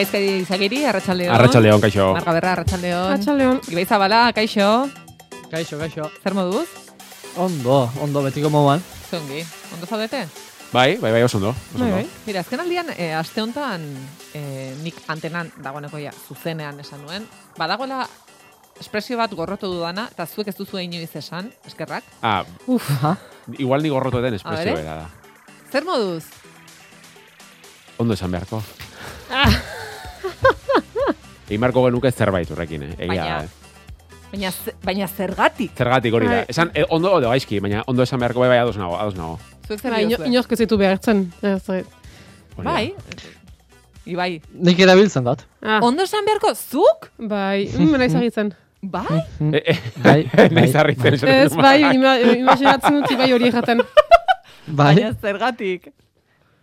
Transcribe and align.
Gaizka 0.00 0.16
izagiri, 0.16 0.78
arratsaldeon. 0.88 1.34
Arratsaldeon, 1.36 1.80
kaixo. 1.82 2.04
Marga 2.16 2.32
berra, 2.32 2.52
arratsaldeon. 2.56 3.10
Atxaldeon. 3.18 3.58
Ibai 3.68 3.82
Zabala, 3.84 4.20
kaixo. 4.32 4.68
Kaixo, 5.52 5.76
kaixo. 5.76 6.06
Zer 6.22 6.32
moduz? 6.32 6.68
Ondo, 7.36 7.82
ondo 8.00 8.22
betiko 8.24 8.48
moduan. 8.48 8.80
Zongi. 9.10 9.42
Ondo 9.74 9.84
zaudete? 9.84 10.22
Bai, 10.72 10.96
bai, 11.02 11.10
bai, 11.12 11.20
oso 11.26 11.36
ondo. 11.36 11.52
Bai, 11.74 11.90
bai. 11.92 12.06
Mira, 12.24 12.40
azken 12.40 12.62
aldian, 12.64 12.88
e, 12.96 13.10
aste 13.12 13.42
honetan, 13.44 13.84
e, 14.32 14.72
nik 14.80 15.02
antenan 15.12 15.50
dagoeneko 15.60 16.00
ja, 16.00 16.14
zuzenean 16.30 16.80
esan 16.80 17.02
nuen, 17.04 17.26
badagoela 17.58 18.06
espresio 18.80 19.18
bat 19.20 19.34
gorrotu 19.36 19.68
dudana, 19.68 20.06
eta 20.14 20.24
zuek 20.24 20.48
ez 20.48 20.56
duzu 20.56 20.80
inoiz 20.80 21.10
esan, 21.20 21.52
eskerrak. 21.68 22.08
Ah, 22.22 22.40
Uf, 22.66 22.88
Aha. 22.96 23.18
igual 23.58 23.84
ni 23.84 23.92
gorrotu 23.92 24.24
eden 24.24 24.40
espresio 24.40 24.78
bera 24.80 24.96
da. 25.02 25.10
Zer 25.68 25.84
moduz? 25.84 26.24
Ondo 27.98 28.16
esan 28.16 28.32
beharko. 28.32 28.62
Ah. 29.28 29.52
Egin 31.50 31.60
beharko 31.64 31.82
genuke 31.88 32.12
zerbait 32.14 32.50
horrekin, 32.54 32.84
eh? 32.86 32.94
Egia 32.96 33.08
Baina- 33.10 33.42
eh? 33.42 33.48
Baina, 34.30 34.50
baina 34.86 35.06
zergatik? 35.10 35.72
Zergatik 35.76 36.14
hori 36.14 36.28
da. 36.30 36.36
Bai. 36.40 36.44
Esan, 36.52 36.70
eh, 36.78 36.84
ondo 36.94 37.10
edo 37.18 37.30
gaizki, 37.32 37.58
baina 37.60 37.82
ondo 37.90 38.04
esan 38.06 38.20
beharko 38.22 38.44
bai, 38.44 38.48
bai, 38.52 38.58
ados 38.62 38.76
nago, 38.78 38.94
ados 38.96 39.16
nago. 39.18 39.38
Zuek 39.66 39.80
zer 39.82 39.90
ba, 39.90 40.00
ino, 40.02 40.16
ez 40.40 40.58
ditu 40.58 40.78
behartzen. 40.78 41.24
Bai, 42.62 42.94
Ibai, 44.10 44.40
Nik 44.54 44.78
erabiltzen 44.80 45.24
dut. 45.26 45.42
Ah, 45.62 45.78
ondo 45.84 46.02
esan 46.06 46.24
beharko, 46.24 46.54
zuk? 46.54 47.10
bai, 47.18 47.68
mm, 47.68 47.96
naiz 47.98 48.14
agitzen. 48.20 48.54
Bai? 48.82 49.18
Eh, 49.52 49.62
eh, 49.74 49.78
Bai, 50.02 50.22
Naiz 50.56 50.72
bai. 50.72 50.80
harritzen 50.80 51.14
esaten 51.14 51.34
Ez, 51.46 51.54
bai, 51.54 51.80
ima, 51.94 52.14
imaginatzen 52.18 53.00
dut 53.02 53.12
bai 53.18 53.32
hori 53.32 53.50
jaten. 53.52 53.82
Bai. 54.70 54.94
Baina 54.94 55.12
zergatik? 55.20 55.90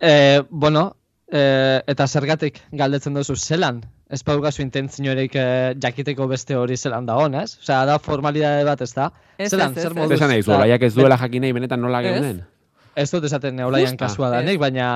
Eh, 0.00 0.40
bueno, 0.50 0.96
eh, 1.30 1.80
eta 1.86 2.06
zergatik 2.08 2.60
galdetzen 2.72 3.14
duzu 3.14 3.36
zelan? 3.36 3.82
Ez 4.08 4.22
paugazu 4.24 4.62
intentziorik 4.64 5.34
eh, 5.36 5.74
jakiteko 5.76 6.26
beste 6.30 6.56
hori 6.56 6.76
zelan 6.76 7.06
da 7.06 7.16
ez? 7.42 7.58
Osea, 7.60 7.82
da 7.84 7.98
formalidade 7.98 8.64
bat, 8.64 8.80
ez 8.80 8.94
da? 8.94 9.10
Ez, 9.36 9.50
zelan, 9.50 9.72
ez, 9.72 9.76
ez, 9.76 9.82
zer 9.82 9.94
moduz? 9.94 10.12
Ez 10.12 10.16
esan 10.16 10.30
nahi 10.32 10.44
olaiak 10.46 10.82
ez 10.82 10.94
duela 10.94 11.18
jakinei 11.20 11.52
benetan 11.52 11.80
nola 11.80 12.00
geunden. 12.02 12.40
Ez 12.98 13.10
dut 13.12 13.26
esaten 13.28 13.60
olaian 13.62 13.98
kasua 14.00 14.30
da, 14.32 14.40
nik, 14.42 14.58
baina, 14.58 14.88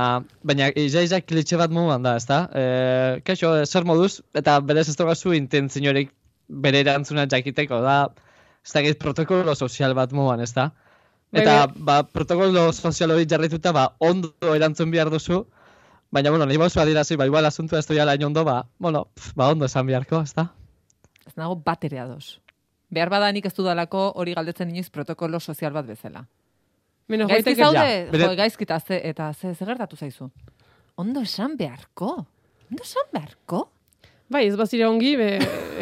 baina 0.42 0.70
iza 0.74 1.20
klitxe 1.20 1.60
bat 1.60 1.70
moduan 1.70 2.02
da, 2.02 2.16
ez 2.16 2.24
da? 2.26 2.40
Eh, 2.56 3.20
kaixo, 3.26 3.52
zer 3.66 3.84
moduz, 3.84 4.22
eta 4.34 4.58
berez 4.64 4.88
ez 4.88 4.96
daukazu 4.96 5.36
intentziorik 5.36 6.10
bere 6.48 6.80
erantzuna 6.82 7.28
jakiteko, 7.30 7.82
da, 7.84 7.98
ez 8.64 8.72
da, 8.72 8.82
protokolo 9.04 9.54
sozial 9.54 9.94
bat 9.94 10.16
moduan, 10.16 10.40
ez 10.40 10.54
da? 10.56 10.70
Eta, 11.32 11.66
ba, 11.76 12.02
protokolo 12.02 12.70
sozial 12.72 13.12
hori 13.12 13.28
jarrituta, 13.28 13.76
ba, 13.76 13.90
ondo 14.00 14.56
erantzun 14.56 14.90
behar 14.90 15.12
duzu, 15.12 15.44
baina, 16.12 16.30
bueno, 16.30 16.46
nahi 16.46 16.58
bauzu 16.60 16.80
adirazi, 16.80 17.16
ba, 17.16 17.26
igual 17.26 17.46
asuntua 17.48 17.78
ez 17.80 17.86
doia 17.88 18.04
lain 18.04 18.22
ondo, 18.24 18.44
ba, 18.44 18.66
bueno, 18.78 19.06
pf, 19.16 19.32
ba, 19.34 19.48
ondo 19.50 19.64
esan 19.66 19.86
beharko, 19.88 20.20
ez 20.22 20.34
da? 20.36 20.50
Ez 21.26 21.34
nago 21.36 21.56
bat 21.56 21.84
ere 21.88 21.98
ados. 22.02 22.38
Behar 22.92 23.08
bada 23.08 23.30
nik 23.32 23.46
ez 23.48 23.54
dudalako 23.56 24.10
hori 24.20 24.34
galdetzen 24.36 24.68
inoiz 24.70 24.90
protokolo 24.92 25.40
sozial 25.40 25.72
bat 25.72 25.86
bezala. 25.88 26.26
Menos 27.08 27.28
Gaizki 27.28 27.54
zaude, 27.56 27.78
ja, 27.78 28.10
bere- 28.12 28.26
jo, 28.28 28.36
gaizki 28.36 28.64
eta 28.68 28.78
ze, 28.80 29.00
eta 29.08 29.32
ze, 29.32 29.54
ze 29.54 29.64
gertatu 29.64 29.96
zaizu. 29.96 30.30
Ondo 30.96 31.20
esan 31.24 31.56
beharko. 31.56 32.26
Ondo 32.70 32.82
esan 32.84 33.08
beharko. 33.12 33.70
Bai, 34.28 34.46
ez 34.48 34.56
bazire 34.56 34.86
ongi, 34.88 35.16
be, 35.16 35.30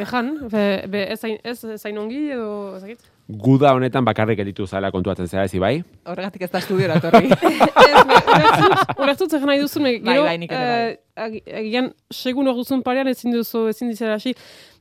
ejan, 0.02 0.30
be, 0.50 0.62
be 0.90 1.04
ez, 1.12 1.20
hain, 1.22 1.36
ez, 1.44 1.60
hain 1.84 1.98
ongi 1.98 2.30
edo, 2.34 2.76
ezakit. 2.76 3.02
Guda 3.38 3.70
honetan 3.76 4.04
bakarrik 4.04 4.40
editu 4.42 4.66
zala 4.66 4.90
kontuatzen 4.90 5.28
zera 5.28 5.44
ez 5.44 5.54
bai? 5.62 5.82
Horregatik 6.08 6.42
ez 6.42 6.50
da 6.50 6.58
estudiora 6.58 6.96
ez, 6.98 7.02
be, 7.04 8.16
ulertzut, 8.34 8.96
ulertzut 8.98 9.30
zer 9.36 9.46
nahi 9.46 9.60
duzun, 9.60 9.86
Bai, 9.86 9.94
gero, 10.02 10.24
bai, 10.24 10.34
ere 10.34 10.48
bai. 10.48 11.28
eh, 11.28 11.58
agian, 11.60 11.92
segun 12.10 12.50
hor 12.50 12.58
duzun 12.58 12.82
parean 12.82 13.08
ezin 13.12 13.32
duzu, 13.34 13.68
ezin 13.70 13.92
dizera 13.92 14.16
hasi, 14.18 14.34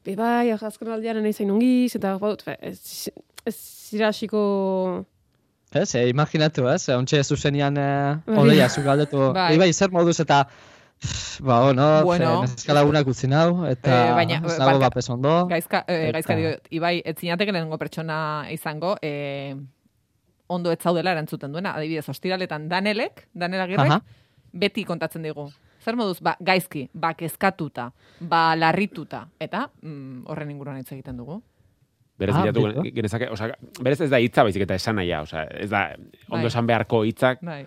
be 0.05 0.15
bai, 0.17 0.49
azken 0.55 0.91
aldean 0.95 1.21
nahi 1.21 1.33
zain 1.33 1.51
ongiz, 1.53 1.93
eta 1.99 2.15
baut, 2.21 2.41
fe, 2.47 2.57
ez, 2.61 3.09
ez 3.45 3.55
zira 3.91 4.09
hasiko... 4.09 4.41
Ez, 5.69 5.93
e, 5.93 6.07
imaginatu, 6.09 6.65
ez, 6.71 6.87
ontxe 6.95 7.21
zuzenian 7.23 7.77
eh, 7.77 8.17
Bai. 8.25 8.39
oleia 8.41 8.69
zu 8.69 8.81
galdetu, 8.81 9.19
Bai. 9.35 9.51
bai. 9.53 9.57
bai, 9.67 9.73
zer 9.73 9.93
moduz 9.93 10.17
eta, 10.23 10.47
ba, 11.39 11.63
bueno, 11.63 12.03
Bueno. 12.03 12.03
bueno. 12.03 12.41
neskalagunak 12.41 13.07
utzi 13.07 13.27
nau, 13.27 13.65
eta 13.65 14.09
Eh, 14.09 14.13
baina, 14.13 14.35
ez 14.35 14.57
nago 14.59 14.65
barka- 14.71 14.79
bapes 14.89 15.09
ondo. 15.09 15.47
Gaizka, 15.47 15.85
eh, 15.87 16.09
Eta- 16.09 16.11
gaizka 16.17 16.35
dio, 16.35 16.49
Ibai, 16.69 17.01
ez 17.05 17.15
zinateke 17.17 17.51
lehenengo 17.51 17.77
pertsona 17.77 18.47
izango, 18.51 18.97
eh, 19.01 19.55
ondo 20.47 20.71
ez 20.71 20.79
zaudela 20.79 21.11
erantzuten 21.11 21.51
duena. 21.51 21.73
Adibidez, 21.75 22.07
ostiraletan 22.09 22.67
Danelek, 22.69 23.27
Danel 23.33 23.61
Agirre, 23.61 23.87
Aha. 23.87 24.01
beti 24.51 24.83
kontatzen 24.83 25.21
digu. 25.23 25.49
Zer 25.79 25.95
moduz, 25.95 26.19
ba, 26.21 26.35
gaizki, 26.39 26.89
ba, 26.93 27.13
kezkatuta, 27.13 27.93
ba, 28.19 28.55
larrituta, 28.55 29.27
eta 29.39 29.69
mm, 29.81 30.25
horren 30.27 30.51
inguruan 30.51 30.77
hitz 30.77 30.91
egiten 30.91 31.15
dugu. 31.17 31.41
Berez 32.19 32.35
Ah, 32.35 32.41
bilatu 32.43 32.83
genezake, 32.93 33.29
osea, 33.31 33.53
berez 33.81 34.01
ez 34.01 34.09
da 34.09 34.19
hitza 34.19 34.43
baizik 34.43 34.61
eta 34.63 34.75
esan 34.75 34.97
nahia, 34.97 35.21
osea, 35.21 35.43
ez 35.55 35.69
da 35.69 35.93
ondo 36.27 36.41
Bai. 36.43 36.47
esan 36.47 36.67
beharko 36.67 37.05
hitzak, 37.05 37.39
Bai. 37.41 37.65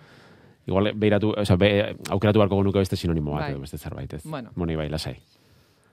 Igual 0.67 0.91
beiratu, 0.95 1.33
osea, 1.37 1.55
be, 1.57 1.95
aukeratu 2.09 2.39
beharko 2.39 2.57
genuke 2.61 2.79
beste 2.79 2.95
sinonimo 2.95 3.31
bat, 3.35 3.49
Bai. 3.51 3.59
beste 3.59 3.77
zerbait, 3.77 4.13
ez. 4.13 4.23
Bueno. 4.23 4.51
Bueno, 4.55 4.77
bai, 4.77 4.89
lasai. 4.89 5.17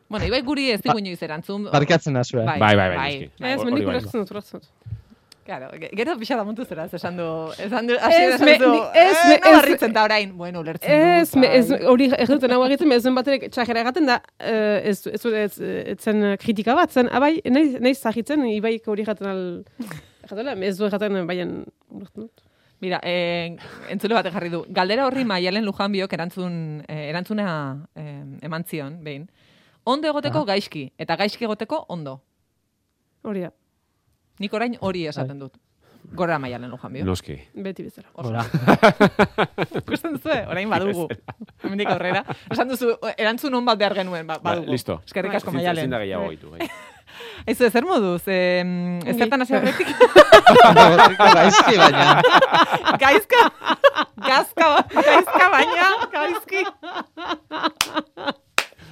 Bueno, 0.09 0.27
Ibai 0.27 0.41
guri 0.43 0.71
ez 0.73 0.81
digu 0.83 0.99
inoiz 0.99 1.23
erantzun. 1.23 1.69
Barkatzen 1.71 2.13
nazu, 2.15 2.39
eh? 2.41 2.45
Bai. 2.45 2.59
Bai, 2.59 2.75
bai, 2.77 2.89
bai, 2.89 2.97
bai. 2.99 3.53
Ez, 3.53 3.63
mendik 3.65 3.85
bai. 3.85 3.95
ulertzen 3.95 4.21
dut, 4.21 4.31
ulertzen 4.35 4.61
dut. 4.61 4.97
Claro, 5.45 5.69
ge- 5.81 5.89
gero 5.97 6.17
pixa 6.19 6.37
da 6.37 6.45
muntu 6.45 6.65
zera, 6.65 6.85
esan 6.85 7.17
du, 7.17 7.25
esan 7.59 7.87
du, 7.89 7.95
hasi 7.99 8.19
Ez, 8.23 8.41
me- 8.41 8.59
du, 8.59 8.71
ez, 8.95 9.17
eh, 9.17 9.41
me- 9.43 9.87
ez- 9.87 9.93
da 9.95 10.05
orain, 10.05 10.37
bueno, 10.37 10.61
ulertzen 10.61 10.91
Ez, 10.93 11.31
dut, 11.33 11.41
me, 11.41 11.49
ez, 11.57 11.69
bai. 11.71 11.81
hori 11.87 12.05
egiten 12.19 12.53
hau 12.53 12.65
egiten, 12.67 12.93
ez 12.93 13.03
baterek 13.17 13.49
txajera 13.51 13.81
egaten 13.81 14.07
da, 14.07 14.21
eh, 14.39 14.83
ez, 14.85 15.07
ez, 15.07 15.25
ez, 15.27 15.59
ez, 15.61 15.99
zen 16.05 16.23
eh, 16.23 16.37
kritika 16.37 16.75
bat, 16.75 16.93
zen, 16.93 17.09
abai, 17.11 17.41
nahi, 17.45 17.79
nahi 17.81 17.95
zahitzen, 17.95 18.45
ibaik 18.47 18.87
hori 18.87 19.05
jaten 19.05 19.27
al, 19.27 19.43
jatela, 20.31 20.53
ez 20.53 20.77
du 20.79 20.89
jaten, 20.91 21.27
baien, 21.27 21.65
ulertzen 21.91 22.29
dut. 22.29 22.45
Mira, 22.81 22.99
eh, 23.05 23.57
entzule 23.93 24.15
batek 24.17 24.33
jarri 24.33 24.49
du. 24.49 24.63
Galdera 24.69 25.05
horri 25.07 25.25
Maialen 25.29 25.65
Lujan 25.67 25.93
biok 25.93 26.13
erantzun, 26.17 26.55
eh, 26.89 27.09
erantzuna 27.11 27.87
eh, 27.95 28.25
eman 28.43 28.65
zion, 28.65 29.03
behin. 29.05 29.27
Ondo 29.85 30.09
egoteko 30.09 30.45
gaizki, 30.49 30.87
eta 30.99 31.17
gaizki 31.17 31.45
egoteko 31.45 31.85
ondo. 31.89 32.21
Hori 33.23 33.41
da, 33.45 33.51
Nik 34.41 34.55
orain 34.57 34.77
hori 34.81 35.03
esaten 35.07 35.39
dut. 35.39 35.59
Gora 36.17 36.39
Maialen 36.41 36.71
Lujan 36.73 36.93
biok. 36.95 37.05
Noski. 37.05 37.35
beti 37.55 37.83
bezala. 37.85 38.09
Hola. 38.15 38.45
Ikusten 39.83 40.15
duzu, 40.17 40.33
orain 40.49 40.71
badugu. 40.73 41.05
Hemendik 41.63 41.91
aurrera. 41.93 42.23
Esan 42.51 42.69
duzu, 42.73 42.95
erantzun 43.17 43.55
on 43.55 43.65
bat 43.69 43.79
behar 43.79 43.95
genuen, 43.95 44.27
ba, 44.27 44.39
Ba, 44.39 44.55
badugu. 44.55 44.73
listo. 44.73 45.03
Eskerrik 45.05 45.35
asko 45.37 45.51
Ezin- 45.51 45.61
Maialen. 45.61 45.85
Ezin 45.85 45.91
da 45.93 45.99
gehiago 46.01 46.29
gaitu, 46.33 46.51
bai. 46.51 46.71
Aizu, 47.49 47.71
zer 47.71 47.85
moduz? 47.89 48.23
Eh, 48.29 48.61
ez 48.61 49.15
Ongi. 49.15 49.19
zertan 49.19 49.41
hasi 49.45 49.55
aurretik? 49.57 49.89
Gaizki, 51.37 51.77
baina. 51.81 52.23
gaizka, 53.01 53.43
gazka, 54.27 54.69
gaizka 54.95 55.49
baina, 55.55 55.89
gaizki. 56.13 56.65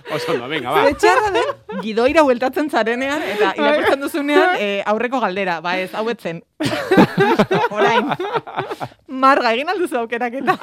Oso 0.08 0.32
ondo, 0.32 0.48
venga, 0.48 0.70
ba. 0.72 0.84
Ze 0.88 0.94
txarra 1.02 1.30
den, 1.34 1.50
gidoira 1.84 2.22
bueltatzen 2.24 2.70
zarenean, 2.72 3.20
eta 3.34 3.50
irakurtzen 3.58 4.00
duzunean 4.00 4.54
eh, 4.56 4.80
aurreko 4.88 5.20
galdera, 5.20 5.58
ba 5.60 5.74
ez, 5.82 5.90
hau 5.92 6.06
etzen. 6.08 6.40
Orain. 7.76 8.08
Marga, 9.06 9.52
egin 9.52 9.68
alduzu 9.68 9.98
aukerak 10.00 10.38
eta. 10.40 10.56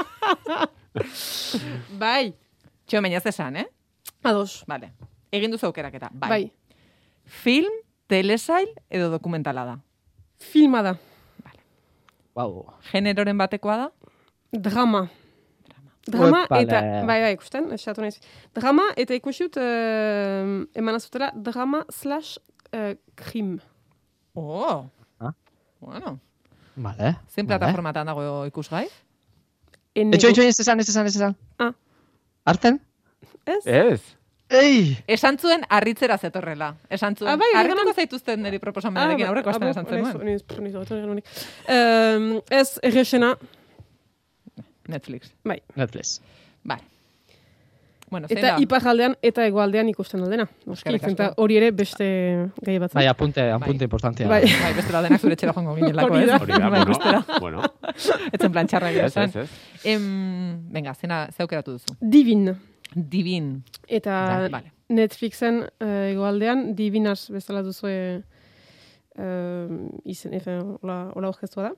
Bai, 2.02 2.34
Txo, 2.86 3.02
baina 3.02 3.18
ez 3.22 3.26
esan, 3.30 3.62
eh? 3.62 3.68
ados, 4.26 4.64
Vale. 4.70 4.92
Egin 5.36 5.52
duzu 5.54 5.68
aukerak 5.70 5.94
eta. 6.00 6.10
Bai. 6.14 6.30
bai, 6.30 6.44
Film, 7.26 7.72
telesail 8.08 8.70
edo 8.90 9.10
dokumentala 9.12 9.66
da. 9.66 9.80
filma 10.40 10.82
da, 10.84 10.98
Wow. 12.36 12.66
Generoren 12.92 13.38
batekoa 13.38 13.78
da? 13.78 13.92
drama. 14.52 15.10
Drama 16.06 16.42
Uepale. 16.44 16.62
eta, 16.62 16.82
bai, 17.08 17.22
bai, 17.24 17.32
ikusten, 17.34 17.72
esatu 17.74 18.04
naiz. 18.04 18.20
Drama 18.54 18.92
eta 19.00 19.16
ikusi 19.18 19.48
dut, 19.48 19.58
uh, 19.58 20.66
eman 20.78 21.00
azutela, 21.00 21.32
drama 21.34 21.82
slash 21.90 22.38
uh, 22.76 22.94
krim. 23.18 23.56
Oh. 24.36 24.86
Ah. 25.20 25.34
Bueno. 25.82 26.20
Vale. 26.76 27.16
Zein 27.32 27.48
vale. 27.48 27.56
plataformatan 27.56 28.12
dago 28.12 28.44
ikusgai? 28.52 28.86
Etxo, 29.96 30.30
etxo, 30.30 30.44
ez 30.44 30.60
esan, 30.60 30.80
ez 30.84 30.90
esan, 30.92 31.08
ez 31.08 31.16
esan. 31.16 31.36
Ah. 31.58 31.72
Arten? 32.46 32.82
Ez? 33.46 33.64
Ez. 33.66 34.02
Ei! 34.62 34.98
Esan 35.08 35.38
zuen 35.38 35.62
harritzera 35.70 36.18
zetorrela. 36.18 36.76
Esan 36.90 37.16
zuen. 37.16 37.32
Ah, 37.32 37.38
bai, 37.38 37.52
Harrituko 37.60 37.94
zaituzten 37.94 38.42
niri 38.44 38.60
proposamenarekin 38.60 39.28
aurreko 39.28 39.50
astean 39.50 39.72
esan 39.72 39.86
zenuen. 39.86 40.40
zenuen. 40.88 41.22
Um, 41.68 42.42
ez, 42.50 42.80
errexena, 42.84 43.36
Netflix. 44.88 45.32
bai. 45.44 45.62
Netflix. 45.76 46.20
Bai. 46.64 46.78
Bueno, 48.08 48.28
Eta 48.30 48.52
da? 48.54 48.58
iparraldean 48.62 49.16
eta 49.26 49.44
egoaldean 49.50 49.90
ikusten 49.90 50.22
aldena. 50.22 50.46
Noski, 50.70 50.94
eta 50.94 51.32
hori 51.42 51.58
ere 51.58 51.72
beste 51.72 52.06
gai 52.62 52.78
bat. 52.80 52.94
Bai, 52.94 53.08
apunte, 53.10 53.48
apunte 53.52 53.84
importantea. 53.88 54.28
Bai. 54.30 54.44
Bai, 54.46 54.74
bestela 54.78 55.02
denak 55.02 55.20
zure 55.22 55.34
etxera 55.34 55.54
joango 55.58 55.74
ginelako, 55.76 56.14
Hori 56.14 56.24
ez? 56.30 56.38
Hori 56.42 56.54
da, 56.54 56.70
Bai, 56.76 57.40
bueno. 57.42 57.64
Etzen 58.32 58.52
plan 58.54 58.68
txarra 58.70 58.92
egia 58.94 59.08
Ez, 59.10 59.12
esan. 59.18 59.30
ez, 59.34 59.36
ez. 59.36 59.50
Em, 59.96 60.70
venga, 60.72 60.94
zena, 60.94 61.26
ze 61.36 61.42
aukeratu 61.44 61.72
duzu? 61.80 61.98
Divin. 62.00 62.46
Divin. 62.46 62.75
Eta 63.88 64.16
Da, 64.30 64.50
vale. 64.50 64.72
Netflixen 64.90 65.64
uh, 65.66 66.12
egoaldean 66.12 66.76
Divinas 66.78 67.30
bezala 67.34 67.64
duzue 67.66 67.96
uh, 69.18 69.68
izen, 70.06 70.34
efe, 70.38 70.60
hola, 70.82 71.12
hola 71.16 71.32
da. 71.56 71.72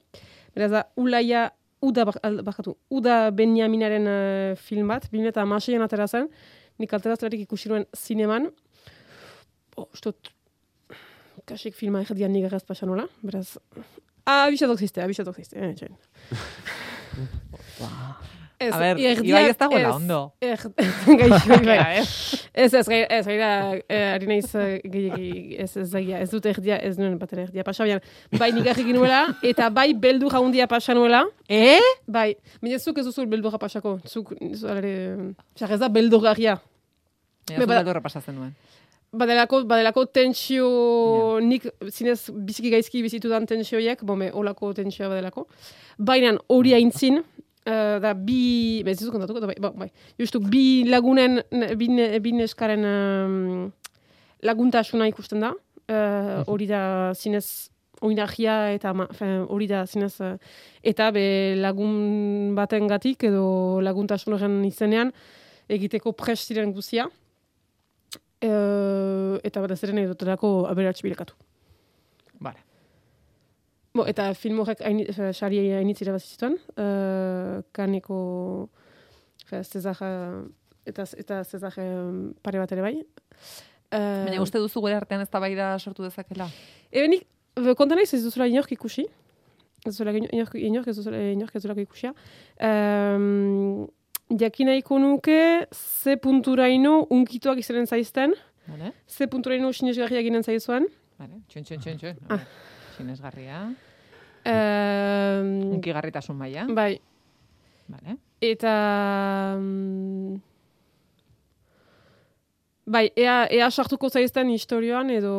Beraz 0.56 0.72
da, 0.72 0.84
Ulaia, 0.96 1.52
Uda, 1.82 2.06
bakatu, 2.44 2.76
Uda 2.90 3.32
Benjaminaren 3.32 4.08
uh, 4.08 4.56
film 4.58 4.88
bat, 4.88 5.08
2006an 5.14 5.84
atera 5.86 6.08
zen, 6.08 6.28
nik 6.82 6.94
alterazioarik 6.94 7.46
ikusi 7.46 7.70
nuen 7.70 7.86
zineman, 7.96 8.50
oh, 9.78 9.88
ustot, 9.94 10.34
kasik 11.48 11.76
filma 11.78 12.02
erdian 12.02 12.34
nik 12.34 12.50
erraz 12.50 12.64
pasan 12.68 12.90
nola, 12.92 13.08
beraz, 13.24 13.58
ah, 14.26 14.48
abisatok 14.48 14.80
ziste, 14.80 15.04
abisatok 15.06 15.38
ziste, 15.38 15.56
eh, 15.62 15.74
txain. 15.78 15.96
Ez, 18.60 18.74
A 18.74 18.78
ber, 18.80 18.98
erdia- 18.98 19.22
Ibai 19.22 19.50
ez 19.52 19.58
dagoela 19.58 19.90
ez, 19.90 19.96
ondo. 19.96 20.34
Gaixo, 20.42 21.54
Ibai. 21.62 22.00
Ez, 22.54 22.74
ez, 22.74 22.88
gai- 22.90 23.06
ez, 23.10 23.26
gaira, 23.28 23.50
eh, 23.88 24.14
ari 24.16 24.26
naiz, 24.32 24.50
eh, 24.58 24.80
gehiagi, 24.84 25.58
ez, 25.62 25.76
ez, 25.78 25.92
dagia, 25.94 26.18
ez 26.26 26.30
dut 26.32 26.46
erdia, 26.50 26.80
ez 26.82 26.98
nuen 26.98 27.20
batera 27.22 27.44
erdia 27.46 27.64
pasa, 27.68 27.86
baina, 27.86 28.00
bai 28.40 28.50
nik 28.56 28.66
egin 28.74 28.96
nuela, 28.98 29.20
eta 29.46 29.70
bai 29.70 29.92
beldu 29.94 30.32
jaundia 30.34 30.66
pasa 30.68 30.96
nuela, 30.98 31.22
Eh? 31.48 31.78
bai, 32.08 32.32
baina 32.62 32.80
zuk 32.82 32.98
ez 32.98 33.06
duzu 33.06 33.28
beldurra 33.30 33.60
pasako, 33.62 34.00
zuk, 34.10 34.34
zare, 34.58 34.96
xar 35.56 35.72
ez 35.78 35.80
da 35.80 35.88
beldurgarria. 35.94 36.58
Ja, 36.58 37.54
Be, 37.58 37.62
zu 37.62 37.68
bada- 37.68 37.84
beldurra 37.84 38.02
pasatzen 38.02 38.36
nuen. 38.36 38.56
Badelako, 39.14 39.62
badelako 39.70 40.06
tentsio, 40.12 41.40
nik 41.40 41.70
zinez 41.94 42.26
biziki 42.34 42.70
gaizki 42.74 43.02
bizitu 43.06 43.30
dan 43.30 43.46
tentsioiek, 43.48 44.02
bome, 44.04 44.32
olako 44.34 44.74
tentsioa 44.74 45.08
badelako. 45.14 45.46
Baina 45.98 46.34
hori 46.52 46.74
aintzin, 46.74 47.22
eh, 47.68 48.00
da 48.00 48.14
bi, 48.16 48.82
bez 48.88 48.98
dizu 49.02 49.12
kontatuko, 49.12 49.42
da 49.44 49.48
bai, 49.52 49.58
ba, 49.60 49.72
bai. 49.76 49.90
Justu, 50.20 50.40
bi 50.40 50.86
lagunen, 50.88 51.42
ne- 51.52 51.74
bi, 51.76 51.88
ne- 51.92 52.20
bi 52.24 52.32
neskaren 52.32 52.86
um, 52.88 53.72
laguntasuna 54.42 55.08
ikusten 55.12 55.44
da. 55.44 55.52
Eh, 55.88 56.44
hori 56.48 56.66
da 56.68 57.14
zinez 57.16 57.70
oinarria 58.02 58.74
eta 58.76 58.92
ma- 58.94 59.08
hori 59.50 59.68
da 59.68 59.86
zinez 59.88 60.20
eh, 60.22 60.34
eta 60.84 61.12
be 61.16 61.56
lagun 61.58 62.54
baten 62.56 62.88
gatik 62.92 63.24
edo 63.30 63.80
laguntasun 63.82 64.36
horren 64.36 64.60
izenean 64.68 65.12
egiteko 65.70 66.12
prest 66.14 66.52
ziren 66.52 66.74
guzia. 66.76 67.08
Eh, 68.42 69.40
eta 69.48 69.64
batez 69.64 69.80
ere 69.88 69.96
nahi 69.98 70.06
dutelako 70.12 70.68
aberats 70.70 71.02
bilakatu. 71.02 71.34
Vale. 72.40 72.62
Bo, 73.98 74.06
eta 74.06 74.30
film 74.38 74.60
horrek 74.62 74.84
hain, 74.86 75.00
fe, 75.16 75.32
sari 75.34 75.60
hainitz 75.74 76.02
irabazi 76.04 76.36
zituen, 76.36 76.58
uh, 76.78 77.62
kaneko 77.74 78.18
fe, 79.48 79.64
Cesar, 79.64 79.98
eh, 80.06 80.92
eta, 80.92 81.06
eta 81.18 81.72
eh, 81.82 81.96
pare 82.44 82.62
bat 82.62 82.74
ere 82.76 82.84
bai. 82.86 82.94
Uh, 83.88 84.28
Baina 84.28 84.44
uste 84.44 84.60
duzu 84.62 84.84
gure 84.84 84.98
artean 84.98 85.24
ez 85.24 85.30
da 85.32 85.80
sortu 85.80 86.04
dezakela? 86.04 86.50
Ebe 86.92 87.08
nik, 87.08 87.26
konta 87.78 87.96
naiz 87.96 88.14
ez 88.14 88.24
duzula 88.24 88.48
inork 88.48 88.72
ikusi. 88.72 89.08
Ez 89.86 89.96
duzula 89.96 90.12
inork, 90.12 90.54
inork 90.56 90.88
ez 90.88 90.98
duzula 90.98 91.18
inork 91.32 91.56
ez 91.56 91.64
duzulako 91.64 91.82
ikusia. 91.82 92.14
Um, 92.60 93.88
jakin 94.30 94.68
nahiko 94.68 95.00
nuke 95.00 95.68
ze 95.72 96.18
punturaino 96.18 97.08
unkituak 97.10 97.58
izanen 97.58 97.88
zaizten, 97.88 98.36
Vale? 98.68 98.94
ze 99.08 99.28
punturaino 99.28 99.72
sinesgarria 99.74 100.22
ginen 100.22 100.44
zaizuen. 100.44 100.86
Vale. 101.18 101.42
Txun, 101.48 101.64
txun, 101.64 101.80
txun, 101.80 101.98
txun. 101.98 102.26
Ah. 102.30 102.44
Sinesgarria. 102.98 103.87
Um, 104.48 105.74
Unkigarritasun 105.78 106.36
maila. 106.40 106.66
bai, 106.74 107.00
Vale. 107.90 108.18
eta... 108.42 109.56
mm, 109.60 110.36
Bai, 112.88 113.10
ea, 113.20 113.48
ea 113.52 113.66
sartuko 113.70 114.08
zaizten 114.10 114.48
historioan 114.50 115.10
edo 115.12 115.34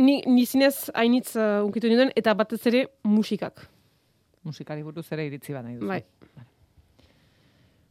ni, 0.00 0.22
ni 0.24 0.46
zinez 0.48 0.86
hainitz 0.96 1.34
uh, 1.36 1.60
unkitu 1.66 1.90
ninduen 1.90 2.14
eta 2.16 2.32
batez 2.32 2.62
ere 2.70 2.86
musikak. 3.04 3.66
Musikari 4.42 4.80
buruz 4.82 5.04
ere 5.12 5.26
iritzi 5.28 5.52
bat 5.52 5.66
nahi 5.66 5.74
duzu. 5.76 5.90
Bai. 5.90 6.00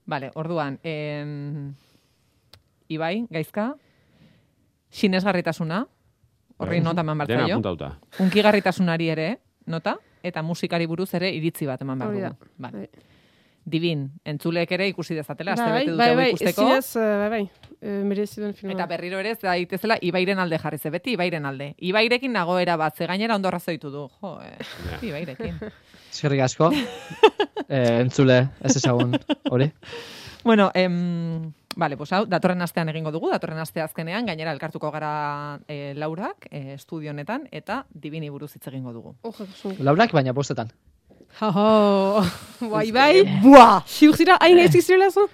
Vale, 0.08 0.32
orduan, 0.34 0.80
em, 0.82 1.76
Ibai, 2.90 3.28
gaizka, 3.30 3.76
sinesgarritasuna, 4.90 5.84
horri 6.58 6.80
Bai. 6.80 6.84
nota 6.86 7.02
eman 7.06 7.18
behar 7.22 7.28
Dena 7.36 7.46
apuntauta. 7.46 7.92
Unkigarritasunari 8.22 9.10
ere, 9.14 9.30
nota, 9.66 9.96
eta 10.26 10.42
musikari 10.44 10.88
buruz 10.90 11.14
ere 11.18 11.32
iritzi 11.36 11.68
bat 11.70 11.82
eman 11.86 12.02
behar 12.02 12.18
da. 12.22 12.32
dugu. 12.34 12.52
Vale. 12.58 12.88
Bai. 12.88 13.12
Divin, 13.66 14.04
entzuleek 14.30 14.70
ere 14.76 14.86
ikusi 14.92 15.16
dezatela, 15.18 15.56
aste 15.56 15.66
bai, 15.66 15.80
bete 15.80 15.94
dute 15.96 15.98
bai, 15.98 16.10
hau 16.12 16.18
bai, 16.20 16.26
ikusteko. 16.36 16.66
zinez, 16.68 16.90
uh, 17.02 17.06
bai, 17.18 17.30
bai, 17.32 17.94
merezi 18.06 18.42
duen 18.44 18.54
filma. 18.54 18.76
Eta 18.76 18.86
berriro 18.92 19.18
ere 19.18 19.32
ez 19.34 19.40
daitezela 19.42 19.98
Ibairen 20.06 20.42
alde 20.44 20.60
jarri 20.62 20.78
ze 20.78 20.92
beti 20.94 21.16
Ibairen 21.16 21.50
alde. 21.50 21.72
Ibairekin 21.90 22.38
nagoera 22.38 22.76
bat, 22.78 22.94
ze 22.96 23.08
gainera 23.10 23.34
ondo 23.36 23.50
razoitu 23.50 23.90
du. 23.90 24.06
Jo, 24.22 24.36
eh. 24.46 25.00
Ibairekin. 25.10 25.58
Eskerrik 26.14 26.46
asko. 26.46 26.70
eh, 27.68 28.02
entzule, 28.04 28.38
ez 28.62 28.76
ezagun, 28.78 29.18
hori. 29.50 29.72
bueno, 30.44 30.70
em, 30.76 31.52
vale, 31.76 31.98
pues 31.98 32.12
hau, 32.14 32.26
datorren 32.26 32.62
astean 32.62 32.90
egingo 32.90 33.12
dugu, 33.12 33.30
datorren 33.32 33.60
aste 33.60 33.82
azkenean, 33.84 34.26
gainera 34.26 34.54
elkartuko 34.56 34.92
gara 34.92 35.60
eh, 35.68 35.94
laurak, 35.96 36.48
eh, 36.52 36.74
estudio 36.76 37.12
honetan, 37.12 37.48
eta 37.52 37.86
dibini 37.90 38.30
buruz 38.30 38.54
hitz 38.56 38.68
egingo 38.68 38.94
dugu. 38.94 39.16
Oh, 39.22 39.34
Jesus. 39.34 39.80
Laurak, 39.80 40.16
baina 40.16 40.34
bostetan. 40.34 40.72
Haho, 41.36 42.24
bai, 42.72 42.92
bai, 42.96 43.24
buah, 43.44 43.82
ziur 43.92 44.16
zira, 44.16 44.38
hain 44.40 44.56
gaizki 44.56 44.80
zirela 44.82 45.10
zu? 45.12 45.26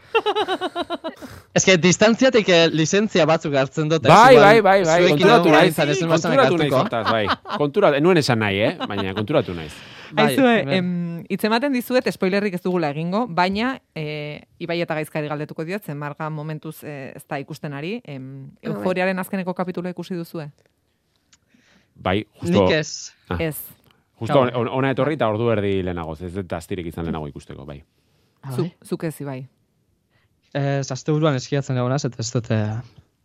Ez 1.58 1.62
que 1.68 1.76
distantziatik 1.78 2.48
eh, 2.50 2.68
lizentzia 2.74 3.26
batzuk 3.30 3.54
hartzen 3.60 3.90
dut. 3.92 4.06
ez? 4.06 4.10
Bai, 4.10 4.36
bai, 4.40 4.62
bai, 4.66 4.78
bai, 4.88 5.00
konturatu 5.12 5.50
egon 5.50 5.52
naiz. 5.52 5.62
gainzat 5.76 5.90
ez 5.94 5.98
nuen 6.02 6.14
Konturatu 6.16 6.58
naiz, 6.58 6.74
hortaz, 6.74 7.04
bai. 7.12 7.26
Konturatu, 7.60 8.00
nuen 8.02 8.18
esan 8.22 8.40
nahi, 8.42 8.62
eh? 8.66 8.72
Baina 8.90 9.14
konturatu 9.14 9.54
naiz. 9.54 9.74
Bai, 10.12 10.26
Aizue, 10.32 10.56
em, 10.76 10.88
hitz 11.30 11.44
ematen 11.48 11.72
dizuet, 11.76 12.08
spoilerrik 12.12 12.56
ez 12.58 12.62
dugula 12.64 12.90
egingo, 12.92 13.28
baina 13.32 13.76
e, 13.96 14.42
Ibai 14.60 14.80
eta 14.84 14.98
Gaizkari 14.98 15.30
galdetuko 15.32 15.64
diot, 15.68 15.86
zen 15.86 16.00
marga 16.02 16.30
momentuz 16.34 16.82
e, 16.84 17.12
ez 17.16 17.22
da 17.30 17.38
ikusten 17.40 17.74
ari. 17.78 18.00
Em, 18.04 18.26
Ah, 18.50 18.58
bai. 18.64 18.72
euforiaren 18.74 19.20
azkeneko 19.22 19.54
kapitulo 19.54 19.88
ikusi 19.94 20.16
duzue? 20.18 20.50
Bai, 21.96 22.26
justo, 22.42 22.58
Nik 22.66 22.74
ez. 22.80 23.12
Ah. 23.30 23.38
Ez. 23.40 23.56
Justo 24.22 24.40
on- 24.46 24.70
ona 24.70 24.92
etorri 24.94 25.18
eta 25.18 25.28
ordu 25.28 25.50
erdi 25.52 25.82
lehenago, 25.84 26.14
ez 26.22 26.32
dut 26.36 26.54
astirik 26.54 26.88
izan 26.92 27.06
lehenago 27.10 27.28
ikusteko, 27.32 27.66
bai. 27.66 27.82
Zu, 28.56 28.70
zuk 28.86 29.04
ez, 29.10 29.16
Ibai. 29.22 29.42
Ez, 30.54 30.88
azte 30.92 31.12
buruan 31.16 31.36
eskiatzen 31.40 31.78
egonaz, 31.78 32.04
eta 32.06 32.18
ez 32.20 32.30
dut 32.34 32.50
eh, 32.52 32.72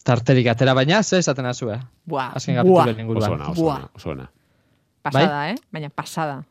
tarterik 0.07 0.47
atera, 0.53 0.75
baina 0.79 1.03
ze 1.03 1.19
esaten 1.19 1.47
azue. 1.47 1.79
Buah, 2.07 2.33
Azken 2.39 2.61
buah, 2.67 2.87
ona, 2.89 3.05
Buah. 3.55 3.79
ona, 3.79 3.89
oso 3.95 4.11
ona. 4.11 4.29
pasada, 5.03 5.51
eh? 5.51 5.57
Baina 5.73 5.89
pasada. 5.91 6.45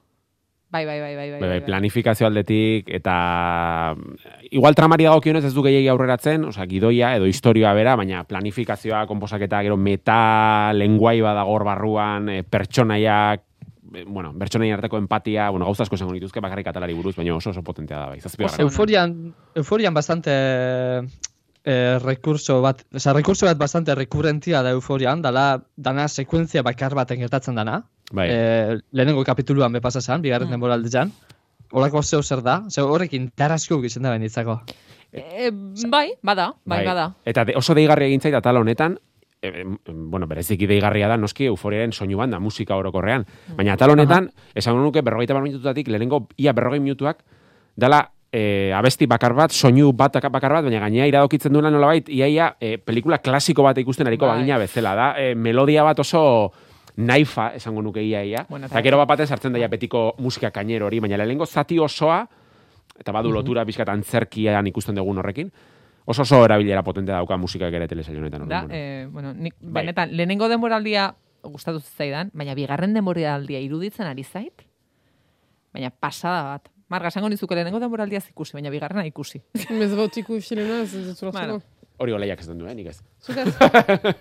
Bai, 0.71 0.83
bai, 0.85 0.99
bai, 0.99 1.15
bai, 1.15 1.29
bai. 1.31 1.39
Bai, 1.39 1.49
bai, 1.49 1.61
planifikazio 1.63 2.27
aldetik 2.27 2.89
eta 2.91 3.95
igual 4.51 4.75
tramari 4.75 5.05
dagokionez 5.07 5.45
ez 5.47 5.53
du 5.55 5.63
gehiegi 5.63 5.87
aurreratzen, 5.87 6.43
osea, 6.49 6.65
gidoia 6.67 7.13
edo 7.15 7.29
historioa 7.29 7.71
bera, 7.77 7.93
baina 7.95 8.25
planifikazioa, 8.27 9.05
konposaketa, 9.07 9.61
gero 9.63 9.77
meta 9.77 10.73
lenguai 10.75 11.21
badagor 11.23 11.63
barruan, 11.63 12.27
e, 12.33 12.41
pertsonaiak, 12.43 13.44
bueno, 14.07 14.33
pertsonaien 14.37 14.73
arteko 14.75 14.97
empatia, 14.97 15.49
bueno, 15.49 15.65
gauza 15.65 15.83
asko 15.83 15.95
esango 15.95 16.13
nituzke 16.13 16.41
bakarrik 16.41 16.67
atalari 16.67 16.93
buruz, 16.93 17.15
baina 17.15 17.35
oso 17.35 17.49
oso 17.51 17.63
potentea 17.63 17.99
da 17.99 18.07
bai. 18.09 18.19
Zazpi 18.21 18.43
garrana. 18.43 18.63
Euforian, 18.63 19.33
euforian 19.55 19.93
bastante 19.93 20.31
eh, 21.63 21.97
recurso 22.03 22.61
bat, 22.61 22.83
oza, 22.93 23.13
recurso 23.13 23.45
bat 23.47 23.57
bastante 23.57 23.95
recurrentia 23.95 24.61
da 24.61 24.71
euforian, 24.75 25.21
dala, 25.21 25.63
dana 25.75 26.07
sekuentzia 26.07 26.61
bakar 26.63 26.93
baten 26.95 27.19
gertatzen 27.19 27.55
dana. 27.55 27.83
Bai, 28.11 28.27
Eh, 28.31 28.77
lehenengo 28.91 29.23
kapituluan 29.25 29.71
be 29.73 29.81
pasa 29.81 30.01
zan, 30.01 30.21
bigarren 30.21 30.47
Mm. 30.47 30.51
denboraldean. 30.51 31.11
Olako 31.71 32.03
zeu 32.03 32.21
zer 32.21 32.41
da, 32.43 32.63
zeu 32.69 32.85
horrek 32.87 33.13
intarazko 33.13 33.81
gizien 33.81 34.03
da 34.03 34.11
benitzako. 34.11 34.61
E, 35.11 35.49
bai, 35.89 36.11
bada, 36.21 36.53
bai, 36.65 36.85
bada. 36.85 37.15
Eta 37.25 37.43
de, 37.45 37.55
oso 37.55 37.73
deigarria 37.73 38.07
egin 38.07 38.21
zait 38.21 38.35
atal 38.35 38.57
honetan, 38.57 38.99
e, 39.47 39.65
bueno, 39.93 40.27
bereziki 40.27 40.67
deigarria 40.67 41.07
da, 41.07 41.17
noski 41.17 41.45
euforiaren 41.51 41.91
soinu 41.93 42.17
banda, 42.17 42.39
musika 42.39 42.75
orokorrean. 42.75 43.25
Baina 43.55 43.73
atal 43.73 43.91
honetan, 43.91 44.31
esan 44.55 44.77
nuke 44.81 45.01
berrogeita 45.01 45.33
bar 45.33 45.43
minututatik, 45.43 45.87
lehenengo 45.87 46.27
ia 46.37 46.53
berrogei 46.53 46.79
minutuak, 46.79 47.23
dala 47.75 48.11
e, 48.31 48.71
abesti 48.75 49.07
bakar 49.07 49.33
bat, 49.33 49.51
soinu 49.51 49.91
bat 49.93 50.19
bakar 50.31 50.51
bat, 50.59 50.63
baina 50.67 50.79
gainea 50.83 51.07
iradokitzen 51.07 51.53
duela 51.53 51.71
nolabait, 51.71 52.09
iaia 52.09 52.55
e, 52.59 52.77
pelikula 52.77 53.19
klasiko 53.23 53.63
bat 53.63 53.77
ikusten 53.77 54.07
ariko 54.07 54.27
Bai. 54.27 54.39
bagina 54.39 54.57
bezala, 54.59 54.95
da 54.95 55.11
e, 55.19 55.35
melodia 55.35 55.83
bat 55.83 55.99
oso 55.99 56.51
naifa, 56.97 57.49
esango 57.55 57.81
nuke 57.81 58.03
ia 58.03 58.23
ia. 58.23 58.45
Bueno, 58.49 58.67
eta- 58.67 58.81
gero 58.81 58.97
bat 58.97 59.07
baten 59.07 59.27
sartzen 59.27 59.53
daia 59.53 59.67
betiko 59.67 60.15
musika 60.19 60.51
kainero 60.51 60.87
hori, 60.87 60.99
baina 60.99 61.17
lehenengo 61.17 61.45
zati 61.45 61.79
osoa, 61.79 62.25
eta 62.99 63.11
badu 63.11 63.31
lotura 63.31 63.65
bizkat 63.67 63.89
antzerkian 63.91 64.67
ikusten 64.67 64.95
dugun 64.95 65.17
horrekin, 65.19 65.51
oso 66.05 66.21
oso 66.21 66.43
erabilera 66.45 66.83
potente 66.83 67.11
dauka 67.11 67.37
musikak 67.37 67.73
ere 67.73 67.87
telesaio 67.87 68.19
honetan. 68.19 68.47
Da, 68.47 68.61
bueno. 68.61 68.73
eh, 68.75 69.07
bueno, 69.11 69.33
nik 69.33 69.55
Bai. 69.59 69.83
benetan, 69.83 70.15
lehenengo 70.15 70.47
denboraldia 70.49 71.15
gustatu 71.43 71.79
zitzaidan, 71.79 72.31
baina 72.33 72.55
bigarren 72.57 72.93
denboraldia 72.93 73.59
iruditzen 73.61 74.07
ari 74.07 74.23
zait, 74.23 74.65
baina 75.73 75.89
pasada 75.91 76.43
bat. 76.43 76.71
Marga, 76.87 77.09
esango 77.09 77.29
nizuke 77.29 77.55
lehenengo 77.57 77.79
denboraldiaz 77.81 78.27
ikusi, 78.29 78.53
baina 78.53 78.69
bigarrena 78.69 79.05
ikusi. 79.09 79.41
Ez 79.57 79.93
bautiku 79.97 80.37
xilena, 80.41 80.83
ez 80.83 80.93
ez 80.93 81.07
dut 81.19 81.33
Bueno. 81.33 81.61
Hori 81.97 82.11
oleiak 82.11 82.39
ez 82.43 82.47
du, 82.49 82.65
eh, 82.67 82.73
nik 82.75 82.87
ez. 82.91 82.97
Zukaz, 83.23 83.45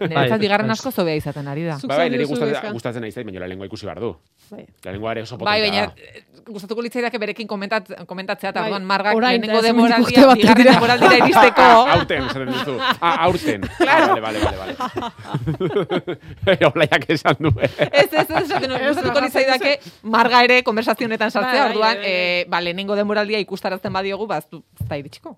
Niretzat 0.00 0.40
bigarren 0.44 0.68
bai. 0.68 0.76
asko 0.76 0.90
zobea 0.94 1.16
izaten 1.18 1.48
ari 1.50 1.64
da. 1.66 1.78
Zuk 1.80 1.88
Bai, 1.90 1.96
bai, 2.04 2.10
niri 2.12 2.24
gustatzen, 2.30 2.72
gustatzen 2.72 3.02
nahi 3.02 3.10
zait, 3.10 3.26
baina 3.26 3.40
lehenengoa 3.42 3.66
ikusi 3.66 3.86
behar 3.88 3.98
du. 4.00 4.12
bai. 4.50 4.64
Lehenengoa 4.84 5.12
ere 5.16 5.22
oso 5.26 5.36
Bai, 5.38 5.58
potentea 5.60 5.86
baina 5.88 6.14
eh, 6.14 6.22
gustatuko 6.46 6.82
litzaidake 6.84 7.18
berekin 7.18 7.48
komentat, 7.48 7.88
komentatzea, 8.06 8.50
eta 8.52 8.60
Bai, 8.60 8.68
orduan 8.70 8.84
margak 8.86 9.16
lehenengo 9.18 9.58
ez 9.58 9.72
bat 9.74 10.36
bigarren 10.36 10.56
dira. 10.62 10.72
denboraldira 10.72 11.16
iristeko. 11.24 11.66
Aurten, 11.94 12.22
esaten 12.28 12.52
duzu. 12.52 12.76
Ah, 13.00 13.14
aurten. 13.26 13.60
Claro. 13.84 14.14
Vale, 14.14 14.20
vale, 14.20 14.38
vale, 14.44 14.74
vale. 14.78 16.68
Olaiak 16.74 17.08
esan 17.10 17.36
du. 17.40 17.50
eh. 17.60 17.70
Ez, 17.90 18.12
ez, 18.12 18.30
ez, 18.30 18.42
esaten 18.44 18.70
Ez, 18.76 18.86
gustatuko 18.92 19.20
litzaidake 19.24 19.74
marga 20.02 20.42
ere 20.46 20.62
konversazionetan 20.66 21.30
Bai, 21.32 21.32
sartzea, 21.32 21.62
bai, 21.64 21.70
orduan, 21.72 21.96
bai, 21.96 22.04
bai. 22.04 22.12
eh, 22.12 22.44
ba, 22.48 22.60
lehenengo 22.60 22.94
denboraldia 22.98 23.38
ikustarazten 23.42 23.92
badiogu, 23.92 24.26
ba, 24.30 24.38
ez 24.42 24.48
du, 24.50 24.62
ez 24.80 24.88
da 24.88 24.98
iritsiko. 25.00 25.34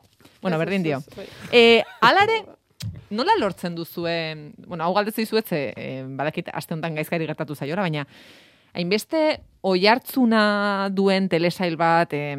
Bueno, 0.46 0.58
berdin 0.62 0.82
dio. 0.86 0.98
ez, 0.98 1.16
bai. 1.16 1.26
Eh, 1.50 1.82
alare, 2.00 2.44
nola 3.10 3.34
lortzen 3.38 3.74
duzue, 3.74 4.52
bueno, 4.66 4.84
hau 4.84 4.94
galdezu 4.94 5.20
dizuet, 5.24 5.46
ze, 5.46 5.72
eh, 5.76 6.04
badakit 6.06 6.52
aste 6.52 6.74
honetan 6.74 6.94
gaizkari 6.94 7.26
gertatu 7.26 7.54
zaiora, 7.54 7.82
baina 7.82 8.06
hainbeste 8.76 9.40
oihartzuna 9.66 10.88
duen 10.92 11.28
telesail 11.28 11.76
bat, 11.76 12.12
eh, 12.12 12.36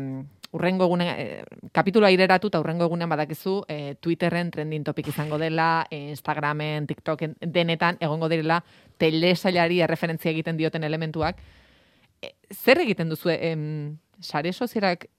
urrengo 0.51 0.85
egunen, 0.85 1.07
eh, 1.19 1.43
kapituloa 1.75 2.11
ireratu 2.11 2.47
eta 2.47 2.61
urrengo 2.63 2.85
egunean 2.87 3.09
badakizu 3.09 3.63
eh, 3.67 3.95
Twitterren 3.99 4.51
trending 4.51 4.85
topic 4.87 5.09
izango 5.11 5.37
dela, 5.37 5.85
eh, 5.91 6.09
Instagramen, 6.09 6.87
TikToken, 6.87 7.35
denetan 7.41 7.97
egongo 7.99 8.29
direla 8.29 8.63
telesailari 8.97 9.81
erreferentzia 9.81 10.31
egiten 10.31 10.57
dioten 10.57 10.83
elementuak. 10.83 11.37
Eh, 12.21 12.33
zer 12.53 12.79
egiten 12.79 13.09
duzue? 13.09 13.37
Em, 13.51 13.97
sare 14.21 14.53
sozialak 14.53 15.09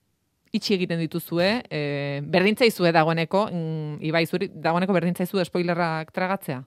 itxi 0.52 0.74
egiten 0.74 0.98
dituzue, 1.00 1.62
e, 1.70 2.20
berdintzaizue 2.24 2.92
dagoeneko, 2.92 3.46
mm, 3.52 3.98
Ibai 4.08 4.24
zuri, 4.26 4.48
dagoeneko 4.54 4.92
berdintzaizue 4.96 5.44
spoilerrak 5.44 6.10
tragatzea? 6.12 6.62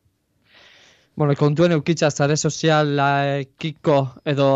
Bueno, 1.15 1.35
kontuen 1.35 1.71
eukitza 1.75 2.09
zare 2.11 2.37
sozialekiko 2.37 3.97
edo 4.25 4.47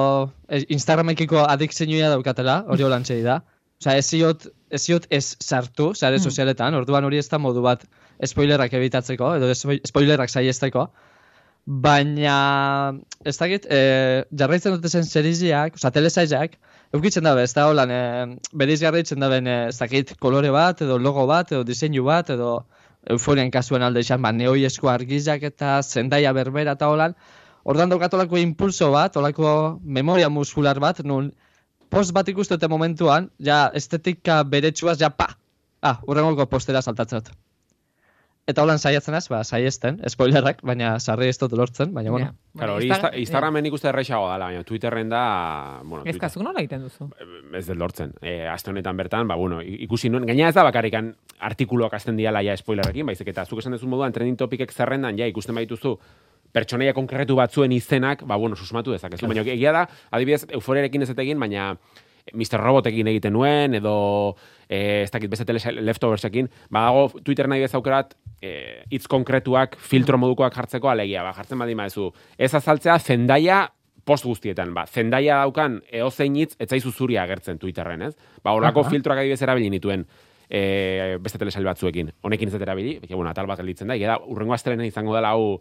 eh, 0.48 0.64
Instagramekiko 0.70 1.44
adikzioa 1.48 2.10
daukatela, 2.14 2.62
hori 2.70 2.84
holantzei 2.88 3.22
da. 3.26 3.42
Osea, 3.82 3.98
ez 4.00 4.06
ziot, 4.08 4.46
ez 4.72 4.82
ziot 4.86 5.08
ez 5.12 5.36
sartu 5.44 5.94
zare 5.96 6.16
Mm. 6.18 6.24
sozialetan, 6.24 6.74
orduan 6.80 7.04
hori 7.04 7.18
ez 7.20 7.28
da 7.30 7.38
modu 7.38 7.62
bat 7.62 7.84
spoilerrak 8.24 8.72
ebitatzeko, 8.74 9.34
edo 9.36 9.50
spo- 9.52 9.82
spoilerrak 9.86 10.30
saiesteko. 10.32 10.88
Baina, 11.66 12.94
ez 13.26 13.36
dakit, 13.38 13.66
e, 13.66 14.24
jarraitzen 14.38 14.76
dute 14.78 14.88
zen 14.90 15.04
seriziak, 15.04 15.74
oza, 15.76 15.90
telesaizak, 15.92 16.56
eukitzen 16.96 17.26
dabe, 17.28 17.44
ez 17.44 17.54
da 17.56 17.68
holan, 17.70 17.92
e, 17.92 18.02
beriz 18.56 18.80
jarraitzen 18.82 19.22
daben, 19.22 19.48
e, 19.48 19.56
ez 19.70 19.78
dakit, 19.80 20.16
kolore 20.22 20.52
bat, 20.56 20.82
edo 20.86 20.98
logo 21.02 21.26
bat, 21.30 21.52
edo 21.52 21.64
diseinu 21.68 22.06
bat, 22.08 22.32
edo 22.36 22.52
euforian 23.16 23.52
kasuen 23.54 23.86
alde 23.86 24.02
izan, 24.06 24.22
ba, 24.24 24.32
neoiesko 24.34 24.90
argizak 24.90 25.44
eta 25.52 25.78
zendaia 25.84 26.34
berbera 26.34 26.76
eta 26.80 26.90
holan, 26.90 27.16
ordan 27.64 27.92
daukatolako 27.94 28.40
impulso 28.42 28.92
bat, 28.94 29.18
olako 29.22 29.56
memoria 29.84 30.30
muskular 30.30 30.80
bat, 30.82 31.04
nun 31.06 31.32
post 31.90 32.14
bat 32.18 32.30
ikustute 32.30 32.70
momentuan, 32.72 33.30
ja 33.40 33.66
estetika 33.74 34.42
beretsuaz, 34.44 35.00
ja 35.02 35.12
pa! 35.14 35.36
Ah, 35.86 36.00
urrengoko 36.10 36.48
postera 36.50 36.82
saltatzat. 36.82 37.30
Eta 38.46 38.62
holan 38.62 38.78
saiatzen 38.78 39.16
ez, 39.18 39.24
ba, 39.34 39.40
saiesten, 39.42 39.96
spoilerrak, 40.14 40.60
baina 40.70 40.92
sarri 41.02 41.32
ez 41.32 41.38
dut 41.42 41.56
lortzen, 41.58 41.90
baina 41.96 42.12
bueno. 42.14 42.28
Ja, 42.28 42.34
Claro, 42.60 42.76
hori 42.76 42.86
Insta- 42.92 43.08
Insta- 43.10 43.18
Instagramen 43.24 43.66
ikuste 43.66 43.88
erreixago 43.90 44.28
dela, 44.30 44.46
baina 44.52 44.62
Twitterren 44.64 45.10
da... 45.10 45.22
Bueno, 45.82 46.04
Ez 46.04 46.12
Twitter- 46.12 46.22
kazuk 46.28 46.44
nola 46.46 46.62
egiten 46.62 46.84
duzu? 46.86 47.08
ez 47.58 47.64
dut 47.66 47.80
lortzen. 47.82 48.14
E, 48.22 48.36
aste 48.48 48.70
honetan 48.70 48.98
bertan, 49.02 49.26
ba, 49.28 49.34
bueno, 49.36 49.64
ikusi 49.66 50.12
nuen, 50.14 50.28
gaina 50.30 50.52
ez 50.52 50.54
da 50.60 50.62
bakarrikan 50.68 51.10
artikuluak 51.40 51.98
azten 51.98 52.18
diala 52.22 52.44
ja 52.46 52.54
spoilerrekin, 52.62 53.08
baizik 53.10 53.34
eta 53.34 53.48
zuk 53.50 53.64
esan 53.64 53.74
duzu 53.74 53.90
moduan 53.90 54.14
trending 54.14 54.38
topikek 54.38 54.72
zerrendan 54.78 55.18
ja 55.18 55.26
ikusten 55.26 55.56
baituzu 55.58 55.96
pertsonaia 56.54 56.94
konkretu 56.94 57.36
batzuen 57.36 57.72
izenak, 57.74 58.22
ba, 58.30 58.38
bueno, 58.38 58.56
susmatu 58.56 58.94
dezakezu. 58.94 59.26
Baina 59.26 59.42
egia 59.42 59.74
da, 59.74 59.88
adibidez, 60.12 60.46
euforiarekin 60.54 61.02
ez 61.02 61.10
egin, 61.18 61.40
baina 61.42 61.72
Mr. 62.34 62.60
Robotekin 62.62 63.08
egiten 63.12 63.36
nuen, 63.36 63.76
edo 63.78 64.36
e, 64.68 65.04
ez 65.04 65.12
dakit 65.14 65.30
beste 65.30 65.74
leftoversekin, 65.78 66.50
badago 66.74 67.22
Twitter 67.22 67.50
nahi 67.52 67.66
bezaukerat 67.66 68.16
e, 68.42 68.84
hitz 68.90 69.06
konkretuak, 69.12 69.78
filtro 69.78 70.18
modukoak 70.18 70.56
jartzeko 70.56 70.90
alegia, 70.90 71.24
ba, 71.26 71.34
jartzen 71.38 71.62
badi 71.62 71.76
maezu. 71.78 72.10
Ez 72.38 72.54
azaltzea 72.58 72.98
zendaia 73.00 73.66
post 74.06 74.26
guztietan, 74.26 74.74
ba, 74.74 74.86
zendaia 74.86 75.42
daukan 75.44 75.80
eozein 76.02 76.38
hitz 76.42 76.54
etzaizu 76.62 76.92
zuria 76.92 77.24
agertzen 77.26 77.60
Twitterren, 77.62 78.08
ez? 78.10 78.14
Ba, 78.44 78.54
horako 78.54 78.86
Aha. 78.86 78.94
filtroak 78.94 79.22
adibidez 79.22 79.42
erabili 79.46 79.70
nituen 79.74 80.06
e, 80.50 81.18
beste 81.22 81.42
telesail 81.42 81.66
batzuekin. 81.66 82.12
Honekin 82.26 82.50
ez 82.50 82.56
dut 82.58 82.66
erabili, 82.66 83.00
bueno, 83.10 83.30
atal 83.32 83.50
bat 83.50 83.62
gelditzen 83.62 83.90
da, 83.90 83.98
da, 83.98 84.20
urrengo 84.30 84.54
astelena 84.54 84.86
izango 84.86 85.16
dela 85.18 85.34
hau, 85.34 85.60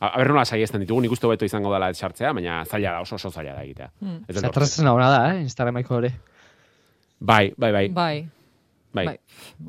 aber 0.00 0.28
nola 0.32 0.44
saiesten 0.48 0.80
ditugu, 0.80 1.00
nik 1.04 1.12
uste 1.12 1.26
hobeto 1.28 1.44
izango 1.44 1.72
dela 1.72 1.90
ez 1.92 1.98
sartzea, 1.98 2.32
baina 2.32 2.64
zaila 2.64 2.92
da, 2.96 3.00
oso 3.04 3.14
oso 3.18 3.30
zaila 3.30 3.52
da 3.54 3.62
egitea. 3.66 3.90
Ez 4.00 4.34
lortzen. 4.34 4.46
Zatrazen 4.48 4.88
hona 4.88 5.10
da, 5.12 5.34
eh, 5.34 5.40
Instagrameko 5.42 5.94
hori. 5.98 6.10
Bai, 7.20 7.52
bai, 7.56 7.72
bai, 7.72 7.88
Bai, 7.88 8.28
bai. 8.94 9.04
bai. 9.06 9.18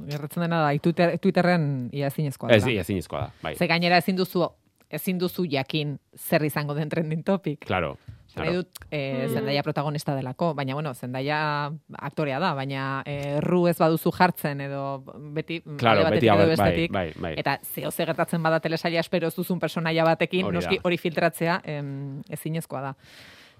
Gerratzen 0.09 0.41
dena 0.45 0.61
da, 0.63 0.71
Twitter, 0.79 1.17
Twitterren 1.19 1.89
ia 1.91 2.07
ezinezkoa 2.07 2.49
Ez, 2.55 2.63
dela. 2.63 2.81
ezin 2.81 2.97
izkoa 2.97 3.25
da, 3.25 3.31
bai. 3.43 3.55
Ze 3.59 3.67
gainera 3.67 3.97
ezin 3.99 4.15
duzu, 4.15 4.45
ezin 4.89 5.19
duzu 5.19 5.45
jakin 5.51 5.97
zer 6.17 6.43
izango 6.47 6.73
den 6.73 6.89
trending 6.89 7.23
topic. 7.25 7.59
Claro, 7.65 7.97
claro. 8.33 8.53
dut, 8.53 8.67
eh, 8.91 9.27
Mm. 9.27 9.33
Zendaya 9.33 9.63
protagonista 9.63 10.15
delako, 10.15 10.53
baina, 10.53 10.73
bueno, 10.73 10.93
Zendaya 10.93 11.71
aktorea 11.97 12.39
da, 12.39 12.53
baina 12.53 13.03
eh, 13.05 13.39
ru 13.41 13.67
ez 13.67 13.77
baduzu 13.77 14.11
jartzen 14.11 14.61
edo 14.61 15.03
beti, 15.33 15.61
Claro, 15.77 16.09
beti 16.09 16.27
edo 16.27 16.37
bai, 16.37 16.47
bestetik, 16.49 16.91
bai, 16.91 17.11
bai. 17.15 17.33
Eta 17.37 17.59
zeo 17.63 17.91
ze 17.91 18.05
gertatzen 18.05 18.41
bada 18.43 18.59
telesaila 18.59 18.99
espero 18.99 19.27
ez 19.27 19.35
duzun 19.35 19.59
personaia 19.59 20.03
batekin, 20.03 20.45
Hori 20.45 20.55
noski 20.55 20.79
hori 20.83 20.97
filtratzea 20.97 21.61
em, 21.63 22.21
ezinezkoa 22.29 22.81
da. 22.81 22.95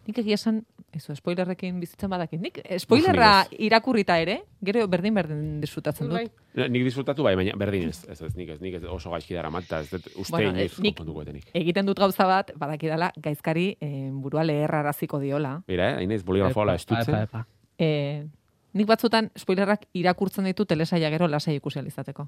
Nik 0.08 0.17
egia 0.17 0.34
esan, 0.34 0.63
eso, 0.98 1.13
spoilerrekin 1.15 1.77
bizitzen 1.79 2.10
badakit. 2.10 2.41
Nik 2.41 2.58
spoilerra 2.81 3.46
irakurrita 3.62 4.17
ere, 4.22 4.39
gero 4.65 4.88
berdin 4.89 5.13
berdin 5.13 5.43
disfrutatzen 5.62 6.10
dut. 6.10 6.17
Bai. 6.17 6.65
Nik 6.74 6.88
disfrutatu 6.88 7.24
bai, 7.27 7.36
baina 7.38 7.53
berdin 7.60 7.91
ez, 7.91 8.01
ez, 8.10 8.17
ez, 8.25 8.31
nik 8.36 8.50
ez, 8.55 8.58
nik 8.63 8.79
ez 8.79 8.84
oso 8.89 9.13
gaizki 9.13 9.38
dara 9.38 9.51
mat, 9.53 9.67
eta 9.70 9.84
ez 9.86 9.91
dut 9.91 10.10
uste 10.15 10.34
Bueno, 10.34 10.51
bueno, 10.55 10.65
inoiz 10.65 11.27
etenik. 11.27 11.48
Egiten 11.62 11.86
dut 11.86 12.01
gauza 12.01 12.25
bat, 12.27 12.51
badakidala, 12.58 13.12
gaizkari 13.22 13.67
eh, 13.79 14.10
burua 14.12 14.43
leherraraziko 14.48 15.22
diola. 15.22 15.60
Mira, 15.70 15.93
eh, 15.93 16.03
inaiz 16.08 16.24
boligrafoa 16.25 16.75
estutzen. 16.75 17.22
Epa, 17.22 17.24
epa. 17.29 17.46
Eh, 17.77 18.25
nik 18.74 18.89
batzutan 18.89 19.29
spoilerrak 19.38 19.86
irakurtzen 19.93 20.50
ditu 20.50 20.65
telesaia 20.65 21.13
gero 21.13 21.29
lasai 21.29 21.60
ikusi 21.62 21.86
izateko. 21.86 22.27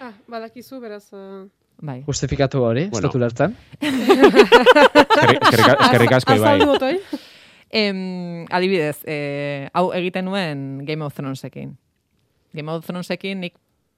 Ah, 0.00 0.12
badakizu, 0.28 0.80
beraz... 0.80 1.06
Uh... 1.12 1.48
Bai. 1.82 2.02
Justifikatu 2.06 2.62
hori, 2.62 2.88
Bueno. 2.88 2.98
ez 2.98 3.02
dut 3.02 3.14
ulertzen. 3.18 3.56
Eskerrik- 4.94 6.12
asko, 6.14 6.34
Ibai. 6.34 6.54
Azaldu 6.54 6.66
botoi? 6.66 6.98
Em, 7.74 8.44
adibidez, 8.54 9.00
eh, 9.04 9.68
hau 9.74 9.92
egiten 9.92 10.24
nuen 10.24 10.84
Game 10.86 11.04
of 11.04 11.14
Thronesekin. 11.14 11.76
Game 12.52 12.70
of 12.70 12.84
Thronesekin 12.86 13.40
nik, 13.40 13.54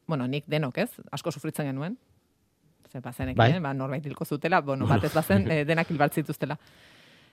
bueno, 0.08 0.26
nik 0.26 0.44
denok 0.46 0.78
ez, 0.78 0.90
asko 1.12 1.30
sufritzen 1.32 1.66
genuen. 1.66 1.98
Ze 2.90 3.00
bazenekin, 3.00 3.36
Bai. 3.36 3.52
eh, 3.52 3.60
ba, 3.60 3.74
norbait 3.74 4.04
hilko 4.06 4.24
zutela, 4.24 4.60
bueno, 4.60 4.86
batez 4.86 5.12
bazen, 5.12 5.50
eh, 5.50 5.64
denak 5.64 5.90
hilbart 5.90 6.14
zituztela. 6.14 6.58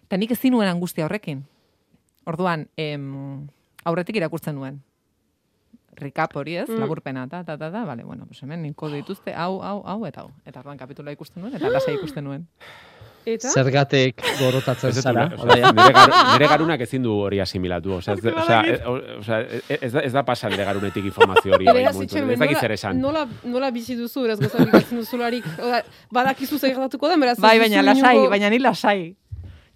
Eta 0.03 0.17
nik 0.17 0.31
ezin 0.31 0.51
nuen 0.51 0.67
angustia 0.67 1.05
horrekin. 1.05 1.45
Orduan, 2.25 2.67
em, 2.77 3.47
aurretik 3.85 4.15
irakurtzen 4.15 4.55
nuen. 4.55 4.81
Recap 5.95 6.35
hori 6.35 6.55
ez, 6.57 6.69
Mm. 6.69 6.79
laburpena, 6.79 7.27
ta, 7.27 7.43
ta, 7.43 7.57
ta, 7.57 7.71
ta, 7.71 7.83
vale, 7.85 8.03
bueno, 8.03 8.25
pues 8.25 8.41
hemen 8.43 8.61
ninko 8.63 8.89
dituzte, 8.89 9.33
hau, 9.33 9.61
hau, 9.61 9.83
hau, 9.85 10.05
eta 10.05 10.21
hau. 10.21 10.31
Eta 10.45 10.59
orduan 10.59 10.77
kapitula 10.77 11.11
ikusten 11.11 11.41
nuen, 11.43 11.55
eta 11.55 11.69
lasai 11.69 11.93
ikusten 11.99 12.23
nuen. 12.23 12.47
Eta? 13.25 13.47
Zergatik 13.49 14.19
gorotatzen 14.39 14.89
Ez 14.89 14.99
zara. 15.01 15.29
nire, 15.29 15.93
gar, 15.95 16.09
nire 16.33 16.47
garunak 16.51 16.81
ezin 16.81 17.03
du 17.03 17.13
hori 17.23 17.39
asimilatu. 17.39 17.93
Osea, 17.93 18.15
ez, 18.15 18.19
Asko 18.25 18.39
osea, 18.41 18.57
badakit. 18.57 18.81
e- 18.81 18.87
o- 18.89 19.19
osea, 19.19 19.39
e- 19.69 19.77
ez, 19.81 19.91
da, 19.93 19.99
ez 20.01 20.11
da 20.11 20.23
pasa 20.27 20.49
nire 20.49 20.65
garunetik 20.67 21.05
informazio 21.05 21.53
hori. 21.55 21.65
Beraz, 21.65 21.95
itxen. 22.01 22.29
Ez 22.31 22.39
dakit 22.39 22.51
nola, 22.57 22.59
zer 22.65 22.71
esan. 22.75 22.99
nola, 22.99 23.27
nola 23.45 23.69
bizi 23.71 23.95
duzu, 23.95 24.25
eraz 24.25 24.39
gozak 24.41 24.67
ikatzen 24.67 24.97
duzularik, 24.99 25.45
badakizu 26.11 26.59
zer 26.59 26.73
gertatuko 26.75 27.07
da, 27.07 27.15
beraz... 27.17 27.37
ez 27.37 27.41
Bai, 27.41 27.59
baina 27.59 27.81
lasai, 27.81 28.27
baina 28.27 28.49
ni 28.49 28.59
lasai. 28.59 29.15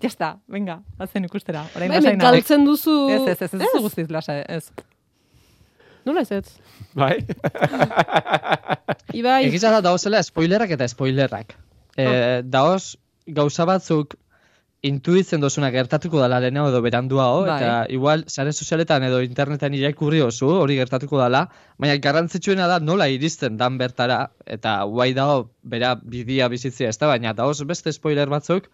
Ya 0.01 0.09
está, 0.09 0.37
venga, 0.47 0.81
hazen 0.99 1.23
ikustera. 1.25 1.63
Orain 1.75 1.89
Bai, 1.89 1.97
lasai 2.01 2.11
me 2.11 2.17
nago. 2.17 2.31
galtzen 2.35 2.65
duzu... 2.65 2.97
Ez, 3.09 3.21
ez, 3.29 3.41
ez, 3.47 3.53
ez, 3.53 3.61
ez, 3.61 3.81
guztiz 3.81 4.09
lasai, 4.11 4.43
ez. 4.47 4.71
Nola 6.07 6.23
ez 6.23 6.31
ez? 6.31 6.53
Bai? 6.97 7.17
Ibai, 9.19 9.41
Egiza 9.49 9.73
da 9.73 9.81
daozela 9.85 10.21
spoilerrak 10.23 10.71
eta 10.77 10.87
spoilerrak. 10.87 11.57
E, 11.97 12.07
daoz 12.45 12.95
gauza 13.27 13.65
batzuk 13.67 14.15
intuitzen 14.87 15.41
dozuna 15.41 15.71
gertatuko 15.73 16.21
dela 16.21 16.39
lehenago 16.39 16.69
edo 16.71 16.81
beranduago, 16.85 17.43
Bai. 17.47 17.57
eta 17.57 17.71
igual 17.93 18.23
sare 18.29 18.53
sozialetan 18.53 19.03
edo 19.09 19.23
internetan 19.25 19.73
irakurri 19.73 20.21
oso 20.21 20.51
hori 20.61 20.77
gertatuko 20.77 21.19
dela, 21.19 21.47
baina 21.81 21.97
garrantzitsuena 22.03 22.67
da 22.69 22.79
nola 22.79 23.09
iristen 23.11 23.57
dan 23.57 23.79
bertara, 23.81 24.19
eta 24.45 24.79
guai 24.87 25.11
dago 25.17 25.49
bera 25.63 25.95
bidia 25.97 26.47
bizitzea 26.53 26.93
ez 26.93 26.99
da, 27.01 27.09
baina 27.09 27.33
daoz 27.33 27.59
beste 27.67 27.91
spoiler 27.95 28.29
batzuk, 28.29 28.69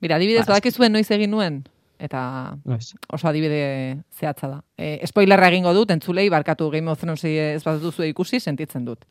Mira, 0.00 0.16
adibidez, 0.16 0.44
Ba, 0.44 0.54
badakizuen 0.54 0.92
noiz 0.94 1.08
egin 1.10 1.32
nuen. 1.34 1.62
Eta 2.00 2.56
Noiz. 2.64 2.94
oso 3.12 3.28
adibide 3.28 3.98
zehatza 4.16 4.48
da. 4.48 4.62
E, 4.78 5.06
spoilerra 5.06 5.48
egingo 5.52 5.74
dut, 5.76 5.90
entzulei, 5.92 6.28
barkatu 6.32 6.70
Game 6.72 6.90
of 6.90 6.98
Thrones 7.00 7.24
ez 7.24 7.62
bat 7.64 7.80
duzu 7.82 8.02
ikusi, 8.08 8.40
sentitzen 8.40 8.84
dut. 8.88 9.04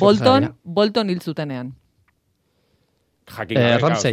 Bolton. 0.00 0.54
Bolton 0.64 1.10
hil 1.10 1.20
zutenean. 1.20 1.74
Jakin 3.30 3.58
Eh, 3.58 3.78
Ramsey. 3.78 4.12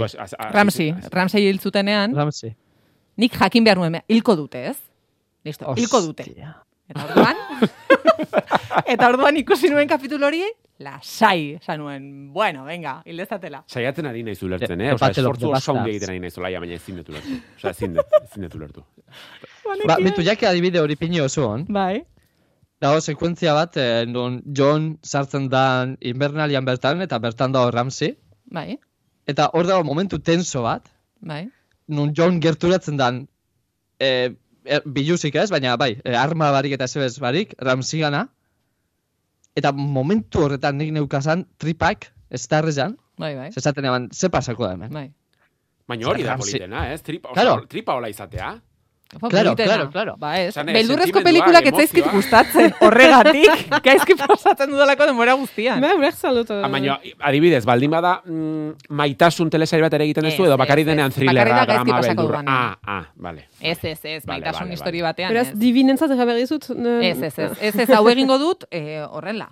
Ramsey, 0.54 0.94
Ramsey 1.12 1.42
hil 1.48 1.60
zutenean, 1.60 2.14
Ramsey. 2.16 2.56
nik 3.18 3.34
jakin 3.34 3.64
behar 3.64 3.78
nuen, 3.78 4.02
hilko 4.08 4.36
dute, 4.36 4.66
ez? 4.70 4.78
Listo, 5.46 5.74
hilko 5.76 6.02
dute. 6.02 6.26
Eta 6.88 7.04
orduan, 7.04 7.36
eta 8.94 9.10
orduan 9.12 9.38
ikusi 9.42 9.70
nuen 9.72 9.88
kapitulo 9.90 10.28
hori, 10.30 10.44
lasai, 10.80 11.56
esan 11.58 11.82
nuen, 11.82 12.04
bueno, 12.34 12.64
venga, 12.68 13.02
hil 13.06 13.18
dezatela. 13.20 13.64
Saiatzen 13.68 14.06
ari 14.08 14.22
naiz 14.24 14.38
ulertzen, 14.46 14.78
The- 14.78 14.90
eh? 14.92 14.94
Osa, 14.96 15.10
esfortzu 15.12 15.50
oso 15.50 15.74
Bastards. 15.74 15.90
egiten 15.92 16.14
ari 16.14 16.22
naiz 16.24 16.38
olaia, 16.38 16.60
baina 16.64 16.78
ezin 16.78 17.00
dut 17.02 17.10
ulertu. 17.10 17.40
Osa, 17.58 17.74
ezin 17.74 17.96
dut, 17.98 18.18
ezin 18.24 18.46
dut 18.48 18.56
ulertu. 18.60 18.86
Ba, 19.88 19.98
bitu, 20.04 20.22
jake 20.24 20.48
adibide 20.48 20.80
hori 20.80 20.96
pini 20.96 21.20
oso 21.24 21.48
on. 21.50 21.66
Bai. 21.70 22.04
Dago 22.80 23.02
sekuentzia 23.02 23.56
bat, 23.58 23.76
eh, 23.82 24.06
non 24.08 24.42
John 24.46 25.00
sartzen 25.04 25.50
da 25.50 25.88
invernalian 26.00 26.64
bertan, 26.66 27.02
eta 27.02 27.18
bertan 27.20 27.52
dago 27.56 27.72
Ramsey. 27.74 28.16
Bai, 28.46 28.78
Eta 29.28 29.50
hor 29.52 29.66
dago 29.68 29.84
momentu 29.84 30.20
tenso 30.24 30.62
bat, 30.64 30.86
bai. 31.20 31.50
non 31.88 32.14
John 32.16 32.38
gerturatzen 32.40 32.96
dan, 32.96 33.28
e, 34.00 34.30
er, 34.68 34.82
biluzik 34.86 35.36
ez, 35.36 35.50
baina 35.52 35.76
bai, 35.78 35.94
e, 36.04 36.16
arma 36.16 36.52
barik 36.52 36.74
eta 36.78 36.88
zebez 36.88 37.16
barik, 37.24 37.54
Ramsey 37.60 38.00
gana. 38.04 38.28
Eta 39.58 39.72
momentu 39.74 40.44
horretan 40.46 40.78
nik 40.78 40.92
neukazan 40.94 41.46
tripak, 41.58 42.12
ez 42.30 42.44
da 42.48 42.60
errezan, 42.62 42.98
Bai, 43.18 43.32
bai. 43.36 43.52
zezaten 43.52 43.86
eban, 43.90 44.10
ze 44.14 44.30
pasako 44.30 44.68
da 44.68 44.74
hemen. 44.76 44.92
Bai. 44.94 45.08
Baina 45.88 46.08
hori 46.12 46.24
da 46.28 46.36
politena, 46.38 46.84
ez? 46.94 47.02
Tripa, 47.02 47.32
Claro. 47.34 47.66
tripa 47.68 47.94
hola 47.96 48.10
izatea. 48.12 48.52
Opa, 49.16 49.30
Claro, 49.30 49.52
politena. 49.56 49.74
claro, 49.76 49.90
claro. 49.92 50.16
Ba 50.20 50.42
ez, 50.42 50.50
Esan 50.50 50.68
ez, 50.70 50.74
beldurrezko 50.76 51.22
pelikulak 51.24 51.66
ez 51.66 51.74
zaizkit 51.76 52.04
emozioa. 52.06 52.16
gustatzen, 52.18 52.74
horregatik, 52.86 53.70
gaizki 53.88 54.16
pasatzen 54.20 54.70
dudalako 54.70 55.06
denbora 55.08 55.34
guztian. 55.40 55.80
Ba, 55.82 55.94
ulertzen 55.96 56.36
dut. 56.36 56.52
Ah, 56.52 56.68
baina, 56.68 56.98
adibidez, 57.20 57.64
baldin 57.66 57.92
bada 57.96 58.22
mm, 58.26 58.90
maitasun 58.90 59.50
telesail 59.50 59.82
bat 59.88 59.94
ere 59.96 60.04
egiten 60.10 60.26
Ez, 60.26 60.34
duzu, 60.36 60.46
edo 60.50 60.58
ez. 60.84 60.92
denean 60.92 61.12
gaizki 62.04 62.16
drama, 62.16 62.28
dudanean. 62.28 62.78
Ah, 62.84 62.98
ah, 62.98 63.06
vale. 63.16 63.48
Ez, 63.62 63.78
ez, 63.84 64.00
ez, 64.04 64.26
maitasun 64.28 64.66
vale, 64.68 64.74
histori 64.74 65.02
vale. 65.02 65.10
batean, 65.14 65.32
Beraz, 65.32 65.48
ez. 65.54 65.60
divinentzat 65.60 66.12
ega 66.12 66.26
behar 66.26 66.40
dizut. 66.44 66.70
ne- 66.76 67.10
Ez, 67.10 67.22
ez, 67.22 67.40
ez, 67.40 67.52
ez, 67.62 67.76
ez, 67.80 67.90
hau 67.96 68.04
egingo 68.10 68.38
dut, 68.38 68.66
eh, 68.72 69.06
horrela. 69.10 69.48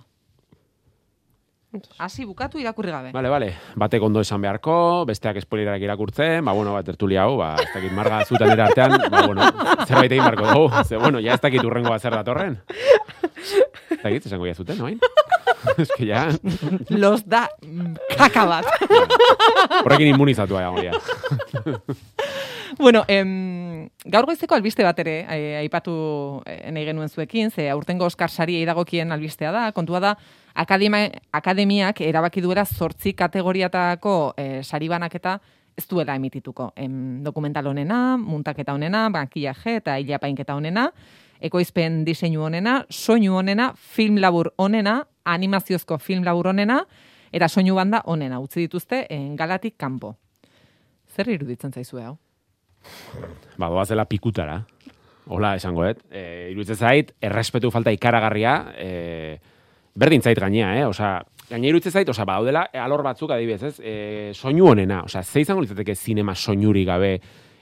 Hasi 1.98 2.24
bukatu 2.24 2.58
irakurri 2.58 2.90
gabe. 2.90 3.12
Vale, 3.12 3.28
vale. 3.32 3.50
Batek 3.76 4.02
ondo 4.02 4.20
esan 4.20 4.40
beharko, 4.42 5.04
besteak 5.08 5.40
spoilerak 5.42 5.82
irakurtzen, 5.82 6.44
ba, 6.44 6.52
bueno, 6.52 6.72
ba, 6.76 6.82
tertulia 6.86 7.24
hau, 7.24 7.36
ba, 7.40 7.54
ez 7.62 7.68
dakit 7.74 7.92
marga 7.96 8.22
zutan 8.24 8.52
ere 8.54 8.62
artean, 8.66 8.96
ba, 9.10 9.26
bueno, 9.26 9.46
zerbait 9.86 10.12
egin 10.12 10.24
beharko 10.24 10.46
dugu. 10.52 10.84
Ze, 10.84 10.96
bueno, 10.96 11.20
ja 11.20 11.34
ez 11.34 11.40
dakit 11.40 11.64
urrengo 11.64 11.90
bat 11.90 12.02
zer 12.02 12.16
datorren. 12.16 12.58
Ez 13.90 14.02
dakit, 14.02 14.26
esango 14.26 14.46
jazuten, 14.46 14.78
noain? 14.78 15.00
Ez 15.78 15.88
que 15.96 16.06
ja, 16.06 16.28
Los 16.90 17.24
da 17.26 17.48
kaka 18.16 18.44
bat. 18.46 18.66
horrekin 19.84 20.12
immunizatua 20.12 20.60
dago 20.62 20.82
ja. 20.82 20.92
bueno, 22.78 23.04
em, 23.08 23.88
gaur 24.04 24.26
goizeko 24.28 24.54
albiste 24.54 24.84
bat 24.86 24.98
ere, 25.02 25.18
eh, 25.28 25.56
aipatu 25.62 25.96
eh, 26.46 26.70
nahi 26.72 26.86
genuen 26.86 27.08
zuekin, 27.08 27.50
ze 27.50 27.68
aurtengo 27.70 28.06
Oscar 28.06 28.30
sariei 28.30 28.64
dagokien 28.68 29.12
albistea 29.12 29.52
da, 29.52 29.64
kontua 29.72 30.00
da, 30.00 30.16
akadema, 30.56 31.04
akademiak 31.32 32.00
erabaki 32.00 32.40
duela 32.40 32.64
zortzi 32.64 33.12
kategoriatako 33.14 34.34
eh, 34.36 34.62
sari 34.64 34.88
banaketa 34.88 35.38
ez 35.76 35.84
duela 35.88 36.16
emitituko. 36.16 36.72
Em, 36.76 37.22
dokumental 37.22 37.66
honena, 37.66 38.16
muntaketa 38.16 38.74
honena, 38.74 39.06
bankillaje 39.12 39.76
eta 39.82 39.98
hilapainketa 40.00 40.56
honena, 40.56 40.88
ekoizpen 41.40 42.02
diseinu 42.06 42.46
honena, 42.46 42.78
soinu 42.90 43.36
honena, 43.36 43.72
film 43.76 44.16
labur 44.22 44.54
honena, 44.56 45.02
animaziozko 45.24 45.98
film 45.98 46.24
labur 46.24 46.48
honena, 46.48 46.80
eta 47.32 47.48
soinu 47.48 47.76
banda 47.76 48.00
honena, 48.06 48.40
utzi 48.40 48.64
dituzte 48.64 49.04
en 49.12 49.34
galatik 49.36 49.76
kanpo. 49.76 50.14
Zer 51.12 51.28
iruditzen 51.34 51.72
zaizue 51.72 52.04
hau? 52.04 52.16
Ba, 53.58 53.68
doazela 53.68 54.06
pikutara. 54.08 54.62
Hola, 55.26 55.56
esango, 55.58 55.84
et. 55.84 56.00
E, 56.08 56.48
iruditzen 56.52 56.78
zait, 56.78 57.12
errespetu 57.20 57.70
falta 57.74 57.92
ikaragarria, 57.92 58.56
e, 58.78 59.55
berdin 59.96 60.22
zait 60.22 60.38
gainea, 60.38 60.74
eh? 60.78 60.84
Osa, 60.86 61.16
gainea 61.48 61.72
iruditzen 61.72 61.92
zait, 61.92 62.08
osa, 62.08 62.26
badaudela, 62.28 62.66
e, 62.72 62.78
alor 62.78 63.02
batzuk 63.06 63.32
adibidez, 63.34 63.62
ez? 63.70 63.80
E, 63.80 63.94
soinu 64.34 64.68
honena, 64.70 65.02
osa, 65.06 65.22
ze 65.24 65.40
izango 65.40 65.64
litzateke 65.64 65.94
zinema 65.94 66.34
soinuri 66.34 66.84
gabe, 66.84 67.16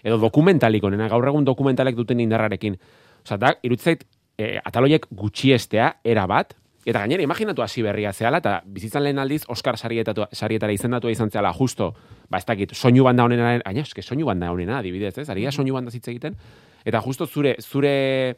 edo 0.04 0.18
dokumentalik 0.18 0.84
honena, 0.84 1.08
gaur 1.08 1.28
egun 1.30 1.46
dokumentalek 1.46 1.96
duten 1.96 2.20
indarrarekin. 2.20 2.76
Osa, 3.24 3.38
da, 3.40 3.54
iruditzen 3.62 3.94
zait, 3.94 4.04
e, 4.36 4.58
ataloiek 4.64 5.06
gutxiestea, 5.14 5.94
era 6.04 6.26
bat, 6.26 6.56
eta 6.84 7.00
gainera, 7.00 7.24
imaginatu 7.24 7.62
hasi 7.64 7.82
berria 7.86 8.12
zehala, 8.12 8.42
eta 8.42 8.58
bizitzan 8.66 9.06
lehen 9.06 9.22
aldiz, 9.22 9.44
sarietatu, 9.46 10.26
sarietara 10.32 10.72
izendatua 10.72 11.10
izan 11.10 11.30
zehala, 11.30 11.52
justo, 11.52 11.94
ba, 12.28 12.38
ez 12.38 12.44
dakit, 12.44 12.74
soinu 12.74 13.04
banda 13.04 13.24
honena, 13.24 13.58
gaina, 13.62 13.80
eske, 13.80 14.02
soinu 14.02 14.26
banda 14.26 14.50
honena, 14.52 14.78
adibidez, 14.78 15.16
ez? 15.18 15.28
Aria 15.30 15.52
soinu 15.52 15.74
banda 15.74 15.90
hitz 15.94 16.08
egiten, 16.08 16.36
eta 16.84 17.00
justo 17.00 17.26
zure, 17.26 17.56
zure, 17.62 18.36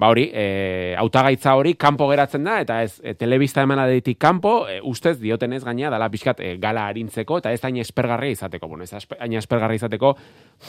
ba 0.00 0.08
hori, 0.08 0.30
e, 0.32 0.94
hautagaitza 0.96 1.52
hori 1.60 1.74
kanpo 1.76 2.06
geratzen 2.08 2.46
da, 2.46 2.56
eta 2.64 2.78
ez, 2.86 2.94
e, 3.04 3.12
telebista 3.20 3.60
eman 3.66 3.82
adetik 3.82 4.16
kanpo, 4.18 4.62
e, 4.64 4.78
ustez 4.88 5.18
diotenez 5.20 5.60
gaina, 5.66 5.90
dala 5.92 6.08
pixkat 6.08 6.40
e, 6.40 6.54
gala 6.62 6.86
harintzeko, 6.88 7.42
eta 7.42 7.52
ez 7.52 7.60
hain 7.68 7.76
espergarria 7.82 8.32
izateko, 8.32 8.70
bueno, 8.70 8.88
ez 8.88 8.96
hain 8.96 9.36
espergarria 9.36 9.82
izateko, 9.82 10.14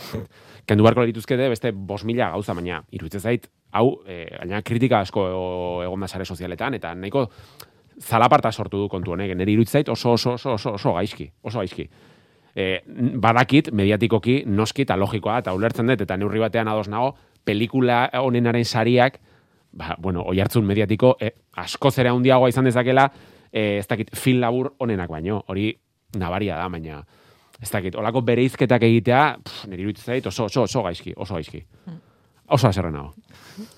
kendu 0.67 0.83
beharko 0.83 1.07
lituzkete 1.07 1.47
beste 1.53 1.71
bos 1.71 2.03
mila 2.03 2.27
gauza, 2.35 2.57
baina 2.59 2.81
iruditzen 2.91 3.23
zait, 3.23 3.47
hau, 3.71 4.01
e, 4.03 4.25
gaina 4.35 4.61
kritika 4.67 4.99
asko 5.07 5.25
e, 5.29 5.33
egon 5.87 6.03
da 6.03 6.11
sare 6.11 6.27
sozialetan, 6.27 6.75
eta 6.81 6.91
nahiko 6.99 7.29
zalaparta 8.03 8.51
sortu 8.51 8.83
du 8.83 8.91
kontu 8.91 9.15
honek, 9.15 9.31
nire 9.31 9.55
iruditzen 9.55 9.79
zait 9.79 9.95
oso, 9.95 10.17
oso, 10.19 10.35
oso, 10.35 10.57
oso, 10.59 10.75
oso 10.75 10.97
gaizki, 10.99 11.31
oso 11.41 11.63
gaizki. 11.63 11.87
E, 12.51 12.81
badakit, 13.23 13.71
mediatikoki, 13.71 14.41
noski 14.43 14.83
eta 14.83 14.99
logikoa, 14.99 15.39
eta 15.39 15.55
ulertzen 15.55 15.87
dut, 15.87 16.03
eta 16.03 16.19
neurri 16.19 16.43
batean 16.43 16.67
ados 16.67 16.89
nago, 16.91 17.13
pelikula 17.43 18.05
honenaren 18.21 18.65
sariak, 18.65 19.19
ba, 19.71 19.95
bueno, 19.99 20.23
oi 20.27 20.39
hartzun 20.39 20.65
mediatiko, 20.67 21.15
e, 21.19 21.31
asko 21.61 21.91
zera 21.91 22.13
handiagoa 22.13 22.49
izan 22.51 22.67
dezakela, 22.67 23.07
e, 23.51 23.79
ez 23.79 23.87
dakit, 23.87 24.13
film 24.17 24.41
labur 24.43 24.73
honenak 24.79 25.09
baino, 25.09 25.43
hori 25.47 25.71
nabaria 26.19 26.59
da, 26.59 26.69
baina, 26.69 27.01
ez 27.61 27.69
dakit, 27.71 27.95
olako 27.95 28.23
bereizketak 28.27 28.83
egitea, 28.87 29.25
pff, 29.43 29.67
nire 29.69 29.85
iruditzen 29.85 30.13
zait, 30.13 30.27
oso, 30.27 30.47
oso, 30.49 30.65
oso 30.67 30.83
gaizki, 30.87 31.13
oso 31.15 31.37
gaizki. 31.37 31.63
Oso 32.51 32.67
aserren 32.67 32.91
nago. 32.91 33.13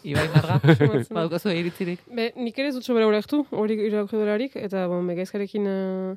Ibai 0.07 0.25
marga, 0.33 0.55
badukazu 1.17 1.51
iritzirik. 1.53 1.99
Be, 2.09 2.31
nik 2.41 2.57
ere 2.57 2.71
ez 2.71 2.77
dut 2.77 2.87
sobera 2.87 3.05
ulertu, 3.05 3.43
hori 3.53 3.77
irakurri 3.85 4.49
eta 4.55 4.87
bon, 4.89 5.05
begaizkarekin 5.11 5.67
uh, 5.69 6.15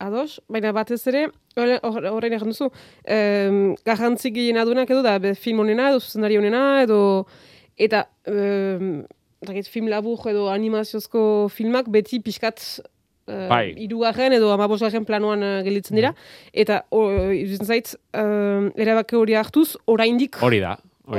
ados, 0.00 0.40
baina 0.48 0.72
batez 0.72 1.00
ere, 1.06 1.26
horre- 1.56 1.80
hor- 1.82 2.08
horrein 2.10 2.34
egin 2.36 2.50
duzu, 2.52 2.70
um, 2.70 3.74
garrantzi 3.86 4.30
gehiena 4.34 4.64
duenak 4.66 4.90
edo 4.90 5.02
da, 5.06 5.18
be, 5.22 5.34
film 5.34 5.60
honena, 5.62 5.90
edo 5.92 6.00
zuzendari 6.00 6.36
honena, 6.40 6.82
edo, 6.82 6.98
eta, 7.78 8.06
um, 8.28 9.04
dakit, 9.44 9.68
film 9.68 9.88
labur 9.92 10.24
edo 10.30 10.48
animaziozko 10.52 11.48
filmak 11.52 11.88
beti 11.92 12.18
pixkat 12.24 12.62
uh, 13.28 13.48
Bai. 13.50 13.74
irugarren 13.86 14.32
edo 14.36 14.50
amabosgarren 14.54 15.04
planoan 15.08 15.42
uh, 15.44 15.52
gelditzen 15.66 15.96
dira, 16.00 16.14
eta 16.52 16.82
uh, 16.90 17.30
iruditzen 17.32 17.66
zait, 17.70 17.94
um, 18.18 18.70
erabaki 18.76 19.16
hori 19.20 19.36
hartuz, 19.38 19.74
oraindik 19.86 20.40
Hori 20.42 20.60
da, 20.64 20.76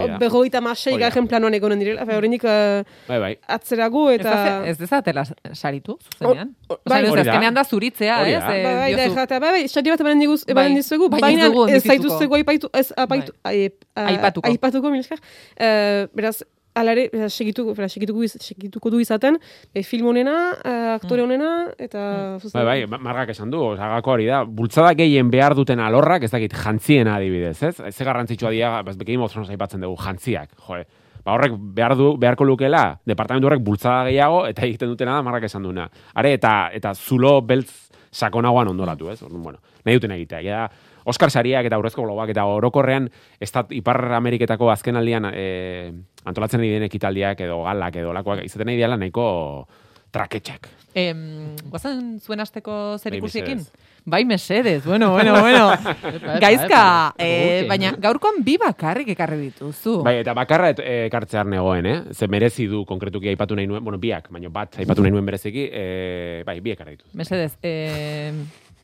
da. 0.07 0.17
berrogeita 0.17 0.61
masei 0.61 0.93
da. 0.97 0.99
garren 1.05 1.27
planoan 1.27 1.53
egonen 1.53 1.79
direla, 1.79 2.05
Fe, 2.05 2.15
oraindik 2.17 2.43
uh, 2.43 2.83
Bai, 3.07 3.19
bai. 3.19 3.37
atzerago 3.47 4.09
Ez, 4.09 4.19
eta... 4.21 4.31
da, 4.33 4.67
ez 4.67 4.77
dezatela 4.79 5.23
saritu, 5.53 5.97
zuzenean. 6.01 6.55
O- 6.67 6.73
o- 6.73 6.79
Osa, 6.85 6.89
bai. 6.89 7.03
ez, 7.05 7.13
da. 7.13 7.21
azkenean 7.21 7.53
da 7.53 7.63
zuritzea, 7.63 8.19
Hori 8.21 8.33
ez? 8.33 8.39
da. 8.41 8.55
eh, 8.57 8.63
Ba, 8.63 8.71
bai, 8.79 8.91
da, 8.95 9.03
diozu. 9.03 9.15
jata, 9.19 9.39
bai, 9.39 9.51
bai, 9.59 9.67
sari 9.69 9.89
bat 9.93 9.99
emanen 10.01 10.19
diguz, 10.25 10.41
emanen 10.47 10.73
Bai. 10.73 10.81
dizuegu, 10.81 11.09
Baina 11.09 11.27
ez 11.27 11.35
baina 11.35 11.45
ez 11.45 11.51
bizituko. 11.83 11.87
zaituztegu 11.93 12.35
aipaitu, 12.35 12.69
ez 12.73 12.91
apaitu, 12.97 13.31
a- 13.43 14.07
Aipatuko. 14.09 14.49
aipatuko, 14.49 14.89
mil 14.89 14.99
esker. 15.05 15.19
Eh, 15.57 16.07
beraz, 16.13 16.41
alare, 16.75 17.07
beraz, 17.13 17.31
segitu, 17.33 17.65
beraz, 17.73 17.91
segituko, 17.95 18.23
iz- 18.27 18.37
segituko 18.43 18.91
du 18.91 18.99
izaten, 18.99 19.37
e, 19.73 19.83
film 19.83 20.07
honena, 20.11 20.35
eh, 20.63 20.93
aktore 20.97 21.23
honena, 21.23 21.69
eta... 21.79 22.01
Bai, 22.35 22.39
zuzen- 22.43 22.65
bai, 22.67 22.77
ma- 22.91 22.99
margak 22.99 23.29
esan 23.31 23.49
du, 23.53 23.61
osagako 23.71 24.11
hori 24.17 24.25
da. 24.27 24.43
Bultzada 24.43 24.91
gehien 24.99 25.31
behar 25.31 25.55
duten 25.55 25.79
alorrak, 25.79 26.23
ez 26.27 26.31
dakit, 26.31 26.53
jantziena 26.53 27.15
adibidez, 27.15 27.55
ez? 27.63 27.79
Ez 27.79 27.95
garrantzitsua 28.03 28.51
dira, 28.51 28.81
bez, 28.83 28.97
Game 29.01 29.23
of 29.23 29.31
Thrones 29.31 29.49
aipatzen 29.55 29.81
dugu, 29.81 29.95
jantziak, 30.03 30.51
jo, 30.67 30.81
ba 31.25 31.33
horrek 31.33 31.55
behar 31.73 31.95
du, 31.97 32.11
beharko 32.21 32.45
lukela, 32.45 32.99
departamentu 33.07 33.47
horrek 33.49 33.63
bultzada 33.65 34.03
gehiago, 34.11 34.43
eta 34.51 34.61
egiten 34.67 34.91
dutena 34.91 35.15
da 35.17 35.23
marrak 35.25 35.47
esan 35.47 35.63
duena. 35.65 35.87
Are, 36.13 36.33
eta, 36.37 36.69
eta 36.75 36.91
zulo 36.93 37.39
beltz 37.41 37.71
sakonagoan 38.15 38.67
ondoratu, 38.71 39.09
ez? 39.11 39.17
Orduan, 39.25 39.41
bueno, 39.43 39.59
nahi 39.85 39.95
duten 39.97 40.11
egitea. 40.15 40.41
Ja, 40.45 40.67
Oscar 41.05 41.31
sariak 41.31 41.65
eta 41.69 41.77
aurrezko 41.77 42.03
globak 42.03 42.29
eta 42.33 42.45
orokorrean 42.49 43.09
estat, 43.39 43.71
Ipar 43.71 44.01
Ameriketako 44.17 44.71
azken 44.73 44.97
aldian 44.97 45.29
e, 45.31 45.93
antolatzen 46.25 46.59
ari 46.59 46.71
den 46.75 46.83
ekitaldiak 46.89 47.39
edo 47.45 47.61
galak 47.63 47.95
edo 48.01 48.13
lakoak 48.13 48.43
izaten 48.45 48.67
nahi 48.71 48.77
diala 48.81 48.97
nahiko 48.97 49.67
traketxak. 50.15 50.69
Em, 50.95 51.55
guazen 51.67 52.19
zuen 52.23 52.39
asteko 52.39 52.95
zer 52.97 53.11
Bai, 53.11 53.19
ikusiekin? 53.19 53.65
Bai, 54.05 54.21
mesedez, 54.23 54.85
bueno, 54.85 55.09
bueno, 55.11 55.33
bueno. 55.41 55.71
Gaizka, 56.43 57.13
eh, 57.17 57.65
gukin. 57.65 57.69
baina 57.69 57.91
gaurkoan 57.99 58.37
bi 58.45 58.55
bakarrik 58.61 59.09
ekarri 59.15 59.39
dituzu. 59.49 59.97
Bai, 60.05 60.19
eta 60.21 60.33
bakarra 60.37 60.69
et- 60.71 60.79
eh, 60.79 61.05
ekartzear 61.09 61.45
negoen, 61.49 61.85
eh? 61.89 61.97
Ze 62.13 62.27
merezi 62.29 62.67
du 62.71 62.85
konkretuki 62.85 63.27
aipatu 63.33 63.55
nahi 63.57 63.67
nuen, 63.67 63.83
bueno, 63.83 63.97
biak, 63.99 64.29
baina 64.31 64.47
bat 64.49 64.77
aipatu 64.79 65.01
nahi 65.03 65.11
nuen 65.11 65.25
bereziki, 65.25 65.67
eh, 65.71 66.43
bai, 66.45 66.59
biek 66.61 66.77
ekarri 66.79 66.95
ditut. 66.97 67.09
Mesedez, 67.13 67.57
eh, 67.63 68.31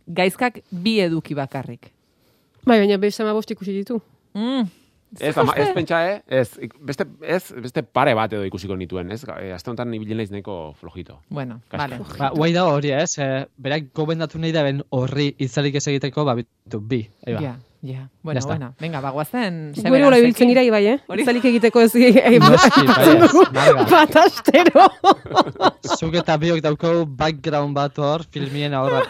gaizkak 0.07 0.59
bi 0.71 0.99
eduki 1.05 1.33
bakarrik. 1.37 1.91
Bai, 2.65 2.77
baina 2.79 2.97
beste 3.01 3.23
ama 3.23 3.33
bost 3.33 3.51
ikusi 3.51 3.73
ditu. 3.73 4.01
Mm. 4.37 4.69
Ez, 5.19 5.33
ama, 5.37 5.51
ez 5.59 5.73
pentsa, 5.75 5.97
eh? 6.07 6.21
Ez, 6.27 6.53
beste, 6.79 7.03
ez, 7.27 7.41
beste 7.59 7.81
pare 7.83 8.13
bat 8.15 8.31
edo 8.31 8.45
ikusiko 8.47 8.77
nituen, 8.79 9.09
ez? 9.11 9.25
E, 9.27 9.49
Aste 9.51 9.67
honetan 9.71 9.91
ibilen 9.97 10.21
naiz 10.21 10.31
neko 10.31 10.73
flojito. 10.79 11.17
Bueno, 11.27 11.59
Gaizka. 11.71 11.97
vale. 11.97 12.19
Ba, 12.19 12.29
guai 12.37 12.53
da 12.55 12.63
hori, 12.69 12.93
ez? 12.95 13.17
Eh, 13.19 13.41
berak 13.59 13.89
gobendatu 13.97 14.39
nahi 14.39 14.53
da 14.55 14.63
ben 14.63 14.79
horri 14.95 15.33
itzalik 15.37 15.75
ez 15.75 15.83
egiteko, 15.91 16.23
ba, 16.29 16.37
bitu, 16.39 16.79
bi. 16.79 17.01
Eba. 17.27 17.41
Ja, 17.43 17.57
ja. 17.81 18.07
Bueno, 18.21 18.39
bueno. 18.45 18.73
Venga, 18.79 19.01
ba, 19.01 19.09
guazen. 19.09 19.73
Gure 19.75 20.05
hola 20.05 20.17
ibiltzen 20.21 20.47
gira, 20.49 20.63
ibai, 20.63 20.85
eh? 20.87 20.97
Hori- 21.07 21.23
Itzalik 21.23 21.45
egiteko 21.45 21.81
ez 21.81 21.93
bai, 23.57 23.67
bat 23.89 24.15
astero. 24.15 24.85
Zuk 25.97 26.13
eta 26.21 26.37
biok 26.37 26.61
dauko 26.61 27.05
background 27.05 27.75
bat 27.75 27.97
hor, 27.97 28.23
filmien. 28.31 28.71
Ba. 28.71 29.01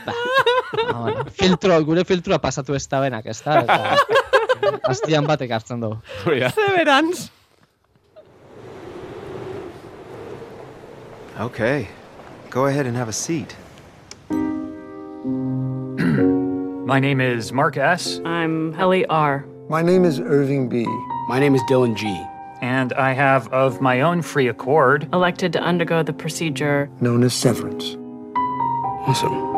Ah, 0.87 1.01
bueno. 1.01 1.25
Filtro, 1.35 1.77
gure 1.83 2.05
filtroa 2.05 2.39
pasatu 2.39 2.73
ez 2.75 2.87
da 2.87 3.01
benak, 3.03 3.25
ez 3.25 3.41
da? 3.43 3.59
Eta, 3.61 3.95
Astian 4.87 5.25
batek 5.27 5.51
hartzen 5.51 5.81
du. 5.81 5.95
Hori 6.25 6.39
da. 6.39 6.49
Severance. 6.55 7.29
Okay. 11.39 11.87
Go 12.49 12.65
ahead 12.67 12.85
and 12.85 12.95
have 12.97 13.09
a 13.09 13.13
seat. 13.13 13.55
My 16.91 16.99
name 16.99 17.21
is 17.21 17.53
Mark 17.53 17.77
S., 17.77 18.19
I'm 18.25 18.73
Helly 18.73 19.05
R. 19.05 19.45
My 19.69 19.81
name 19.81 20.03
is 20.03 20.19
Irving 20.19 20.67
B. 20.67 20.85
My 21.29 21.39
name 21.39 21.55
is 21.55 21.61
Dylan 21.69 21.95
G. 21.95 22.05
and 22.61 22.91
I 22.91 23.13
have, 23.13 23.47
of 23.53 23.79
my 23.79 24.01
own 24.01 24.21
free 24.21 24.49
accord, 24.49 25.07
Elected 25.13 25.53
to 25.53 25.61
undergo 25.61 26.03
the 26.03 26.11
procedure. 26.11 26.89
known 26.99 27.23
as 27.23 27.33
severance. 27.33 27.95
Awesome. 29.07 29.50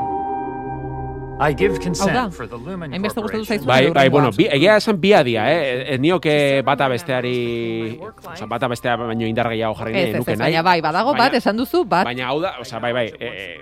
I 1.40 1.54
give 1.56 1.74
Hau 1.74 1.80
da. 1.80 1.84
consent 1.84 2.34
for 2.34 2.48
the 2.48 2.56
Lumen 2.58 2.92
Hainbeste 2.94 3.20
gustatu 3.22 3.44
zaizu. 3.46 3.66
Bai, 3.66 3.90
bai, 3.90 4.08
bueno, 4.10 4.30
bi, 4.38 4.46
egia 4.52 4.78
esan 4.78 5.00
bia 5.02 5.24
dia, 5.24 5.44
eh? 5.52 5.94
Ez 5.96 6.00
nioke 6.00 6.62
bata 6.64 6.88
besteari, 6.88 8.00
oza, 8.32 8.46
bata 8.46 8.68
bestea 8.68 8.96
baino 8.96 9.26
indar 9.28 9.50
gehiago 9.50 9.76
jarri 9.80 9.94
nahi, 9.94 10.14
nuke 10.14 10.32
ez, 10.32 10.38
nahi. 10.40 10.52
baina 10.52 10.62
bai, 10.64 10.80
badago 10.82 11.12
bat, 11.14 11.20
Baina- 11.32 11.38
esan 11.42 11.58
duzu, 11.58 11.84
bat. 11.86 12.06
Baina 12.06 12.28
hau 12.30 12.40
da, 12.40 12.54
oza, 12.62 12.80
bai, 12.80 12.94
bai, 12.94 13.08
e, 13.20 13.60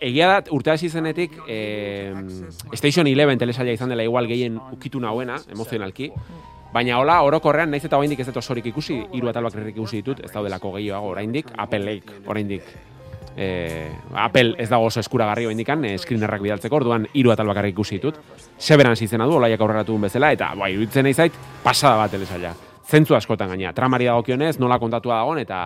egia 0.00 0.28
da, 0.28 0.42
urte 0.50 0.70
hasi 0.74 0.88
zenetik, 0.90 1.38
e, 1.48 2.12
Station 2.74 3.06
Eleven 3.06 3.38
telesaila 3.38 3.72
izan 3.72 3.88
dela 3.88 4.02
igual 4.04 4.26
gehien 4.26 4.58
ukitu 4.72 5.00
nauena, 5.00 5.38
emozionalki, 5.48 6.10
baina 6.74 6.98
hola, 6.98 7.22
orokorrean, 7.22 7.70
naiz 7.70 7.84
eta 7.84 7.96
oraindik 7.96 8.20
ez 8.20 8.26
dut 8.26 8.36
osorik 8.42 8.66
ikusi, 8.66 9.00
hiru 9.14 9.28
atal 9.30 9.44
bakarrik 9.44 9.76
ikusi 9.76 10.02
ditut, 10.02 10.20
ez 10.26 10.32
daudelako 10.32 10.74
gehiago 10.76 11.14
oraindik, 11.14 11.46
Appleek 11.56 12.10
oraindik 12.26 12.62
eh, 13.36 13.90
Apple 14.14 14.54
ez 14.58 14.68
dago 14.68 14.86
oso 14.86 15.00
eskuragarri 15.00 15.46
oraindikan, 15.46 15.84
eh, 15.84 15.96
screenerrak 15.98 16.42
bidaltzeko, 16.42 16.76
orduan 16.76 17.06
hiru 17.14 17.32
atal 17.32 17.46
bakarrik 17.46 17.74
ikusi 17.74 17.98
ditut. 17.98 18.18
Severance 18.58 19.04
izena 19.04 19.26
du, 19.26 19.36
olaiak 19.38 19.60
aurreratu 19.60 19.98
bezala, 19.98 20.32
eta 20.32 20.52
bai, 20.58 20.72
iruditzen 20.74 21.06
nahi 21.06 21.14
zait, 21.14 21.32
pasada 21.62 21.96
bat 21.96 22.10
telesaila. 22.10 22.54
Zentzu 22.90 23.14
askotan 23.14 23.48
gaina, 23.48 23.72
tramari 23.72 24.08
dagokionez, 24.10 24.58
nola 24.58 24.78
kontatua 24.78 25.20
dagoen, 25.22 25.38
eta 25.38 25.60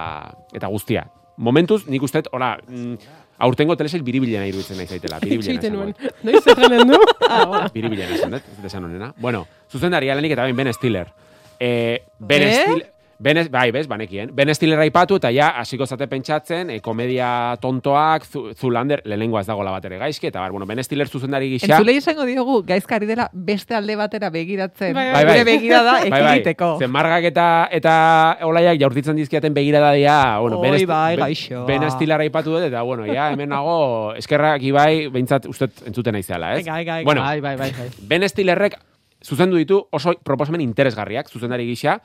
eta 0.53 0.68
guztia. 0.68 1.07
Momentuz, 1.37 1.87
nik 1.88 2.03
uste, 2.03 2.22
dut, 2.22 2.33
hola, 2.37 2.55
mm, 2.68 2.94
aurtengo 3.38 3.77
telesail 3.77 4.05
biribilena 4.07 4.46
iruditzen 4.46 4.79
nahi 4.79 4.87
zaitela. 4.87 5.18
Biribilena 5.24 5.87
dut. 5.88 6.09
Noiz 6.22 6.46
erranen 6.46 6.88
du? 6.88 7.00
Ah. 7.35 7.68
Biribilena 7.72 8.14
esan 8.14 8.37
dut, 8.37 8.44
ez 8.46 8.57
dut 8.59 8.66
esan 8.68 8.85
honena. 8.85 9.12
Bueno, 9.18 9.46
zuzendaria 9.72 10.14
lehenik 10.14 10.37
eta 10.37 10.42
bain 10.46 10.57
Ben 10.57 10.72
Stiller. 10.72 11.09
Eh, 11.59 12.05
ben 12.18 12.42
Eh? 12.42 12.59
Stiller... 12.62 12.93
Ben, 13.24 13.38
bai, 13.50 13.70
bez, 13.72 13.87
banekien. 13.88 14.28
Ben 14.37 14.52
Stiller 14.54 14.78
aipatu 14.84 15.16
eta 15.16 15.30
ja, 15.32 15.46
hasiko 15.62 15.87
zate 15.88 16.04
pentsatzen, 16.10 16.68
e, 16.74 16.80
komedia 16.84 17.56
tontoak, 17.62 18.26
zu, 18.28 18.42
Zulander, 18.52 19.00
lehenengoa 19.08 19.40
ez 19.40 19.48
dagoela 19.48 19.72
bat 19.72 19.87
ere 19.88 19.96
gaizki, 20.02 20.28
eta 20.28 20.42
bar, 20.42 20.52
bueno, 20.52 20.66
Ben 20.68 20.82
Stiller 20.84 21.08
zuzendari 21.08 21.48
gisa... 21.54 21.70
Entzulei 21.70 21.96
esango 22.02 22.26
diogu, 22.28 22.58
gaizkari 22.68 23.08
dela 23.08 23.30
beste 23.32 23.74
alde 23.74 23.96
batera 23.96 24.28
begiratzen. 24.34 24.92
Bai, 24.92 25.06
bai. 25.14 25.24
Gure 25.24 25.44
begirada 25.48 25.94
Bai, 26.02 26.10
bai, 26.12 26.22
ekiditeko. 26.34 26.70
Zen 26.84 26.92
margak 26.92 27.24
eta, 27.30 27.46
eta 27.72 27.94
olaiak 28.44 28.78
jaurtitzen 28.82 29.16
dizkiaten 29.16 29.56
begirada 29.56 29.94
dia, 29.96 30.18
bueno, 30.44 30.60
ben, 30.60 30.76
Oi, 30.76 30.84
bai, 30.84 31.16
gaixo. 31.16 31.64
ben 31.64 31.88
Stiller 31.96 32.20
aipatu 32.26 32.52
dut, 32.58 32.68
eta, 32.68 32.82
bueno, 32.84 33.08
ja, 33.08 33.30
hemen 33.32 33.48
nago, 33.54 34.12
eskerrak 34.20 34.62
ibai, 34.68 35.08
behintzat, 35.08 35.48
uste 35.48 35.70
entzuten 35.88 36.12
naizela, 36.12 36.52
ez? 36.58 36.60
Venga, 36.64 36.76
venga, 36.82 36.98
venga. 37.00 37.08
Bueno, 37.08 37.24
Bai, 37.24 37.40
bai, 37.40 37.56
bai, 37.56 37.70
bai. 37.72 37.88
Ben 38.04 38.28
Stillerrek 38.28 38.76
zuzendu 39.24 39.56
ditu 39.56 39.78
oso 39.90 40.12
proposamen 40.22 40.60
interesgarriak, 40.60 41.30
zuzendari 41.32 41.64
gisa, 41.66 41.96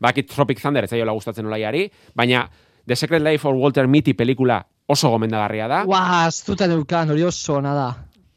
bakit 0.00 0.30
Tropic 0.30 0.60
Thunder 0.60 0.84
ez 0.84 0.90
zaiola 0.90 1.12
gustatzen 1.12 1.46
olaiari, 1.46 1.88
baina 2.14 2.48
The 2.86 2.96
Secret 2.96 3.22
Life 3.22 3.48
of 3.48 3.56
Walter 3.56 3.86
Mitty 3.86 4.14
pelikula 4.14 4.62
oso 4.86 5.10
gomendagarria 5.10 5.68
da. 5.68 5.82
Ua, 5.86 6.24
astuta 6.24 6.66
neukan, 6.66 7.10
hori 7.12 7.24
oso 7.28 7.58
ona 7.58 7.74
da. 7.76 7.88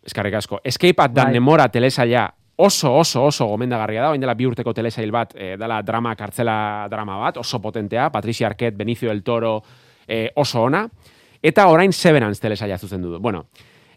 Eskarrik 0.03 0.35
asko. 0.35 0.59
Escape 0.63 1.01
at 1.01 1.13
the 1.13 1.23
Bai. 1.23 1.33
Nemora 1.33 1.69
telesaila 1.71 2.25
oso 2.57 2.93
oso 2.97 3.23
oso 3.25 3.47
gomendagarria 3.47 4.01
da, 4.01 4.09
orain 4.09 4.21
dela 4.21 4.35
bi 4.35 4.45
urteko 4.45 4.73
telesail 4.73 5.11
bat, 5.11 5.33
eh, 5.35 5.55
dela 5.57 5.81
drama 5.81 6.15
kartzela 6.15 6.87
drama 6.89 7.17
bat, 7.17 7.37
oso 7.37 7.61
potentea, 7.61 8.09
Patricia 8.11 8.47
Arquette, 8.47 8.77
Benicio 8.77 9.09
del 9.09 9.23
Toro, 9.23 9.61
eh, 10.07 10.31
oso 10.35 10.61
ona. 10.63 10.87
Eta 11.41 11.67
orain 11.67 11.93
Severance 11.93 12.41
telesaila 12.41 12.77
zuzendu 12.77 13.13
du. 13.13 13.19
Bueno, 13.19 13.45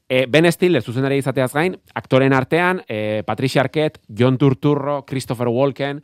E, 0.06 0.26
ben 0.28 0.44
Stiller 0.52 0.82
zuzendari 0.84 1.16
izateaz 1.16 1.52
gain, 1.54 1.78
aktoren 1.96 2.34
artean, 2.36 2.82
e, 2.86 3.22
Patricia 3.24 3.62
Arquette, 3.62 4.02
John 4.08 4.36
Turturro, 4.36 5.04
Christopher 5.06 5.48
Walken, 5.48 6.02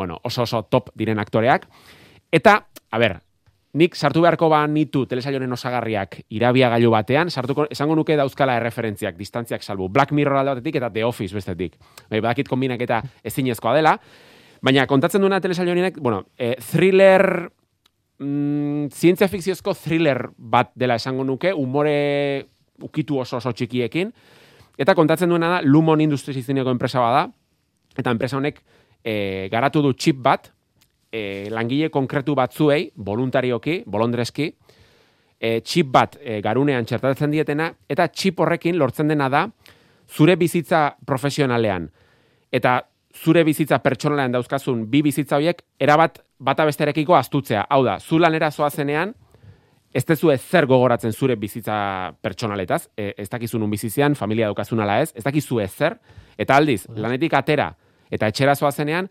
bueno, 0.00 0.16
oso 0.24 0.46
oso 0.48 0.62
top 0.64 0.88
diren 0.96 1.18
aktoreak. 1.20 1.66
Eta, 2.32 2.54
a 2.88 2.98
ber, 2.98 3.18
nik 3.76 3.94
sartu 3.94 4.22
beharko 4.24 4.48
ba 4.48 4.62
nitu 4.66 5.02
telesailoren 5.10 5.52
osagarriak 5.52 6.22
irabia 6.32 6.70
gailu 6.72 6.88
batean, 6.94 7.28
sartuko, 7.28 7.66
esango 7.68 7.98
nuke 7.98 8.16
dauzkala 8.16 8.56
erreferentziak, 8.56 9.18
distantziak 9.18 9.62
salbu. 9.62 9.90
Black 9.92 10.14
Mirror 10.16 10.40
alde 10.40 10.54
batetik 10.54 10.78
eta 10.80 10.88
The 10.94 11.04
Office 11.04 11.36
bestetik. 11.36 11.76
Bai, 12.08 12.22
badakit 12.22 12.48
kombinak 12.48 12.80
eta 12.80 13.02
ezinezkoa 13.22 13.74
dela. 13.76 13.92
Baina 14.64 14.86
kontatzen 14.88 15.20
duena 15.20 15.40
telesailo 15.44 15.76
honek, 15.76 16.00
bueno, 16.00 16.24
e, 16.38 16.54
thriller 16.64 17.26
mm, 18.24 18.88
zientzia 18.88 19.28
fikziozko 19.28 19.76
thriller 19.76 20.30
bat 20.36 20.72
dela 20.80 20.96
esango 20.96 21.28
nuke, 21.28 21.52
umore 21.52 22.46
ukitu 22.80 23.20
oso 23.20 23.36
oso 23.36 23.52
txikiekin, 23.52 24.14
eta 24.80 24.96
kontatzen 24.96 25.28
duena 25.28 25.58
da 25.58 25.60
Lumon 25.60 26.00
Industries 26.00 26.40
izeneko 26.40 26.72
enpresa 26.72 27.04
bada, 27.04 27.26
eta 27.96 28.12
enpresa 28.16 28.38
honek 28.40 28.62
e, 29.04 29.48
garatu 29.50 29.82
du 29.82 29.94
chip 29.94 30.20
bat, 30.22 30.50
e, 31.10 31.48
langile 31.50 31.90
konkretu 31.90 32.34
batzuei, 32.34 32.90
voluntarioki, 32.96 33.82
bolondreski, 33.86 34.52
e, 35.40 35.60
chip 35.64 35.90
bat 35.90 36.18
e, 36.20 36.40
garunean 36.44 36.86
txertatzen 36.86 37.32
dietena, 37.32 37.70
eta 37.88 38.08
chip 38.12 38.40
horrekin 38.40 38.78
lortzen 38.78 39.08
dena 39.10 39.28
da, 39.32 39.46
zure 40.10 40.36
bizitza 40.36 40.90
profesionalean, 41.06 41.88
eta 42.52 42.80
zure 43.14 43.42
bizitza 43.44 43.80
pertsonalean 43.82 44.32
dauzkazun 44.36 44.84
bi 44.90 45.02
bizitza 45.02 45.38
horiek 45.38 45.64
erabat 45.82 46.20
bata 46.38 46.64
besterekiko 46.68 47.16
astutzea. 47.16 47.64
Hau 47.70 47.82
da, 47.84 47.98
zu 47.98 48.18
lanera 48.18 48.50
zoazenean, 48.50 49.14
ez 49.92 50.04
tezu 50.06 50.30
ez 50.30 50.40
zer 50.40 50.68
gogoratzen 50.70 51.12
zure 51.12 51.34
bizitza 51.36 52.12
pertsonaletaz, 52.22 52.84
e, 52.96 53.14
ez 53.18 53.28
dakizu 53.28 53.58
nun 53.58 53.70
bizizian, 53.70 54.14
familia 54.14 54.46
daukazun 54.46 54.80
ala 54.80 55.00
ez, 55.02 55.10
ez 55.16 55.24
dakizu 55.26 55.58
ez 55.60 55.72
zer, 55.72 55.98
eta 56.38 56.56
aldiz, 56.56 56.84
lanetik 56.94 57.34
atera 57.34 57.72
eta 58.10 58.28
etxera 58.30 58.54
zoazenean, 58.54 59.08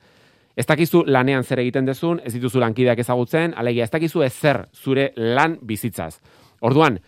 ez 0.59 0.65
dakizu 0.67 1.05
lanean 1.07 1.43
zer 1.43 1.62
egiten 1.63 1.88
dezun, 1.88 2.19
ez 2.25 2.33
dituzu 2.33 2.59
lankideak 2.59 2.99
ezagutzen, 2.99 3.53
alegia 3.55 3.85
ez 3.88 3.93
dakizu 3.93 4.23
ez 4.25 4.33
zer 4.33 4.65
zure 4.75 5.12
lan 5.15 5.57
bizitzaz. 5.63 6.19
Orduan, 6.67 6.99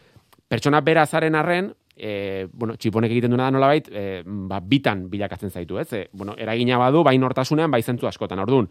pertsona 0.47 0.79
bera 0.81 1.05
zaren 1.05 1.35
arren, 1.35 1.71
e, 1.95 2.47
bueno, 2.53 2.77
txiponek 2.79 3.11
egiten 3.11 3.33
duena 3.33 3.49
da 3.49 3.55
nolabait, 3.57 3.89
e, 3.91 4.23
ba, 4.25 4.61
bitan 4.63 5.05
bilakatzen 5.11 5.51
zaitu, 5.51 5.79
ez? 5.81 5.89
E, 5.93 6.05
bueno, 6.13 6.35
eragina 6.39 6.79
badu, 6.79 7.03
bai 7.03 7.17
nortasunean, 7.19 7.71
bai 7.71 7.81
zentzu 7.83 8.07
askotan. 8.07 8.39
Orduan, 8.39 8.69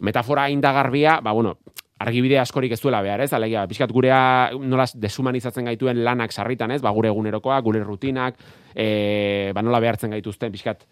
metafora 0.00 0.48
indagarbia, 0.50 1.20
ba, 1.22 1.32
bueno, 1.32 1.56
argibide 1.98 2.38
askorik 2.38 2.72
ez 2.74 2.80
duela 2.82 3.00
behar, 3.02 3.22
ez? 3.24 3.32
Alegia, 3.34 3.64
pixkat 3.70 3.92
gurea 3.94 4.20
nola 4.58 4.86
deshumanizatzen 4.94 5.66
gaituen 5.70 6.04
lanak 6.04 6.34
sarritan, 6.34 6.74
ez? 6.74 6.82
Ba, 6.82 6.92
gure 6.94 7.10
egunerokoak, 7.10 7.64
gure 7.64 7.82
rutinak, 7.86 8.38
e, 8.74 9.50
ba, 9.54 9.62
nola 9.62 9.80
behartzen 9.82 10.14
gaituzten, 10.14 10.54
pixkat 10.54 10.86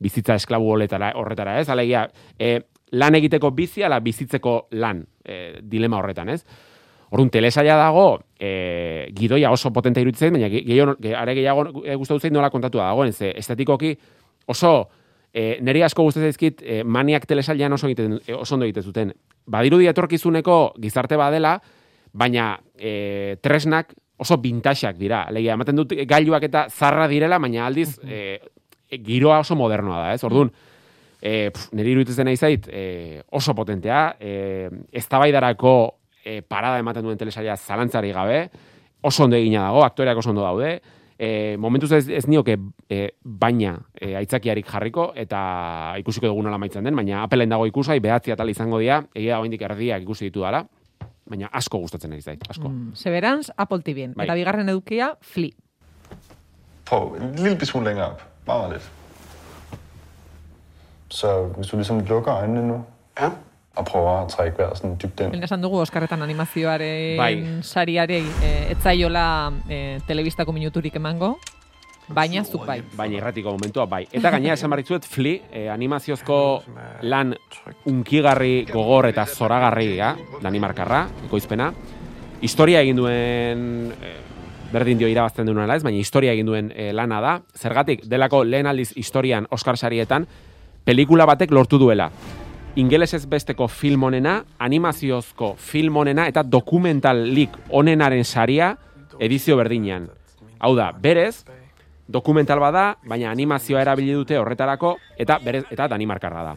bizitza 0.00 0.34
esklabu 0.34 0.70
horretara, 0.74 1.12
horretara 1.16 1.58
ez? 1.60 1.68
Alegia, 1.68 2.08
e, 2.38 2.60
lan 2.92 3.14
egiteko 3.14 3.50
bizi, 3.50 3.82
ala 3.82 4.00
bizitzeko 4.00 4.68
lan, 4.72 5.04
e, 5.24 5.60
dilema 5.62 5.98
horretan, 5.98 6.28
ez? 6.28 6.44
Orduan, 7.14 7.30
telesaia 7.30 7.76
dago, 7.78 8.20
e, 8.40 9.08
gidoia 9.14 9.50
oso 9.54 9.70
potente 9.72 10.00
iruditzen, 10.02 10.32
baina 10.34 10.48
ge- 10.50 10.64
gehiago, 10.66 10.96
ge, 11.00 11.14
are 11.14 11.34
gehiago 11.34 11.84
e, 11.84 11.94
gustatu 11.94 12.20
zait 12.20 12.32
nola 12.34 12.50
kontatua 12.50 12.88
dagoen, 12.88 13.12
ze 13.12 13.32
estetikoki 13.38 13.92
oso 14.50 14.88
e, 15.32 15.58
neri 15.62 15.82
asko 15.82 16.02
gustatzen 16.02 16.32
zaizkit 16.32 16.62
e, 16.62 16.82
maniak 16.84 17.26
telesailean 17.26 17.72
oso 17.72 17.86
egiten 17.86 18.18
e, 18.26 18.34
oso 18.34 18.54
ondo 18.56 18.66
egiten 18.66 18.82
zuten. 18.82 19.12
Badirudi 19.46 19.86
etorkizuneko 19.92 20.74
gizarte 20.80 21.16
badela, 21.20 21.60
baina 22.12 22.56
e, 22.78 23.36
tresnak 23.42 23.94
oso 24.18 24.36
bintaxak 24.38 24.96
dira. 24.98 25.24
Alegia, 25.28 25.54
ematen 25.54 25.76
dut 25.76 25.94
gailuak 26.06 26.42
eta 26.46 26.66
zarra 26.70 27.06
direla, 27.10 27.38
baina 27.38 27.66
aldiz 27.66 27.98
e, 28.02 28.18
e, 28.18 28.40
giroa 29.04 29.40
oso 29.42 29.56
modernoa 29.56 30.00
da, 30.02 30.14
ez? 30.14 30.22
Orduan, 30.26 30.52
e, 31.20 31.50
pf, 31.50 31.70
niri 31.72 31.94
iruditzen 31.96 32.28
nahi 32.28 32.36
zait, 32.36 32.68
e, 32.68 33.22
oso 33.32 33.54
potentea, 33.54 34.16
e, 34.20 34.68
eztabaidarako 34.92 35.74
e, 36.24 36.42
parada 36.42 36.78
ematen 36.82 37.06
duen 37.06 37.18
telesaria 37.18 37.56
zalantzari 37.56 38.12
gabe, 38.12 38.44
oso 39.04 39.24
ondo 39.24 39.36
egina 39.36 39.64
dago, 39.68 39.84
aktoreak 39.84 40.20
oso 40.20 40.32
ondo 40.32 40.44
daude, 40.44 40.78
e, 41.18 41.56
momentuz 41.60 41.92
ez, 41.92 42.04
ez 42.08 42.24
nioke 42.28 42.56
e, 42.88 43.00
baina 43.24 43.76
e, 43.94 44.14
aitzakiarik 44.20 44.68
jarriko, 44.68 45.10
eta 45.16 45.94
ikusiko 46.00 46.28
dugu 46.30 46.44
nola 46.44 46.58
maitzen 46.60 46.84
den, 46.84 46.96
baina 46.96 47.22
apelen 47.24 47.52
dago 47.52 47.68
ikusgai, 47.70 48.00
behatzi 48.04 48.34
atal 48.34 48.52
izango 48.52 48.80
dira, 48.82 49.02
egia 49.14 49.38
da 49.40 49.70
erdiak 49.70 50.04
ikusi 50.04 50.30
ditu 50.30 50.44
dala, 50.44 50.64
baina 51.30 51.48
asko 51.52 51.80
gustatzen 51.80 52.12
ari 52.12 52.22
zait, 52.22 52.44
asko. 52.48 52.68
Mm, 52.68 52.94
Severance, 52.94 53.52
Apple 53.56 53.82
TV. 53.82 54.08
Bai. 54.12 54.26
Eta 54.26 54.36
bigarren 54.36 54.68
edukia, 54.68 55.14
Flea. 55.20 55.56
Lille 56.92 57.54
bitte 57.54 57.66
smule 57.66 57.88
længere 57.88 58.12
op. 58.12 58.33
Meget, 58.46 58.60
meget 58.60 58.72
lidt. 58.72 58.90
Så 61.08 61.44
hvis 61.56 61.66
du 61.66 61.76
ligesom 61.76 62.00
lukker 62.00 62.34
øjnene 62.34 62.68
nu, 62.68 62.84
Ja. 63.20 63.28
og 63.76 63.84
prøver 63.84 64.10
at 64.22 64.28
trække 64.28 64.58
vejret 64.58 64.76
sådan 64.78 64.96
dybt 65.02 65.20
ind. 65.20 65.30
Lehen 65.30 65.44
esan 65.44 65.62
dugu 65.62 65.80
Oskarretan 65.80 66.22
animazioaren 66.22 67.16
Bai. 67.18 67.46
sariare 67.62 68.18
e, 68.18 68.70
etzaiola 68.70 69.50
e, 69.70 70.00
telebistako 70.08 70.52
minuturik 70.52 70.96
emango, 70.96 71.34
baina 72.14 72.42
zuk 72.44 72.66
bai. 72.66 72.82
Baina 72.96 73.16
irratiko 73.16 73.50
momentua, 73.50 73.86
bai. 73.86 74.06
Eta 74.12 74.30
gaina 74.30 74.52
esan 74.52 74.70
barritzuet, 74.70 75.04
Fli, 75.06 75.40
eh, 75.52 75.72
animaziozko 75.72 76.62
lan 77.02 77.34
unkigarri, 77.86 78.66
gogor 78.72 79.06
eta 79.06 79.24
zoragarri, 79.26 79.96
ja, 79.96 80.14
Danimarkarra, 80.42 81.06
ekoizpena. 81.26 81.72
Historia 82.42 82.80
egin 82.80 82.96
duen, 82.96 83.92
eh, 84.02 84.14
berdin 84.74 84.98
dio 84.98 85.08
irabazten 85.10 85.46
duen 85.46 85.62
ala 85.62 85.76
ez, 85.78 85.84
baina 85.86 86.00
historia 86.00 86.34
egin 86.34 86.50
duen 86.50 86.72
eh, 86.74 86.90
lana 86.92 87.20
da. 87.22 87.34
Zergatik, 87.54 88.04
delako 88.10 88.42
lehen 88.44 88.66
aldiz 88.66 88.90
historian 88.98 89.46
Oscar 89.54 89.78
sarietan, 89.78 90.26
pelikula 90.84 91.26
batek 91.30 91.54
lortu 91.54 91.78
duela. 91.78 92.10
Ingelesez 92.80 93.22
besteko 93.30 93.68
film 93.70 94.08
onena, 94.10 94.40
animaziozko 94.58 95.54
film 95.62 96.00
onena 96.02 96.26
eta 96.26 96.42
dokumentalik 96.42 97.54
onenaren 97.70 98.24
saria 98.24 98.72
edizio 99.22 99.56
berdinean. 99.56 100.08
Hau 100.58 100.72
da, 100.74 100.88
berez, 100.90 101.44
dokumental 102.08 102.58
bada, 102.60 102.96
baina 103.06 103.30
animazioa 103.30 103.84
erabili 103.84 104.12
dute 104.16 104.38
horretarako 104.38 104.96
eta 105.18 105.38
berez, 105.44 105.64
eta 105.70 105.86
Danimarkarra 105.88 106.42
da. 106.50 106.56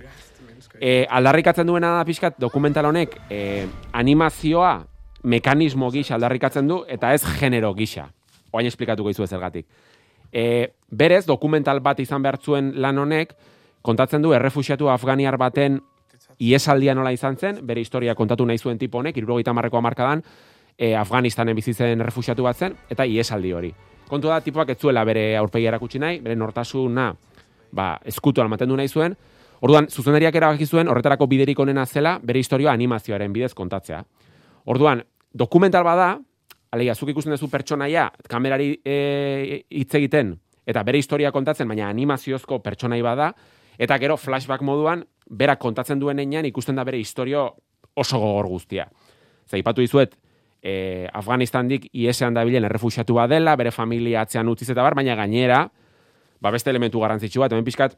E, 0.81 1.05
aldarrikatzen 1.05 1.69
duena 1.69 1.93
da 1.99 2.05
pixkat 2.05 2.37
dokumental 2.41 2.89
honek 2.89 3.13
e, 3.29 3.67
animazioa 3.93 4.79
mekanismo 5.23 5.89
gisa 5.91 6.15
aldarrikatzen 6.15 6.67
du 6.67 6.83
eta 6.87 7.13
ez 7.13 7.23
genero 7.39 7.73
gisa. 7.75 8.09
Oain 8.51 8.67
esplikatuko 8.67 9.09
izu 9.09 9.27
zergatik. 9.27 9.65
E, 10.31 10.73
berez, 10.89 11.25
dokumental 11.25 11.79
bat 11.79 11.99
izan 11.99 12.23
behar 12.23 12.37
zuen 12.37 12.73
lan 12.81 12.97
honek, 12.97 13.33
kontatzen 13.81 14.21
du 14.21 14.33
errefuxiatu 14.33 14.89
afganiar 14.89 15.37
baten 15.37 15.81
iesaldia 16.39 16.95
nola 16.95 17.11
izan 17.11 17.37
zen, 17.37 17.61
bere 17.65 17.81
historia 17.81 18.15
kontatu 18.15 18.45
nahi 18.45 18.57
zuen 18.57 18.77
tipo 18.77 18.99
honek, 18.99 19.17
irurogeita 19.17 19.53
marreko 19.53 19.77
amarkadan, 19.77 20.23
e, 20.77 20.93
Afganistanen 20.95 21.55
bizi 21.55 21.73
zen 21.73 22.03
refuxiatu 22.05 22.43
bat 22.43 22.57
zen, 22.57 22.75
eta 22.89 23.05
iesaldi 23.05 23.53
hori. 23.53 23.73
Kontu 24.07 24.29
da, 24.29 24.39
tipoak 24.41 24.69
ez 24.69 24.77
zuela 24.79 25.03
bere 25.03 25.35
aurpegi 25.37 25.65
erakutsi 25.67 25.99
nahi, 25.99 26.19
bere 26.23 26.35
nortasuna, 26.35 27.09
ba, 27.71 27.97
eskutu 28.05 28.41
almaten 28.41 28.69
du 28.69 28.77
nahi 28.77 28.87
zuen, 28.87 29.17
Orduan, 29.57 29.87
zuzendariak 29.89 30.35
erabaki 30.37 30.67
zuen 30.69 30.89
horretarako 30.91 31.25
biderik 31.27 31.59
onena 31.59 31.85
zela 31.85 32.19
bere 32.21 32.39
historia 32.39 32.69
animazioaren 32.71 33.33
bidez 33.33 33.55
kontatzea. 33.57 34.03
Orduan, 34.67 35.05
dokumental 35.31 35.85
bada, 35.87 36.09
alegia, 36.75 36.95
zuk 36.95 37.13
ikusten 37.13 37.31
duzu 37.31 37.47
pertsonaia, 37.47 38.09
kamerari 38.27 38.73
e, 38.83 39.63
hitz 39.71 39.93
egiten, 39.95 40.33
eta 40.67 40.83
bere 40.83 40.99
historia 40.99 41.31
kontatzen, 41.31 41.69
baina 41.71 41.87
animaziozko 41.87 42.59
pertsonai 42.65 42.99
bada, 43.05 43.29
eta 43.79 43.95
gero 44.01 44.17
flashback 44.19 44.65
moduan, 44.67 45.05
berak 45.27 45.61
kontatzen 45.63 46.01
duen 46.01 46.19
einean 46.19 46.47
ikusten 46.49 46.75
da 46.75 46.83
bere 46.87 46.99
historio 46.99 47.47
oso 47.95 48.19
gogor 48.19 48.49
guztia. 48.51 48.89
Zaipatu 49.47 49.85
dizuet, 49.85 50.17
e, 50.59 51.07
Afganistandik 51.15 51.87
IESean 51.93 52.35
dabilen 52.35 52.67
errefuxiatu 52.67 53.15
bat 53.15 53.31
dela, 53.31 53.55
bere 53.55 53.71
familia 53.71 54.25
atzean 54.27 54.51
utziz 54.51 54.67
eta 54.73 54.83
bar, 54.83 54.99
baina 54.99 55.15
gainera, 55.15 55.63
ba 56.43 56.51
beste 56.51 56.75
elementu 56.75 56.99
garrantzitsu 56.99 57.39
bat, 57.39 57.55
hemen 57.55 57.65
pixkat, 57.65 57.95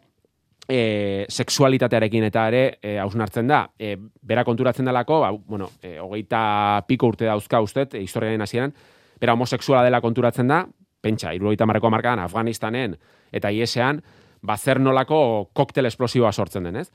e, 0.67 1.25
sexualitatearekin 1.29 2.27
eta 2.29 2.47
ere 2.51 2.63
e, 2.81 2.97
hausnartzen 2.99 3.47
da. 3.47 3.63
E, 3.79 3.95
bera 4.21 4.43
konturatzen 4.45 4.85
delako, 4.85 5.21
ba, 5.23 5.31
bueno, 5.31 5.71
e, 5.81 5.97
hogeita 5.99 6.85
piko 6.87 7.13
urte 7.13 7.29
dauzka 7.29 7.61
ustet, 7.61 7.95
e, 7.95 8.03
historiaren 8.05 8.41
hasieran, 8.41 8.73
bera 9.19 9.33
homosexuala 9.33 9.83
dela 9.87 10.01
konturatzen 10.01 10.47
da, 10.47 10.63
pentsa, 11.01 11.33
irurogeita 11.33 11.65
marreko 11.65 11.89
markadan 11.89 12.23
Afganistanen 12.25 12.97
eta 13.31 13.51
IESean, 13.51 14.01
ba, 14.41 14.57
zer 14.57 14.79
nolako 14.79 15.49
koktel 15.53 15.89
esplosiboa 15.89 16.31
sortzen 16.31 16.69
den, 16.69 16.83
ez? 16.83 16.89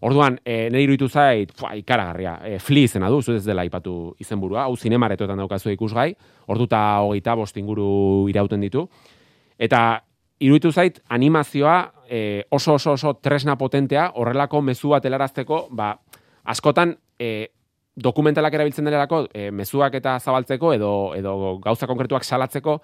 Orduan, 0.00 0.38
e, 0.44 0.70
nire 0.72 0.86
iruditu 0.86 1.10
zait, 1.12 1.50
fua, 1.52 1.74
ikaragarria, 1.76 2.38
e, 2.48 2.58
fli 2.58 2.86
izena 2.88 3.10
du, 3.12 3.20
zu 3.20 3.34
ez 3.36 3.44
dela 3.44 3.66
ipatu 3.68 4.14
izenburua, 4.20 4.64
hau 4.64 4.76
zinemaretoetan 4.76 5.42
daukazu 5.42 5.74
ikusgai, 5.74 6.14
orduta 6.48 6.80
hogeita 7.04 7.34
bost 7.36 7.58
inguru 7.60 8.28
irauten 8.32 8.64
ditu. 8.64 8.86
Eta 9.60 10.00
iruditu 10.40 10.72
zait 10.72 11.02
animazioa 11.12 11.76
e, 12.10 12.44
oso 12.50 12.74
oso 12.74 12.92
oso 12.92 13.14
tresna 13.22 13.56
potentea 13.56 14.10
horrelako 14.18 14.60
mezu 14.66 14.90
bat 14.90 15.04
helarazteko, 15.06 15.68
ba, 15.70 15.94
askotan 16.50 16.96
e, 17.18 17.52
dokumentalak 17.94 18.54
erabiltzen 18.58 18.88
denerako 18.88 19.24
e, 19.32 19.50
mezuak 19.54 19.94
eta 19.94 20.18
zabaltzeko 20.18 20.74
edo 20.74 20.90
edo 21.14 21.36
gauza 21.62 21.86
konkretuak 21.86 22.26
salatzeko, 22.26 22.80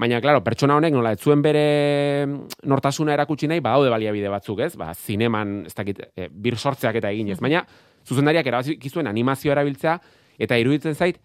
baina 0.00 0.20
claro, 0.24 0.42
pertsona 0.44 0.76
honek 0.80 0.94
nola 0.96 1.12
ez 1.12 1.20
zuen 1.20 1.42
bere 1.44 2.26
nortasuna 2.64 3.12
erakutsi 3.12 3.48
nahi, 3.48 3.60
badaude 3.60 3.92
baliabide 3.92 4.32
batzuk, 4.32 4.64
ez? 4.64 4.74
Ba, 4.76 4.92
zineman, 4.94 5.58
ez 5.68 5.74
dakit, 5.76 6.00
e, 6.16 6.28
bir 6.32 6.56
sortzeak 6.56 6.96
eta 7.02 7.12
eginez, 7.12 7.38
baina 7.44 7.64
zuzendariak 8.06 8.46
erabaki 8.46 8.90
zuen 8.90 9.08
animazioa 9.10 9.58
erabiltzea 9.58 9.98
eta 10.38 10.56
iruditzen 10.60 10.94
zait 10.94 11.20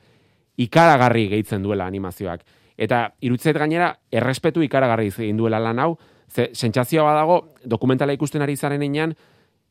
ikaragarri 0.59 1.29
gehitzen 1.31 1.63
duela 1.63 1.87
animazioak. 1.87 2.43
Eta 2.81 3.11
iruditzen 3.21 3.55
gainera 3.55 3.93
errespetu 4.11 4.63
ikaragarri 4.65 5.11
egin 5.13 5.37
duela 5.39 5.59
lan 5.59 5.79
hau, 5.79 5.93
ze 6.31 6.49
sentsazioa 6.53 7.03
badago 7.03 7.37
dokumentala 7.69 8.13
ikusten 8.13 8.41
ari 8.41 8.55
zaren 8.55 8.81
einean 8.81 9.15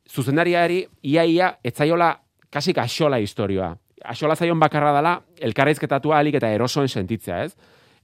zuzendariari 0.08 0.84
iaia 1.02 1.54
etzaiola 1.64 2.14
kasik 2.50 2.78
axola 2.78 3.18
historioa. 3.18 3.76
Axola 4.04 4.36
zaion 4.36 4.60
bakarra 4.60 4.92
dela 4.96 5.20
elkarrizketatua 5.40 6.18
alik 6.18 6.40
eta 6.40 6.50
erosoen 6.50 6.88
sentitzea, 6.88 7.44
ez? 7.44 7.54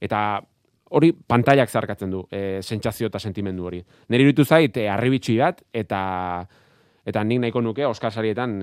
Eta 0.01 0.41
hori 0.89 1.11
pantailak 1.11 1.69
zarkatzen 1.69 2.11
du, 2.11 2.21
e, 2.31 2.61
sentsazio 2.61 3.09
eta 3.09 3.19
sentimendu 3.19 3.65
hori. 3.67 3.81
Neri 4.09 4.23
iruditu 4.23 4.45
zait, 4.45 4.77
e, 4.77 4.87
arribitxi 4.89 5.37
bat, 5.41 5.61
eta 5.73 6.01
eta 7.07 7.23
nik 7.23 7.39
nahiko 7.39 7.61
nuke 7.63 7.85
Oscar 7.87 8.11
sarietan 8.11 8.57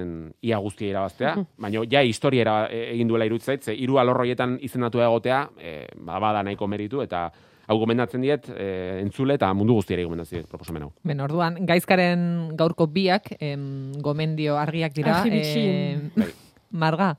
ia 0.44 0.58
guztia 0.60 0.90
irabaztea, 0.90 1.32
baina 1.58 1.80
ja 1.90 2.02
historia 2.04 2.44
era, 2.44 2.56
e, 2.68 2.90
egin 2.92 3.08
duela 3.08 3.24
iruditzen 3.24 3.54
zait, 3.54 3.64
ze 3.64 3.74
hiru 3.74 3.98
alorroietan 3.98 4.58
izendatu 4.62 5.00
egotea, 5.00 5.48
e, 5.58 5.74
ba, 5.96 6.18
bada 6.20 6.42
nahiko 6.44 6.68
meritu, 6.68 7.02
eta 7.02 7.30
hau 7.66 7.78
gomendatzen 7.80 8.22
diet, 8.24 8.48
e, 8.50 9.00
entzule 9.02 9.36
eta 9.38 9.48
mundu 9.56 9.76
guztiari 9.78 10.04
gomendatzen 10.04 10.40
diet 10.40 10.50
proposamen 10.50 10.86
hau. 10.86 10.92
Ben, 11.04 11.20
orduan, 11.24 11.58
gaizkaren 11.66 12.24
gaurko 12.58 12.86
biak 12.92 13.32
em, 13.40 13.92
gomendio 14.04 14.58
argiak 14.60 14.94
dira. 14.96 15.22
Em, 15.26 16.10
Bai. 16.16 16.28
Marga, 16.84 17.14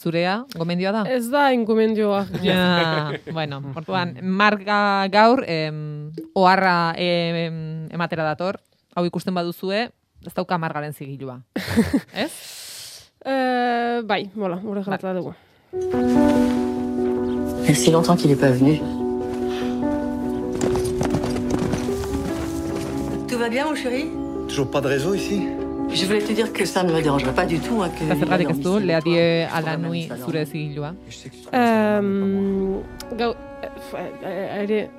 zurea, 0.00 0.44
gomendioa 0.56 0.92
da? 0.92 1.02
Ez 1.12 1.28
da 1.30 1.52
ingomendioa. 1.52 2.24
Ja, 2.46 3.12
bueno, 3.32 3.60
orduan, 3.76 4.16
marga 4.22 5.08
gaur, 5.12 5.44
em, 5.46 6.10
oharra 6.34 6.94
em, 6.96 7.88
ematera 7.92 8.24
dator, 8.24 8.60
hau 8.96 9.04
ikusten 9.06 9.34
baduzue, 9.36 9.88
ez 10.26 10.34
dauka 10.34 10.58
margaren 10.58 10.94
zigilua. 10.94 11.42
Ez? 12.24 12.32
Eh, 13.28 14.00
bai, 14.06 14.30
bola, 14.34 14.56
gure 14.62 14.82
jarrata 14.86 15.12
dugu. 15.14 15.34
Il 17.68 17.68
y 17.68 17.72
a 17.72 17.74
si 17.74 17.90
longtemps 17.90 18.16
qu'il 18.16 18.30
n'est 18.30 18.36
pas 18.40 18.50
venu. 18.50 18.80
Tout 23.38 23.44
va 23.44 23.50
bien, 23.50 23.66
mon 23.66 23.76
chéri 23.76 24.06
Toujours 24.48 24.68
pas 24.68 24.80
de 24.80 24.88
réseau 24.88 25.14
ici 25.14 25.46
Je 25.92 26.06
voulais 26.06 26.20
te 26.20 26.32
dire 26.32 26.52
que 26.52 26.64
ça 26.64 26.82
ne 26.82 26.92
me 26.92 27.00
dérangerait 27.00 27.32
pas 27.32 27.46
du 27.46 27.60
tout. 27.60 27.80
Hein, 27.80 27.90
que 27.96 28.02
ez 28.02 29.46
ala 29.52 29.76
nui 29.76 30.08
zure 30.24 30.44
zigilua. 30.44 30.92
Um, 31.52 32.82
gau, 33.16 33.36
eh, 33.94 34.64
ere, 34.64 34.90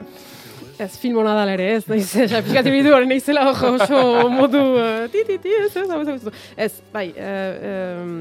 ez 0.80 0.97
film 1.02 1.17
hona 1.17 1.36
dala 1.36 1.58
ere, 1.58 1.67
ez, 1.75 1.84
naiz, 1.91 2.15
aplikatu 2.39 2.71
bidu 2.71 2.95
hori 2.95 3.12
naizela 3.12 3.43
oso, 3.52 3.73
oso 3.75 4.30
modu, 4.30 4.63
ti, 5.12 5.25
ti, 5.28 5.38
ti, 5.43 5.60
ez, 5.65 5.75
ez, 5.75 5.91
ez, 5.99 6.08
ez, 6.15 6.41
ez, 6.56 6.73
bai, 6.95 7.10
uh, 7.12 8.02
um, 8.06 8.17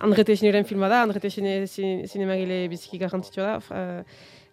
Andre 0.00 0.24
Teixineren 0.24 0.64
filma 0.64 0.88
da, 0.88 1.04
Andre 1.04 1.28
zinemagile 1.28 2.64
biziki 2.72 3.04
garrantzitsua 3.04 3.52
da, 3.52 3.84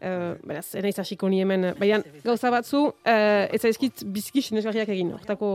uh, 0.01 0.05
uh, 0.05 0.33
beraz, 0.45 0.67
enaiz 0.79 0.97
hasiko 1.01 1.29
ni 1.29 1.41
hemen, 1.43 1.73
baina 1.79 1.99
gauza 2.23 2.51
batzu, 2.53 2.87
uh, 2.89 3.45
ez 3.51 3.61
zaizkit 3.61 4.03
biziki 4.13 4.43
sinesgarriak 4.45 4.91
egin, 4.95 5.11
hortako 5.17 5.51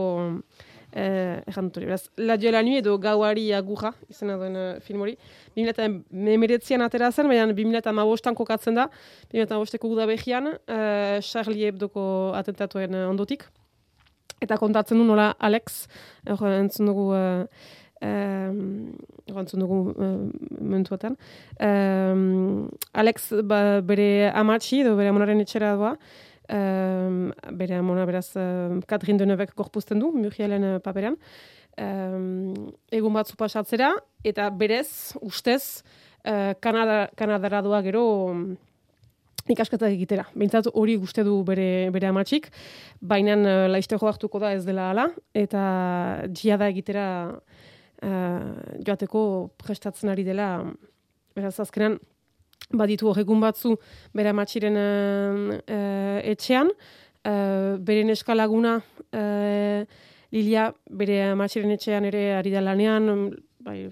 eh, 0.95 1.41
erran 1.49 1.67
dut 1.67 1.81
hori. 1.81 1.89
Beraz, 1.89 2.05
La 2.17 2.37
Dio 2.39 2.51
la 2.53 2.61
Nuit 2.63 2.79
edo 2.79 2.95
Gauari 3.01 3.49
agurra, 3.57 3.91
izena 4.11 4.37
duen 4.39 4.55
uh, 4.55 4.65
film 4.85 5.03
hori. 5.03 5.17
2008an 5.57 6.85
atera 6.85 7.11
zen, 7.11 7.27
baina 7.31 7.49
2008an 7.51 8.37
kokatzen 8.37 8.79
da, 8.79 8.87
2008ko 9.33 9.91
gudabegian, 9.91 10.53
uh, 10.55 11.17
Charlie 11.19 11.67
Hebdoko 11.67 12.05
atentatuen 12.39 12.95
ondotik. 13.09 13.47
Eta 14.43 14.59
kontatzen 14.59 14.99
du 14.99 15.07
nola 15.07 15.33
Alex, 15.39 15.85
hor 16.37 16.53
entzun 16.53 16.93
dugu... 16.93 17.09
Uh, 17.15 17.81
Gantzun 19.35 19.63
dugu 19.63 19.79
uh, 19.95 20.29
mentuetan. 20.61 21.17
Um, 21.59 22.69
Alex 22.93 23.31
ba, 23.43 23.81
bere 23.81 24.29
amatxi, 24.31 24.83
edo 24.83 24.95
bere 24.99 25.09
amonaren 25.11 25.41
etxera 25.41 25.73
doa, 25.79 25.95
um, 26.53 27.33
bere 27.57 27.79
amona 27.79 28.05
beraz 28.05 28.29
Katrin 28.87 29.17
Denebek 29.17 29.55
korpuzten 29.57 29.99
du, 29.99 30.11
Murielen 30.13 30.69
uh, 30.69 30.77
paperan. 30.83 31.17
Um, 31.75 32.53
egun 32.93 33.15
batzu 33.17 33.35
pasatzera, 33.35 33.91
eta 34.23 34.47
berez, 34.49 35.17
ustez, 35.25 35.83
uh, 36.23 36.53
Kanada, 36.63 37.09
Kanadara 37.19 37.59
doa 37.65 37.81
gero 37.83 38.05
ikasketak 39.51 39.91
egitera. 39.91 40.25
Bintzat 40.33 40.69
hori 40.71 40.95
guzti 41.01 41.25
du 41.25 41.41
bere, 41.45 41.89
bere 41.93 42.07
amatxik, 42.09 42.47
baina 43.01 43.35
uh, 43.41 43.67
laiste 43.73 43.99
hartuko 43.99 44.39
da 44.39 44.53
ez 44.55 44.63
dela 44.65 44.91
ala, 44.93 45.09
eta 45.33 45.65
jiada 46.31 46.69
egitera 46.71 47.07
uh, 48.03 48.51
joateko 48.85 49.21
prestatzen 49.61 50.11
ari 50.11 50.25
dela, 50.27 50.49
beraz 51.35 51.59
azkenan, 51.59 51.99
baditu 52.73 53.09
horregun 53.11 53.41
batzu 53.43 53.75
bere 54.15 54.31
amatxiren 54.31 54.79
uh, 54.79 56.19
etxean, 56.23 56.71
uh, 57.27 57.75
bere 57.77 58.03
neskalaguna 58.07 58.79
uh, 58.79 59.85
Lilia 60.35 60.71
bere 60.89 61.21
amatxiren 61.31 61.71
etxean 61.75 62.07
ere 62.09 62.23
ari 62.35 62.51
da 62.51 62.63
lanean, 62.63 63.29
bai, 63.63 63.85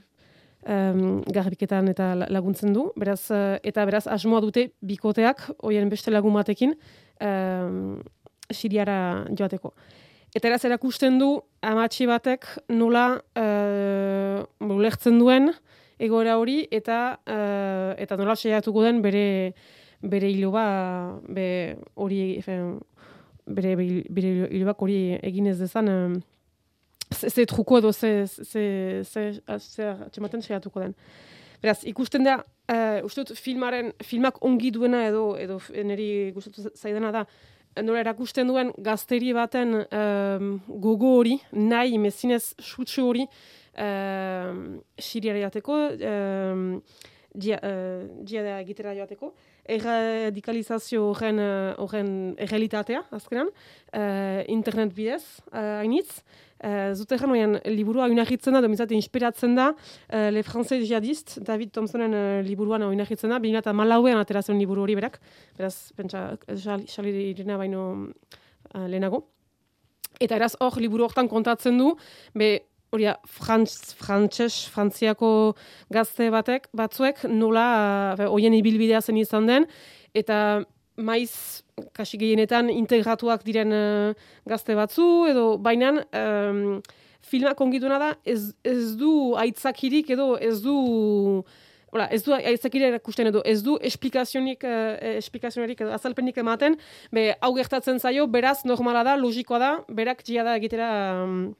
um, 0.68 1.22
garbiketan 1.32 1.88
eta 1.92 2.14
laguntzen 2.28 2.74
du, 2.76 2.90
beraz, 3.00 3.22
uh, 3.32 3.58
eta 3.64 3.86
beraz 3.88 4.06
asmoa 4.12 4.42
dute 4.44 4.70
bikoteak, 4.84 5.46
hoien 5.64 5.92
beste 5.92 6.12
lagun 6.12 6.36
batekin, 6.36 6.76
um, 7.24 8.02
siriara 8.52 8.98
joateko. 9.32 9.74
Eta 10.34 10.50
eraz 10.50 10.64
erakusten 10.66 11.20
du 11.22 11.28
amatxi 11.62 12.08
batek 12.10 12.48
nola 12.74 13.04
uh, 13.38 14.40
bulertzen 14.58 15.20
duen 15.22 15.52
egoera 16.02 16.40
hori 16.42 16.64
eta 16.74 17.20
uh, 17.30 17.92
eta 18.02 18.18
nola 18.18 18.34
seiatuko 18.34 18.82
den 18.82 19.04
bere 19.06 19.54
bere 20.02 20.32
iloba 20.34 20.64
be 21.30 21.46
hori 21.94 22.42
bere 23.46 23.76
bere 23.78 24.34
ilobak 24.50 24.82
hori 24.82 24.98
egin 25.22 25.52
ez 25.54 25.60
dezan 25.62 25.94
um, 25.94 26.18
ze 27.14 27.46
truko 27.46 27.78
edo 27.78 27.94
ze 27.94 28.26
ze 28.26 29.04
ze 29.04 29.40
ze 29.60 30.42
seiatuko 30.42 30.80
den. 30.80 30.96
Beraz, 31.62 31.84
ikusten 31.88 32.26
da, 32.26 32.42
uh, 32.68 33.06
uste 33.06 33.24
dut 33.24 33.40
filmaren, 33.40 33.94
filmak 34.04 34.42
ongi 34.44 34.72
duena 34.72 35.06
edo, 35.08 35.38
edo 35.40 35.62
niri 35.72 36.32
gustatu 36.36 36.66
zaidana 36.76 37.12
da, 37.12 37.22
nola 37.82 38.04
erakusten 38.04 38.48
duen 38.48 38.72
gazteri 38.78 39.34
baten 39.34 39.80
um, 39.82 40.52
gogo 40.68 41.16
hori, 41.18 41.40
nahi, 41.52 41.98
mezinez, 42.02 42.54
sutsu 42.62 43.08
hori, 43.08 43.26
um, 43.82 44.62
siriara 45.00 45.48
jateko, 45.48 45.80
um, 45.98 46.68
dia, 47.34 47.58
uh, 47.66 48.06
dia 48.22 48.60
egitera 48.60 48.94
joateko, 48.98 49.34
erradikalizazio 49.66 51.06
horren, 51.12 51.40
horren 51.80 52.10
errealitatea, 52.42 53.04
azkenan, 53.16 53.52
uh, 53.96 54.42
internet 54.52 54.92
bidez, 54.96 55.24
uh, 55.52 55.80
hainitz, 55.82 56.24
Uh, 56.64 56.94
Zute 56.96 57.18
oian, 57.28 57.58
liburua 57.68 58.06
oinahitzen 58.08 58.56
da, 58.56 58.62
domizate 58.64 58.96
inspiratzen 58.96 59.52
da, 59.58 59.74
uh, 59.76 60.30
Le 60.32 60.44
Français 60.48 60.80
Jihadist, 60.80 61.42
David 61.44 61.74
Thompsonen 61.76 62.14
uh, 62.16 62.40
liburuan 62.40 62.86
oinahitzen 62.88 63.34
da, 63.34 63.40
eta 63.44 63.74
malauean 63.76 64.18
aterazen 64.22 64.56
liburu 64.58 64.86
hori 64.86 64.96
berak, 64.96 65.20
beraz, 65.58 65.92
pentsa, 65.98 66.38
xali 66.48 67.12
irena 67.34 67.58
baino 67.60 67.84
uh, 67.98 68.88
lehenago. 68.88 69.26
Eta 70.24 70.38
eraz 70.38 70.54
hor, 70.64 70.80
liburu 70.80 71.04
hortan 71.04 71.28
kontatzen 71.28 71.76
du, 71.78 71.98
be, 72.34 72.62
hori, 72.94 73.10
frantz, 73.26 73.94
frantxez, 73.98 74.68
frantziako 74.74 75.32
gazte 75.94 76.30
batek, 76.34 76.70
batzuek, 76.78 77.26
nola, 77.32 77.66
uh, 78.20 78.30
oien 78.30 78.54
ibilbidea 78.54 79.02
zen 79.02 79.18
izan 79.22 79.50
den, 79.50 79.68
eta 80.14 80.38
maiz 81.02 81.64
kasi 81.98 82.20
gehienetan 82.22 82.70
integratuak 82.70 83.44
diren 83.48 83.74
uh, 83.74 84.28
gazte 84.50 84.78
batzu, 84.78 85.26
edo 85.32 85.58
bainan 85.58 86.04
um, 86.14 86.82
filmak 87.24 87.62
ongituna 87.66 88.00
da 88.00 88.14
ez, 88.30 88.54
ez 88.64 88.94
du 89.00 89.34
aitzakirik 89.42 90.14
edo 90.14 90.34
ez 90.38 90.60
du 90.62 91.44
Hola, 91.94 92.08
ez 92.10 92.24
du 92.26 92.32
aitzakirik 92.34 92.88
erakusten 92.88 93.28
edo 93.30 93.44
ez 93.46 93.60
du 93.62 93.76
esplikazionik, 93.86 94.64
uh, 94.66 94.96
esplikazionik 95.20 95.84
edo 95.86 95.92
azalpenik 95.94 96.40
ematen, 96.42 96.74
be, 97.14 97.28
hau 97.38 97.52
gertatzen 97.54 98.02
zaio, 98.02 98.26
beraz 98.26 98.64
normala 98.66 99.04
da, 99.06 99.14
logikoa 99.14 99.60
da, 99.62 99.70
berak 99.94 100.24
jia 100.26 100.42
da 100.48 100.56
egitera 100.58 100.88
um, 101.22 101.52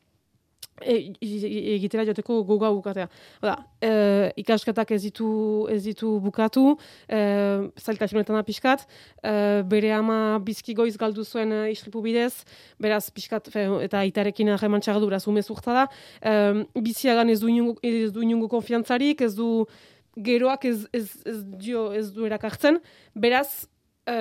E, 0.82 1.14
egitera 1.22 2.04
joteko 2.08 2.40
goga 2.44 2.72
bukatea. 2.74 3.06
Oda, 3.44 3.54
e, 3.78 4.32
ikasketak 4.42 4.92
ez 4.96 5.04
ditu, 5.04 5.30
ez 5.70 5.84
ditu 5.86 6.16
bukatu, 6.24 6.74
e, 7.08 7.20
zailtasunetan 7.78 8.40
pixkat, 8.48 8.88
e, 9.22 9.62
bere 9.70 9.92
ama 9.94 10.40
bizki 10.44 10.74
goiz 10.74 10.96
galdu 10.98 11.24
zuen 11.24 11.54
e, 11.54 11.60
isripu 11.72 12.02
bidez, 12.02 12.44
beraz 12.82 13.06
pixkat, 13.14 13.52
fe, 13.54 13.68
eta 13.86 14.02
itarekin 14.10 14.50
ahreman 14.56 14.82
txarra 14.82 15.00
du, 15.04 15.12
beraz 15.12 15.28
umezurta 15.30 15.76
da, 15.78 15.86
e, 16.26 16.66
biziagan 16.82 17.30
ez 17.30 17.40
du 17.44 17.52
inungo, 17.54 17.78
ez 17.84 18.10
du 18.12 18.26
inungo 18.26 18.50
konfiantzarik, 18.50 19.22
ez 19.22 19.36
du 19.38 19.68
geroak 20.18 20.66
ez, 20.66 20.88
ez, 20.92 21.06
ez, 21.26 21.38
dio, 21.62 21.92
ez 21.94 22.10
du 22.16 22.26
erakartzen, 22.26 22.82
beraz, 23.14 23.68
e, 24.10 24.18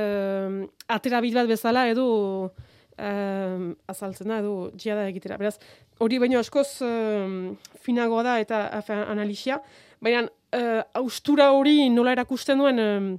atera 0.86 1.24
bat 1.24 1.48
bezala 1.48 1.88
edo, 1.88 2.52
um, 2.98 3.72
azaltzen 3.88 4.28
da, 4.28 4.38
edo 4.42 4.70
da 4.74 5.06
egitera. 5.08 5.38
Beraz, 5.40 5.56
hori 6.02 6.18
baino 6.22 6.38
askoz 6.40 6.82
um, 6.84 7.56
finagoa 7.84 8.22
da 8.26 8.38
eta 8.42 8.62
afe, 8.78 8.94
analizia, 8.94 9.60
baina 10.02 10.24
uh, 10.26 10.82
austura 11.02 11.50
hori 11.52 11.88
nola 11.90 12.14
erakusten 12.16 12.58
duen 12.58 12.82
um, 12.82 13.10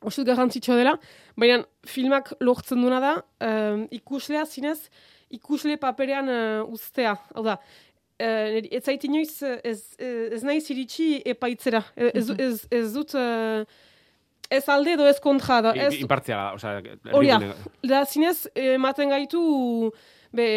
osut 0.00 0.26
garrantzitsua 0.26 0.76
dela, 0.78 0.94
baina 1.36 1.62
filmak 1.86 2.32
lortzen 2.40 2.82
duena 2.82 3.00
da, 3.02 3.14
um, 3.48 3.84
ikuslea 3.90 4.46
zinez, 4.46 4.78
ikusle 5.34 5.76
paperean 5.80 6.30
uh, 6.32 6.72
ustea. 6.72 7.16
Hau 7.34 7.44
da, 7.46 7.58
uh, 7.58 8.62
ez 8.70 8.84
zaiti 8.84 9.10
ez, 9.20 9.42
ez, 9.64 9.82
ez 9.98 10.42
nahi 10.42 10.60
ziritsi 10.60 11.22
epaitzera. 11.24 11.84
Ez, 11.96 12.14
ez, 12.14 12.30
ez, 12.38 12.66
ez 12.70 12.88
dut... 12.94 13.14
Uh, 13.14 13.84
ez 14.50 14.64
alde 14.68 14.94
edo 14.96 15.06
ez 15.08 15.18
kontra 15.20 15.60
da. 15.64 15.74
Ez... 15.76 15.94
Impartzia, 16.00 16.40
oza... 16.56 16.78
Horia, 17.12 17.38
da 17.84 18.04
zinez, 18.06 18.48
ematen 18.54 19.12
gaitu 19.12 19.42
be, 20.34 20.48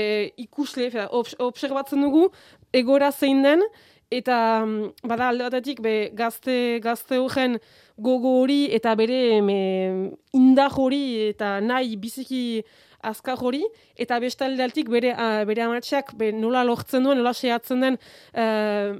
ikusle, 0.41 0.89
observatzen 1.11 2.03
dugu, 2.03 2.27
egora 2.75 3.11
zein 3.11 3.43
den, 3.43 3.63
eta 4.11 4.37
mm, 4.65 5.07
bada 5.07 5.29
alde 5.31 5.47
batetik 5.47 5.81
be, 5.83 5.95
gazte, 6.17 6.79
gazte 6.83 7.19
horren 7.21 7.57
gogo 8.01 8.41
hori 8.41 8.65
eta 8.75 8.95
bere 8.99 9.39
me, 9.45 9.59
indar 10.35 10.75
hori 10.75 11.03
eta 11.29 11.59
nahi 11.63 11.95
biziki 11.99 12.61
azkar 13.07 13.39
hori, 13.41 13.63
eta 13.97 14.19
beste 14.21 14.45
alde 14.45 14.67
bere, 14.89 15.15
bere 15.47 15.63
amatxak 15.63 16.13
be, 16.17 16.31
nola 16.31 16.63
lortzen 16.63 17.03
duen, 17.03 17.17
nola 17.17 17.33
sehatzen 17.33 17.81
den, 17.81 17.97
uh, 18.35 18.99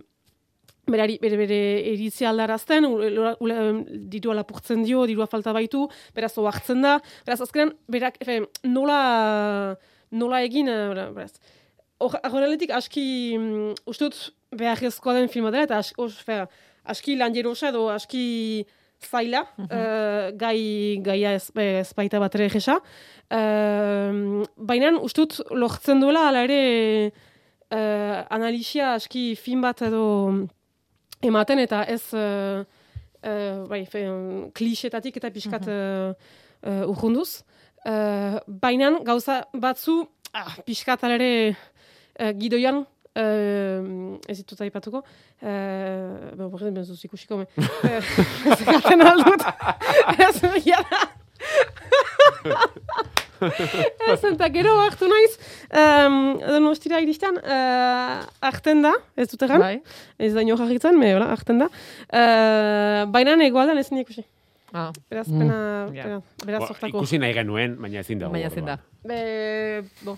berari, 0.90 1.18
bere, 1.22 1.38
bere 1.38 1.60
erizia 1.94 2.30
aldarazten, 2.32 2.88
diru 4.12 4.34
alapurtzen 4.34 4.84
dio, 4.84 5.06
dirua 5.10 5.28
falta 5.30 5.54
baitu, 5.54 5.86
beraz 6.16 6.34
oartzen 6.42 6.82
da, 6.82 6.98
beraz 7.28 7.42
azkenan, 7.46 7.74
berak, 7.92 8.18
efe, 8.24 8.42
nola, 8.64 9.78
nola 10.12 10.42
egin, 10.48 10.70
eh, 10.72 11.10
beraz, 11.16 11.34
horreletik 12.02 12.74
aski, 12.74 13.06
um, 13.38 13.74
ustut, 13.90 14.18
behar 14.58 14.82
ezkoa 14.90 15.16
den 15.20 15.30
filma 15.32 15.52
dela, 15.54 15.68
eta 15.70 15.80
aski, 15.82 15.98
os, 16.02 16.18
fe, 16.26 16.42
aski 16.90 17.18
lan 17.20 17.36
jerosa 17.36 17.70
edo 17.70 17.88
aski 17.94 18.66
zaila, 19.02 19.46
mm 19.58 19.66
-hmm. 19.66 20.38
gai, 20.38 21.00
gaia 21.02 21.34
ez, 21.34 21.52
ez 21.56 21.94
baita 21.94 22.20
bat 22.20 22.36
ere 22.36 22.46
egesa. 22.46 22.80
Uh, 23.32 24.44
Baina, 24.58 24.92
ustut, 25.02 25.40
lortzen 25.50 26.00
duela, 26.00 26.28
ala 26.30 26.44
ere, 26.44 27.12
uh, 27.74 28.26
analisia 28.30 28.94
aski 28.94 29.36
fin 29.36 29.62
bat 29.62 29.82
edo, 29.82 30.48
ematen 31.22 31.60
eta 31.64 31.84
ez 31.88 32.02
uh, 32.14 32.62
uh, 32.62 33.68
bai, 33.70 33.86
fe, 33.90 34.06
klixetatik 34.58 35.18
eta 35.22 35.32
pixkat 35.34 35.68
uh, 35.68 36.14
uh, 36.66 36.90
urrunduz. 36.92 37.42
Uh, 37.86 38.38
Baina 38.48 38.92
gauza 39.06 39.42
batzu 39.54 40.04
ah, 40.34 40.58
pixkat 40.66 41.04
alere 41.08 41.32
uh, 41.52 42.34
gidoian 42.38 42.86
Uh, 43.12 44.16
ez 44.32 44.38
ditut 44.40 44.62
aipatuko. 44.64 45.02
Uh, 45.44 46.32
ba, 46.40 46.48
Borren, 46.48 46.72
benzu 46.72 46.96
zikusiko, 46.96 47.42
me. 47.42 47.46
Zekaten 48.56 49.04
aldut. 49.12 49.44
Ez, 50.16 50.40
jara. 50.64 51.02
Ez, 54.12 54.20
eta 54.32 54.50
gero 54.54 54.74
hartu 54.84 55.08
naiz, 55.10 55.34
um, 55.74 56.18
donostira 56.46 57.00
iristen, 57.02 57.38
uh, 57.42 58.22
arten 58.52 58.82
da, 58.86 58.94
ez 59.18 59.28
dut 59.32 59.42
egan, 59.48 59.60
Bai. 59.64 59.78
ez 60.20 60.34
da 60.36 60.42
ino 60.46 60.58
jarritzen, 60.60 60.98
me, 61.00 61.14
hola, 61.16 61.32
arten 61.34 61.64
da. 61.64 61.70
Uh, 62.12 63.10
Baina 63.12 63.34
egoaldan 63.46 63.78
ez 63.82 63.90
ikusi. 63.92 64.24
Ah, 64.74 64.92
Beraz, 65.10 65.28
Mm. 65.28 65.40
pena, 65.40 65.56
Ja. 65.94 66.04
pena, 66.04 66.22
beraz 66.46 66.62
Bo, 66.64 66.88
ikusi 66.88 67.18
nahi 67.20 67.34
genuen, 67.34 67.76
baina 67.82 68.00
ezin 68.00 68.20
dago. 68.20 68.32
baina 68.32 68.50
zein 68.50 68.66
da. 68.66 68.78
Be, 69.04 69.84
bo. 70.06 70.18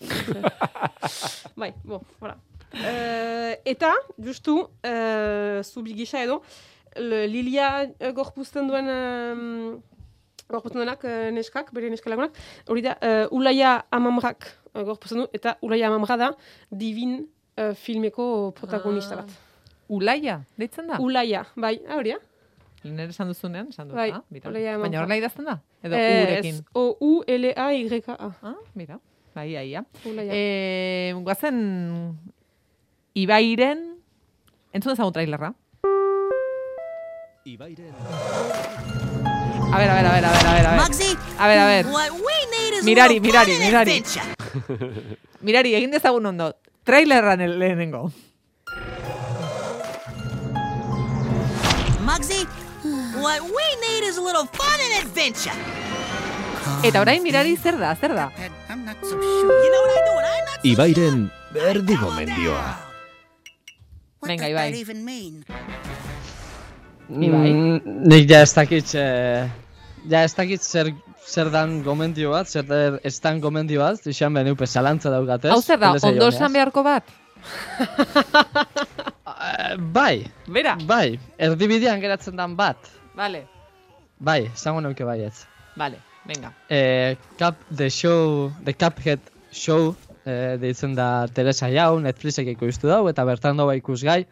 bai, 1.56 1.72
bo, 1.84 2.02
hola. 2.20 2.36
Uh, 2.74 3.54
eta, 3.66 3.94
justu, 4.22 4.58
uh, 4.84 5.62
zubi 5.64 5.94
gisa 5.96 6.20
edo, 6.22 6.42
le- 6.96 7.26
Lilia 7.26 7.86
uh, 7.88 8.12
gorpuzten 8.14 8.68
duen, 8.68 8.86
um, 8.86 9.82
gorpuzten 10.50 10.80
duenak 10.82 11.04
uh, 11.04 11.28
neskak, 11.34 11.70
bere 11.76 11.90
neskalagunak, 11.92 12.36
hori 12.68 12.82
da, 12.86 12.96
uh, 13.02 13.26
Ulaia 13.36 13.76
Amamrak 13.90 14.48
uh, 14.74 14.82
gorpuzten 14.82 15.22
du, 15.22 15.28
eta 15.36 15.56
Ulaia 15.62 15.88
Amamra 15.88 16.16
da 16.20 16.32
divin 16.70 17.20
uh, 17.56 17.72
filmeko 17.74 18.50
protagonista 18.58 19.14
Ah. 19.14 19.22
bat. 19.22 19.38
Ulaia, 19.90 20.40
deitzen 20.58 20.86
da? 20.86 20.98
Ulaia, 21.02 21.44
bai, 21.56 21.80
ah, 21.88 21.96
hori 21.98 22.14
ere 22.14 23.08
esan 23.12 23.28
duzunean, 23.28 23.68
esan 23.68 23.88
dut. 23.90 23.96
Bai, 23.98 24.10
ah. 24.14 24.22
Ulaia 24.48 24.78
Baina 24.80 25.00
horrela 25.02 25.16
idazten 25.20 25.44
da? 25.44 25.58
Edo 25.82 25.96
Ez, 25.96 26.22
urekin. 26.24 26.60
O-U-L-A-Y-A. 26.74 28.16
Ah, 28.42 28.54
mira. 28.74 28.96
Bai, 29.34 29.50
aia. 29.56 29.84
Ulaia. 30.08 30.32
Eh, 30.32 31.12
guazen 31.22 31.58
Ibairen 33.14 33.84
entzun 34.72 34.92
ezagun 34.94 35.12
trailerra. 35.12 35.52
Ibairen. 37.44 38.89
A 39.72 39.78
ver, 39.78 39.90
a 39.90 39.94
ver, 39.94 40.06
a 40.06 40.12
ver, 40.12 40.24
a 40.24 40.30
ver, 40.32 40.46
a 40.46 40.52
ver, 40.54 40.66
a 40.66 40.70
ver. 40.72 40.80
Muggsy, 40.80 41.16
A 41.38 41.48
ver, 41.48 41.58
a 41.58 41.66
ver. 41.66 41.86
Mirari, 42.82 43.20
mirari, 43.20 43.56
mirari. 43.58 44.02
Mirari, 45.40 45.74
egin 45.74 45.90
dezagun 45.90 46.26
ondo. 46.26 46.56
Trailerran 46.84 47.40
el 47.40 47.58
lehenengo. 47.58 48.12
Muggsy, 52.04 52.46
what 53.22 53.40
we 53.42 53.66
need 53.86 54.02
is 54.08 54.18
a 54.18 54.22
little 54.22 54.46
fun 54.58 54.80
and 54.86 55.06
adventure. 55.06 55.54
Eta 56.82 57.00
orain 57.00 57.22
mirari 57.22 57.56
zer 57.56 57.78
da, 57.78 57.94
zer 57.94 58.14
da? 58.14 58.30
Ibairen 60.62 61.30
berdi 61.54 61.96
gomendioa. 61.96 62.66
What 64.20 64.28
Venga, 64.28 64.48
Ibai. 64.48 64.72
Ibai. 67.10 67.52
Mm, 67.52 67.80
nik 68.06 68.28
ja 68.30 68.42
ez 68.42 68.52
dakit, 68.54 68.94
eh, 68.94 69.48
ja 70.08 70.22
ez 70.24 70.34
dakit 70.34 70.62
zer, 70.62 70.92
zer 71.26 71.50
dan 71.50 71.82
gomendio 71.82 72.30
bat, 72.32 72.48
zer 72.48 72.62
der 72.68 73.00
ez 73.04 73.18
dan 73.20 73.40
gomendio 73.40 73.80
bat, 73.82 74.06
izan 74.06 74.34
behar 74.34 74.46
neupe 74.46 74.66
zalantza 74.66 75.10
daugatez. 75.10 75.50
Hau 75.52 75.60
zer 75.62 75.78
da, 75.78 75.92
ondo 76.02 76.28
esan 76.28 76.52
beharko 76.52 76.82
bat? 76.86 77.04
Eh, 79.40 79.76
bai, 79.78 80.26
Bera. 80.46 80.76
bai, 80.86 81.18
erdibidean 81.38 82.00
geratzen 82.00 82.36
dan 82.36 82.56
bat. 82.56 82.76
Vale, 83.16 83.46
Bai, 84.20 84.50
esango 84.52 84.80
neuke 84.84 85.04
baietz. 85.04 85.46
vale, 85.76 85.96
venga. 86.26 86.52
Eh, 86.68 87.16
Cap, 87.38 87.56
the 87.74 87.88
show, 87.90 88.52
the 88.64 88.74
Cuphead 88.74 89.20
show, 89.50 89.94
eh, 90.26 90.58
deitzen 90.60 90.94
da 90.94 91.26
Teresa 91.32 91.70
Jau, 91.72 91.98
Netflixek 92.00 92.46
ikustu 92.52 92.86
dau, 92.88 93.06
eta 93.08 93.24
bertan 93.24 93.56
dago 93.56 93.72
ikusgai. 93.72 94.26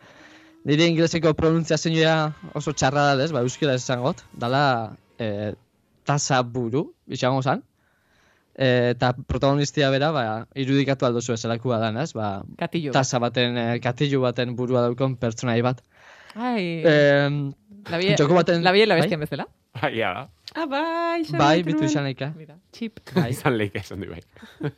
Nire 0.64 0.84
ingleseko 0.90 1.32
pronuntziazioa 1.34 2.32
oso 2.54 2.72
txarra 2.76 3.14
da, 3.16 3.24
ez, 3.24 3.32
ba, 3.32 3.40
euskera 3.40 3.74
esangot, 3.80 4.20
dala 4.36 4.92
eh, 5.18 5.52
tasa 6.04 6.42
buru, 6.42 6.92
izango 7.08 7.42
zan. 7.42 7.62
Eh, 8.58 8.90
eta 8.96 9.12
protagonistia 9.14 9.90
bera, 9.90 10.10
ba, 10.10 10.22
irudikatu 10.58 11.06
aldozu 11.06 11.32
esalakua 11.36 11.78
dan, 11.78 11.96
ez, 12.02 12.12
ba, 12.12 12.42
Katillo. 12.58 12.90
tasa 12.92 13.20
baten, 13.22 13.56
eh, 13.56 13.78
katilu 13.80 14.20
baten 14.24 14.56
burua 14.56 14.82
daukon 14.88 15.14
pertsonai 15.16 15.60
bat. 15.62 15.82
Ai, 16.34 16.82
Eh, 16.84 17.28
la 17.90 17.98
bie, 17.98 18.16
joko 18.18 18.34
baten- 18.34 18.62
la 18.62 18.72
bie 18.72 18.86
la 18.86 18.94
bai? 18.96 19.02
bestia 19.02 19.18
bezala. 19.18 19.46
Bai, 19.80 19.92
ja 19.98 20.12
da. 20.14 20.28
Ah, 20.56 20.66
bai, 20.66 21.20
izan 21.20 21.38
bai, 21.38 21.58
nahi 21.58 21.62
bitu 21.62 21.78
nuen. 21.84 21.90
izan 21.90 22.02
naika. 22.08 22.32
Mira, 22.36 22.54
chip. 22.72 22.98
Bai. 23.14 23.30
Izan 23.30 23.56
leik 23.58 23.76
esan 23.76 24.00
du 24.00 24.08
bai. 24.10 24.22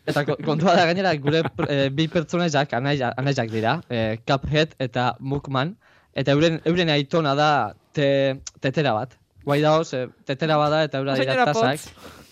Eta 0.06 0.24
ko- 0.26 0.36
kontua 0.44 0.74
da 0.76 0.84
gainera, 0.84 1.14
gure 1.16 1.40
eh, 1.68 1.88
bi 1.88 2.06
pertsonaiak, 2.08 2.72
anaia- 2.76 3.14
anaiak 3.16 3.48
dira, 3.50 3.80
eh, 3.88 4.18
Cuphead 4.26 4.74
eta 4.78 5.14
Mukman, 5.20 5.76
eta 6.14 6.32
euren, 6.32 6.60
euren 6.66 6.90
aitona 6.90 7.34
da 7.34 7.72
te, 7.94 8.40
tetera 8.60 8.92
bat. 8.92 9.16
Guai 9.44 9.60
daoz, 9.64 9.92
eh, 9.94 10.06
tetera 10.26 10.56
bada 10.60 10.84
eta 10.84 11.00
eura 11.00 11.16
dira 11.18 11.46
tasak. 11.50 11.80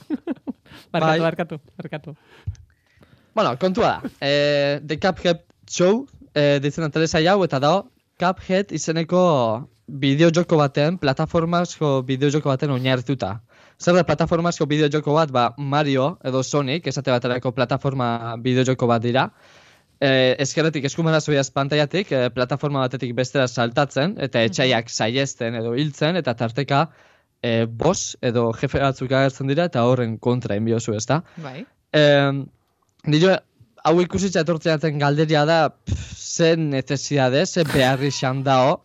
Barkatu, 0.92 1.10
Bai. 1.10 1.20
barkatu, 1.20 1.56
barkatu. 1.76 2.14
Bueno, 3.34 3.56
kontua 3.60 3.88
da. 3.88 4.10
Eh, 4.24 4.80
The 4.86 4.96
Cuphead 4.98 5.42
Show, 5.68 6.06
eh, 6.34 6.58
ditzen 6.62 6.86
da 6.86 6.88
Teresa 6.88 7.20
jau, 7.20 7.42
eta 7.44 7.58
da 7.60 7.82
Cuphead 8.18 8.72
izeneko 8.72 9.68
bideojoko 9.88 10.56
baten, 10.56 10.98
plataformazko 10.98 12.02
bideojoko 12.08 12.48
baten 12.48 12.72
oinarrituta. 12.74 13.38
Zer 13.78 13.94
da 13.94 14.04
plataformazko 14.04 14.66
bideojoko 14.66 15.14
bat, 15.14 15.30
ba 15.30 15.52
Mario 15.58 16.16
edo 16.24 16.42
Sonic, 16.42 16.86
esate 16.86 17.12
baterako 17.14 17.52
plataforma 17.52 18.36
bideojoko 18.42 18.88
bat 18.90 19.02
dira. 19.02 19.28
Eh, 19.98 20.36
eskerretik 20.38 20.84
eskumena 20.86 21.18
zoiaz 21.20 21.48
pantaiatik, 21.50 22.12
eh, 22.12 22.28
plataforma 22.30 22.84
batetik 22.84 23.16
bestera 23.18 23.48
saltatzen, 23.48 24.14
eta 24.22 24.44
etxaiak 24.46 24.92
saiesten 24.94 25.58
edo 25.58 25.74
hiltzen, 25.74 26.16
eta 26.20 26.36
tarteka 26.38 26.84
eh, 27.42 27.66
boss 27.66 28.14
edo 28.22 28.52
jefe 28.60 28.78
batzuk 28.82 29.10
agertzen 29.10 29.50
dira, 29.50 29.66
eta 29.70 29.82
horren 29.88 30.16
kontra 30.18 30.54
enbiozu, 30.58 30.94
ezta? 30.94 31.22
Bai. 31.42 31.64
Eh, 31.98 32.32
nire 33.10 33.38
hau 33.88 33.96
ikusitza 34.02 34.44
etortzeaten 34.44 34.98
galderia 35.02 35.44
da 35.48 35.58
pff, 35.70 36.14
ze 36.14 36.54
necesidade, 36.56 37.46
ze 37.46 37.64
beharri 37.64 38.10
xan 38.14 38.42
dao 38.46 38.82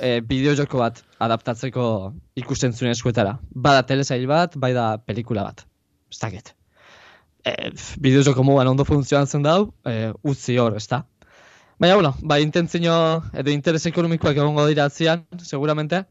eh, 0.00 0.20
bideojoko 0.20 0.80
bat 0.80 1.02
adaptatzeko 1.20 1.84
ikusten 2.40 2.72
zuen 2.72 2.92
eskuetara. 2.92 3.36
Bada 3.50 3.84
telesail 3.86 4.26
bat, 4.28 4.56
bai 4.56 4.72
da 4.76 4.96
pelikula 4.98 5.44
bat. 5.50 5.64
Ez 6.10 6.18
dakit. 6.20 6.54
Eh, 7.44 7.70
pff, 7.72 7.96
bideojoko 8.04 8.44
moduan 8.44 8.68
ondo 8.68 8.84
funtzionatzen 8.84 9.42
dau, 9.42 9.72
eh, 9.88 10.12
utzi 10.22 10.58
hor, 10.60 10.76
ez 10.76 10.86
da? 10.90 11.04
Baina, 11.80 11.94
bueno, 11.96 12.14
ba, 12.20 12.36
intentzio 12.40 12.94
edo 13.32 13.52
interes 13.54 13.86
ekonomikoak 13.88 14.36
egongo 14.36 14.66
dira 14.68 14.84
atzian, 14.90 15.24
seguramente, 15.40 16.02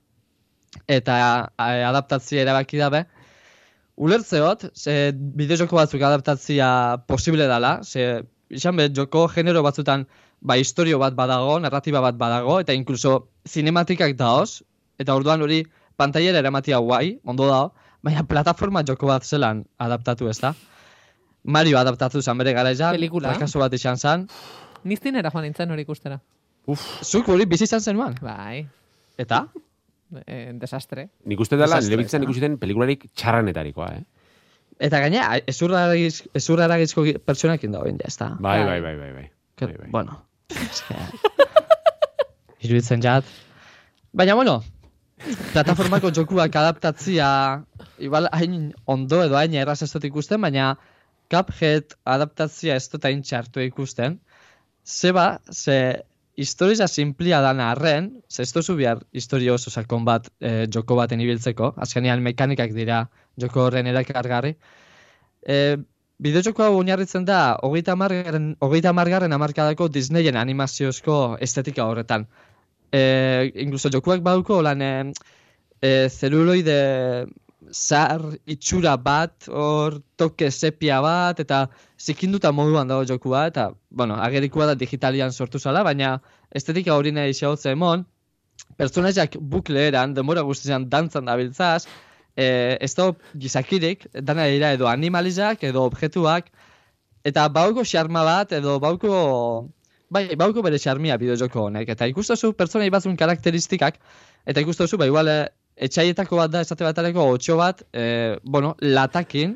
eta 0.88 1.18
eh, 1.22 1.84
adaptatzia 1.86 2.42
erabaki 2.46 2.82
dabe, 2.82 3.06
Ulertzeot, 4.00 4.70
ze 4.80 5.12
bideojoko 5.12 5.76
batzuk 5.76 6.02
adaptatzia 6.08 6.70
posible 7.06 7.50
dela, 7.52 7.82
ze 7.84 8.24
izan 8.50 8.78
be, 8.80 8.88
joko 8.96 9.26
genero 9.28 9.62
batzutan 9.62 10.06
ba 10.40 10.56
historio 10.56 11.02
bat 11.02 11.18
badago, 11.18 11.58
narratiba 11.60 12.00
bat 12.02 12.16
badago, 12.18 12.62
eta 12.64 12.74
inkluso 12.74 13.28
cinematikak 13.44 14.16
daoz, 14.16 14.64
eta 14.98 15.18
orduan 15.20 15.44
hori 15.44 15.66
pantaiera 16.00 16.40
eramatia 16.40 16.80
guai, 16.80 17.20
ondo 17.26 17.52
dago, 17.52 17.74
baina 18.02 18.24
plataforma 18.24 18.86
joko 18.88 19.12
bat 19.12 19.28
zelan 19.28 19.66
adaptatu 19.78 20.32
ez 20.32 20.40
da. 20.40 20.56
Mario 21.44 21.78
adaptatu 21.80 22.22
zan 22.22 22.38
bere 22.38 22.54
garaian, 22.54 22.94
Pelikula. 22.96 23.32
frakaso 23.34 23.60
bat 23.60 23.74
izan 23.74 23.98
zan. 23.98 24.28
Niztinera 24.84 25.32
joan 25.32 25.44
nintzen 25.48 25.72
hori 25.72 25.82
ikustera. 25.88 26.20
Zuk 27.04 27.28
hori 27.30 27.46
bizi 27.46 27.64
izan 27.64 27.82
zenuen. 27.82 28.16
Bai, 28.22 28.68
Eta? 29.18 29.48
eh, 30.26 30.52
desastre. 30.54 31.10
Nik 31.26 31.40
uste 31.40 31.58
dela, 31.58 31.80
nire 31.82 32.02
ezta? 32.04 32.18
ikusiten 32.24 32.58
pelikularik 32.58 33.08
txarranetarikoa, 33.16 33.88
eh? 33.98 34.04
Eta 34.80 35.00
gaina, 35.04 35.26
ezurra 35.48 36.66
eragizko 36.66 37.04
pertsonekin 37.26 37.72
dago 37.72 37.86
ja, 37.90 37.98
ez 38.08 38.16
da? 38.18 38.30
Bai, 38.40 38.64
bai, 38.64 38.80
bai, 38.82 38.96
bai, 38.96 39.12
bai. 39.14 39.26
Que, 39.56 39.66
Bai, 39.68 39.76
bai. 39.76 39.90
Bueno, 39.92 40.22
eske... 40.56 40.96
Iruditzen 42.64 43.02
jat. 43.04 43.26
Baina, 44.16 44.36
bueno, 44.36 44.62
plataformako 45.54 46.12
jokuak 46.16 46.56
adaptatzia, 46.56 47.28
igual 48.00 48.30
hain 48.32 48.72
ondo 48.86 49.22
edo 49.24 49.38
hain 49.40 49.54
erraz 49.54 49.82
ez 49.84 49.92
dut 49.94 50.06
ikusten, 50.08 50.42
baina 50.42 50.78
Cuphead 51.30 51.96
adaptatzia 52.10 52.76
ez 52.76 52.88
dut 52.90 53.06
hain 53.06 53.22
txartu 53.22 53.62
ikusten. 53.62 54.18
Zeba, 54.86 55.40
ze 55.52 55.78
historia 56.40 56.88
simplia 56.88 57.42
dan 57.44 57.60
arren, 57.60 58.10
ze 58.30 58.44
ez 58.44 58.52
duzu 58.56 58.76
behar 58.80 59.04
historia 59.12 59.54
oso 59.54 59.70
sakon 59.70 60.06
bat 60.08 60.30
eh, 60.40 60.66
joko 60.72 60.96
baten 60.96 61.22
ibiltzeko, 61.22 61.74
azkenean 61.86 62.24
mekanikak 62.24 62.74
dira 62.74 63.04
joko 63.38 63.66
horren 63.68 63.88
erakargarri. 63.92 64.56
E, 65.44 65.78
Bideojoko 66.20 66.66
hau 66.66 66.74
oinarritzen 66.82 67.24
da 67.28 67.56
hogeita 67.64 67.94
hamargarren 67.96 68.48
hogeita 68.66 68.92
hamargarren 68.92 69.36
hamarkadako 69.36 69.88
Disneyen 69.88 70.36
animaziozko 70.36 71.20
estetika 71.48 71.86
horretan. 71.88 72.26
E, 72.92 73.04
incluso 73.64 73.92
jokuak 73.94 74.24
bauko 74.26 74.60
lan 74.66 74.84
e, 74.84 74.90
e, 75.80 75.92
zeluloide 76.10 76.80
zar 77.72 78.22
itxura 78.46 78.96
bat, 78.98 79.48
hor 79.48 80.00
toke 80.18 80.50
sepia 80.52 81.00
bat, 81.02 81.40
eta 81.40 81.68
zikinduta 82.00 82.52
moduan 82.52 82.88
dago 82.88 83.06
jokua, 83.06 83.48
eta, 83.52 83.70
bueno, 83.90 84.16
agerikoa 84.16 84.72
da 84.72 84.76
digitalian 84.76 85.32
sortu 85.32 85.60
zala, 85.60 85.84
baina 85.84 86.20
estetika 86.56 86.96
hori 86.96 87.12
nahi 87.12 87.34
xautze 87.34 87.72
emon, 87.72 88.06
pertsonaiak 88.78 89.38
bukle 89.40 89.88
eran, 89.88 90.14
denbora 90.14 90.42
guztian 90.48 90.90
dantzan 90.90 91.26
dabiltzaz, 91.30 91.86
e, 92.36 92.78
ez 92.82 92.94
da 92.96 93.12
gizakirik, 93.36 94.08
dana 94.14 94.48
dira 94.48 94.74
edo 94.74 94.88
animalizak, 94.88 95.64
edo 95.64 95.86
objektuak, 95.90 96.50
eta 97.24 97.48
bauko 97.50 97.84
xarma 97.84 98.24
bat, 98.24 98.54
edo 98.56 98.80
bauko, 98.80 99.70
bai, 100.10 100.26
bauko 100.40 100.64
bere 100.66 100.80
xarmia 100.80 101.18
bideojoko 101.22 101.68
honek, 101.68 101.90
eta 101.96 102.08
ikustozu 102.10 102.54
pertsona 102.58 102.90
batzun 102.90 103.18
karakteristikak, 103.20 104.00
eta 104.46 104.64
ikustozu, 104.66 104.98
ba, 104.98 105.10
igual, 105.10 105.28
eh, 105.28 105.48
etxaietako 105.88 106.40
bat 106.42 106.52
da, 106.54 106.62
esate 106.66 106.86
batareko, 106.88 107.26
otxo 107.36 107.58
bat, 107.60 107.84
e, 107.94 108.38
bueno, 108.44 108.76
latakin, 108.82 109.56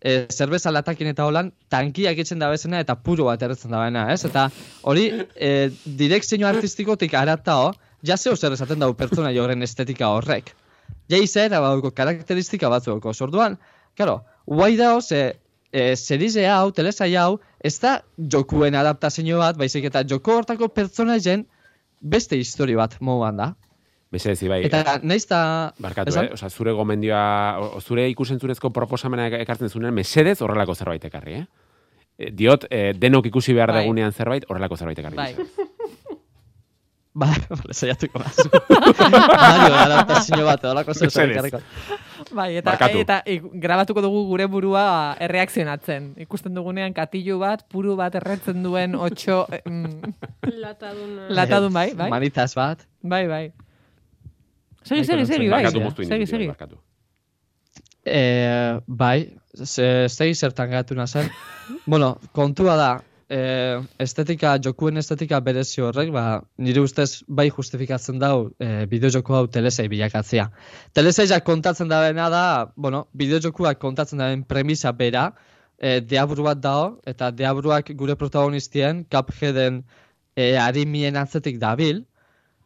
e, 0.00 0.26
zerbeza 0.32 0.72
latakin 0.74 1.12
eta 1.12 1.26
holan, 1.28 1.52
tankiak 1.72 2.18
etzen 2.24 2.42
da 2.42 2.50
bezena 2.52 2.82
eta 2.82 2.96
puro 3.00 3.28
bat 3.30 3.42
erretzen 3.42 3.72
da 3.72 3.80
baina, 3.84 4.08
ez? 4.12 4.24
Eta 4.28 4.48
hori, 4.82 5.06
e, 5.34 5.70
direkzio 6.02 6.48
artistikotik 6.48 7.14
aratao, 7.20 7.72
ja 8.04 8.18
zeo 8.18 8.36
zer 8.36 8.52
esaten 8.52 8.82
dau 8.82 8.92
pertsona 8.98 9.32
horren 9.40 9.62
estetika 9.62 10.10
horrek. 10.12 10.52
Ja 11.08 11.20
izera 11.20 11.60
bauko 11.60 11.90
karakteristika 11.96 12.68
batzuko. 12.68 13.14
Orduan, 13.24 13.56
claro, 13.96 14.20
guai 14.46 14.74
dao, 14.76 15.00
ze, 15.00 15.38
e, 15.72 15.96
serize 15.96 16.46
hau, 16.48 16.70
telesai 16.72 17.14
hau, 17.16 17.40
ez 17.64 17.78
da 17.80 18.00
jokuen 18.18 18.76
adaptazio 18.76 19.40
bat, 19.40 19.56
baizik 19.56 19.88
eta 19.88 20.04
joko 20.04 20.40
hortako 20.40 20.68
pertsonaien 20.68 21.46
beste 22.00 22.36
historio 22.36 22.78
bat 22.82 22.98
moduan 23.00 23.40
da. 23.40 23.54
Mesedez, 24.14 24.46
bai. 24.48 24.60
Eta 24.68 25.00
naiz 25.02 25.24
ta... 25.26 25.40
Barkatu, 25.82 26.12
esan? 26.14 26.28
eh? 26.30 26.32
Osa, 26.38 26.48
zure 26.54 26.70
gomendioa, 26.78 27.58
o, 27.58 27.80
zure 27.82 28.06
ikusentzurezko 28.12 28.70
proposamena 28.70 29.26
ek- 29.26 29.40
ekartzen 29.42 29.68
zunen, 29.72 29.90
mesedez 29.96 30.36
horrelako 30.44 30.74
zerbait 30.78 31.04
ekarri, 31.10 31.40
eh? 31.42 31.46
E, 32.14 32.30
diot, 32.30 32.68
e, 32.70 32.92
denok 32.94 33.26
ikusi 33.32 33.52
behar 33.58 33.72
Bai. 33.74 33.82
degunean 33.82 34.12
zerbait, 34.14 34.46
horrelako 34.48 34.76
zerbait 34.78 35.00
ekarri. 35.02 35.16
Bai. 35.18 35.34
Ba, 37.14 37.28
bale, 37.30 37.70
saiatuko 37.78 38.18
bazu. 38.18 38.48
Mario, 39.38 39.74
adaptazio 39.78 40.40
bat, 40.48 40.64
edolako 40.64 40.94
zer 40.98 41.10
zer 41.14 41.28
Mesedez. 41.28 41.36
ekarriko. 41.36 41.60
Bai, 42.34 42.48
eta, 42.58 42.70
Barkatu. 42.72 43.02
eta 43.04 43.18
ik- 43.30 43.44
grabatuko 43.62 44.02
dugu 44.02 44.24
gure 44.32 44.46
burua 44.50 44.86
erreakzionatzen. 45.22 46.08
Ikusten 46.24 46.54
dugunean 46.58 46.94
katilu 46.96 47.38
bat, 47.38 47.62
puru 47.70 47.94
bat 47.98 48.14
erretzen 48.18 48.62
duen 48.66 48.94
otxo... 48.98 49.44
mm, 49.62 50.14
Latadun. 50.58 51.12
latadun 51.30 51.72
bai, 51.74 51.92
bai. 51.94 52.10
Manitas 52.10 52.54
bat. 52.58 52.82
Bai, 53.02 53.26
bai. 53.30 53.44
Segi, 54.84 55.04
segi, 55.04 55.24
segi, 55.26 55.48
bai. 55.48 55.62
Barkatu 55.62 55.80
moztu 55.80 56.04
Segi, 56.04 56.26
individual, 56.26 56.40
segi. 56.40 56.50
barkatu. 56.52 56.80
E, 58.04 58.20
bai, 58.86 59.18
ze, 59.64 60.08
zegi 60.08 60.34
zertan 60.34 60.70
gatu 60.70 60.94
nazen. 60.94 61.30
bueno, 61.90 62.18
kontua 62.36 62.76
da, 62.76 62.90
e, 63.28 63.80
estetika, 64.04 64.58
jokuen 64.60 65.00
estetika 65.00 65.40
berezi 65.40 65.82
horrek, 65.84 66.12
ba, 66.12 66.42
nire 66.58 66.84
ustez 66.84 67.24
bai 67.28 67.48
justifikatzen 67.50 68.20
dau 68.20 68.50
e, 68.60 68.84
bideojoko 68.90 69.38
hau 69.38 69.46
telesei 69.48 69.88
bilakatzea. 69.88 70.50
Teleseiak 70.92 71.44
kontatzen 71.48 71.88
da 71.88 72.02
bena 72.04 72.28
da, 72.32 72.44
bueno, 72.76 73.06
bideojokuak 73.16 73.80
kontatzen 73.80 74.20
da 74.20 74.30
premisa 74.48 74.92
bera, 74.92 75.30
e, 75.78 76.00
deabru 76.00 76.44
bat 76.46 76.60
dao, 76.60 76.98
eta 77.08 77.30
deabruak 77.32 77.92
gure 77.96 78.16
protagonistien, 78.20 79.04
Cupheaden 79.10 79.82
e, 80.36 80.54
harimien 80.60 81.16
atzetik 81.16 81.58
dabil, 81.62 82.04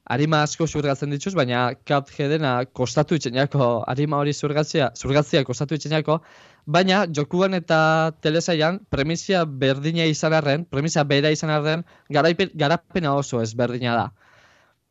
harima 0.08 0.42
asko 0.42 0.66
zurgatzen 0.66 1.12
dituz, 1.12 1.34
baina 1.36 1.68
Cupheadena 1.88 2.52
kostatu 2.80 3.18
itxenako, 3.18 3.68
harima 3.92 4.20
hori 4.22 4.32
zurgatzea, 4.32 4.90
zurgatzea 4.96 5.44
kostatu 5.44 5.76
itxenako, 5.76 6.18
baina 6.66 7.04
jokuan 7.18 7.56
eta 7.58 7.80
telesaian 8.24 8.80
premisia 8.90 9.44
berdina 9.44 10.06
izan 10.08 10.36
arren, 10.38 10.64
premisa 10.64 11.04
bera 11.04 11.32
izan 11.34 11.52
arren, 11.52 11.84
garapena 12.10 13.14
oso 13.14 13.42
ezberdina 13.44 13.96
da. 13.96 14.06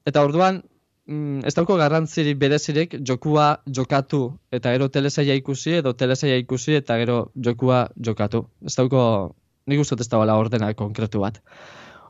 Eta 0.08 0.24
orduan, 0.24 0.62
mm, 1.08 1.48
ez 1.50 1.54
dauko 1.58 1.78
garrantziri 1.82 2.36
berezirik 2.44 2.96
jokua 3.10 3.48
jokatu 3.80 4.22
eta 4.52 4.76
gero 4.76 4.88
telesaia 4.94 5.36
ikusi 5.36 5.80
edo 5.82 5.94
telesaia 5.94 6.38
ikusi 6.44 6.78
eta 6.82 6.98
gero 7.02 7.18
jokua 7.36 7.88
jokatu. 8.10 8.46
Ez 8.66 8.76
dauko, 8.78 9.02
nik 9.68 9.82
uste 9.82 9.98
ez 10.00 10.08
dagoela 10.08 10.38
ordena 10.38 10.74
konkretu 10.74 11.26
bat. 11.26 11.42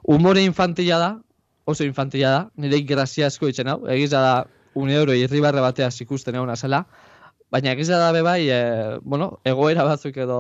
Umore 0.07 0.43
infantila 0.45 0.99
da, 0.99 1.09
oso 1.67 1.83
infantila 1.83 2.29
da, 2.31 2.41
nire 2.63 2.79
grazia 2.87 3.27
asko 3.27 3.49
itzen 3.51 3.67
hau, 3.67 3.81
egiza 3.91 4.23
da 4.23 4.35
un 4.79 4.89
euro 4.93 5.15
irribarre 5.17 5.61
bateaz 5.63 5.97
ikusten 6.05 6.37
egon 6.39 6.51
azela, 6.53 6.85
baina 7.51 7.73
egiza 7.75 7.99
da 7.99 8.13
be 8.15 8.21
bai, 8.23 8.41
e, 8.49 8.59
bueno, 9.03 9.27
egoera 9.51 9.83
batzuk 9.87 10.15
edo 10.23 10.39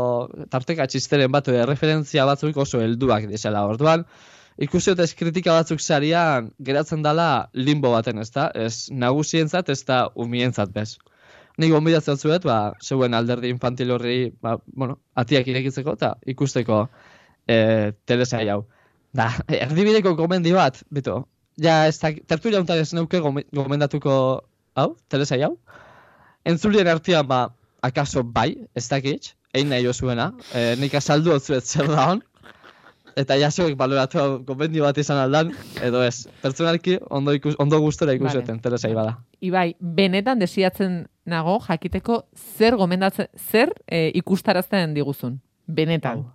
tarteka 0.53 0.87
txisteren 0.87 1.31
batu 1.31 1.51
edo 1.51 1.65
referentzia 1.67 2.25
batzuk 2.29 2.57
oso 2.63 2.79
helduak 2.83 3.27
dizela. 3.31 3.65
Orduan, 3.67 4.05
ikusi 4.67 4.95
ez 4.95 5.13
kritika 5.19 5.57
batzuk 5.59 5.83
sarian 5.83 6.51
geratzen 6.69 7.03
dala 7.03 7.49
limbo 7.53 7.91
baten, 7.91 8.23
ezta? 8.23 8.47
Ez 8.55 8.87
nagusientzat, 8.91 9.69
ez 9.69 9.83
da 9.83 10.07
umientzat 10.15 10.71
bez. 10.71 10.95
Nik 11.57 11.73
gonbidatzen 11.73 12.17
zuet, 12.17 12.43
ba, 12.45 12.73
zeuen 12.83 13.17
alderdi 13.17 13.49
infantil 13.49 13.91
horri, 13.95 14.17
ba, 14.41 14.57
bueno, 14.67 14.99
atiak 15.15 15.47
irekitzeko 15.47 15.95
eta 15.97 16.15
ikusteko 16.35 16.85
e, 17.49 17.93
telesai 18.05 18.47
hau. 18.53 18.61
Da, 19.15 19.29
erdibideko 19.63 20.15
gomendi 20.15 20.53
bat, 20.55 20.81
bito, 20.91 21.25
ja, 21.57 21.85
ez 21.87 21.97
da, 22.01 22.11
tertulia 22.27 22.59
honetan 22.59 22.81
ez 22.83 22.93
neuke 22.93 23.19
gome- 23.23 23.45
gomendatuko 23.55 24.13
hau, 24.77 24.89
telesai 25.09 25.41
hau. 25.47 25.55
Entzulien 26.47 26.87
artean, 26.87 27.27
ba, 27.27 27.47
akaso 27.83 28.23
bai, 28.23 28.53
ez 28.75 28.87
dakit, 28.89 29.33
egin 29.53 29.69
nahi 29.73 29.83
jozuena, 29.87 30.31
e, 30.53 30.75
nik 30.79 30.93
azaldu 30.95 31.33
otzuet 31.35 31.65
zer 31.65 31.87
da 31.89 32.05
hon, 32.11 32.21
eta 33.17 33.35
jasoek 33.41 33.73
baloratu 33.79 34.19
hau 34.21 34.29
gomendio 34.45 34.83
bat 34.85 34.97
izan 35.01 35.17
aldan, 35.17 35.51
edo 35.83 36.03
ez, 36.05 36.27
pertsonalki 36.43 36.99
ondo, 37.09 37.33
ikus, 37.33 37.55
ondo 37.59 37.79
gustora 37.81 38.13
ikuseten, 38.13 38.59
telesai 38.61 38.93
bada. 38.93 39.17
Ibai, 39.41 39.71
benetan 39.79 40.39
desiatzen 40.39 41.05
nago 41.25 41.57
jakiteko 41.65 42.21
zer 42.57 42.77
gomendatzen, 42.77 43.27
zer 43.37 43.73
e, 43.87 44.11
ikustarazten 44.21 44.93
diguzun. 44.93 45.39
Benetan. 45.67 46.27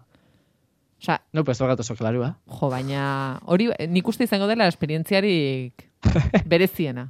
Osa, 1.02 1.20
No, 1.32 1.42
pues 1.42 1.58
torgat 1.58 1.80
oso 1.80 1.96
klaru, 1.98 2.22
eh? 2.22 2.30
jo, 2.46 2.68
baina 2.70 3.40
hori 3.50 3.72
nik 3.90 4.06
uste 4.06 4.22
izango 4.22 4.46
dela 4.46 4.68
esperientziarik 4.70 5.82
bereziena. 6.52 7.08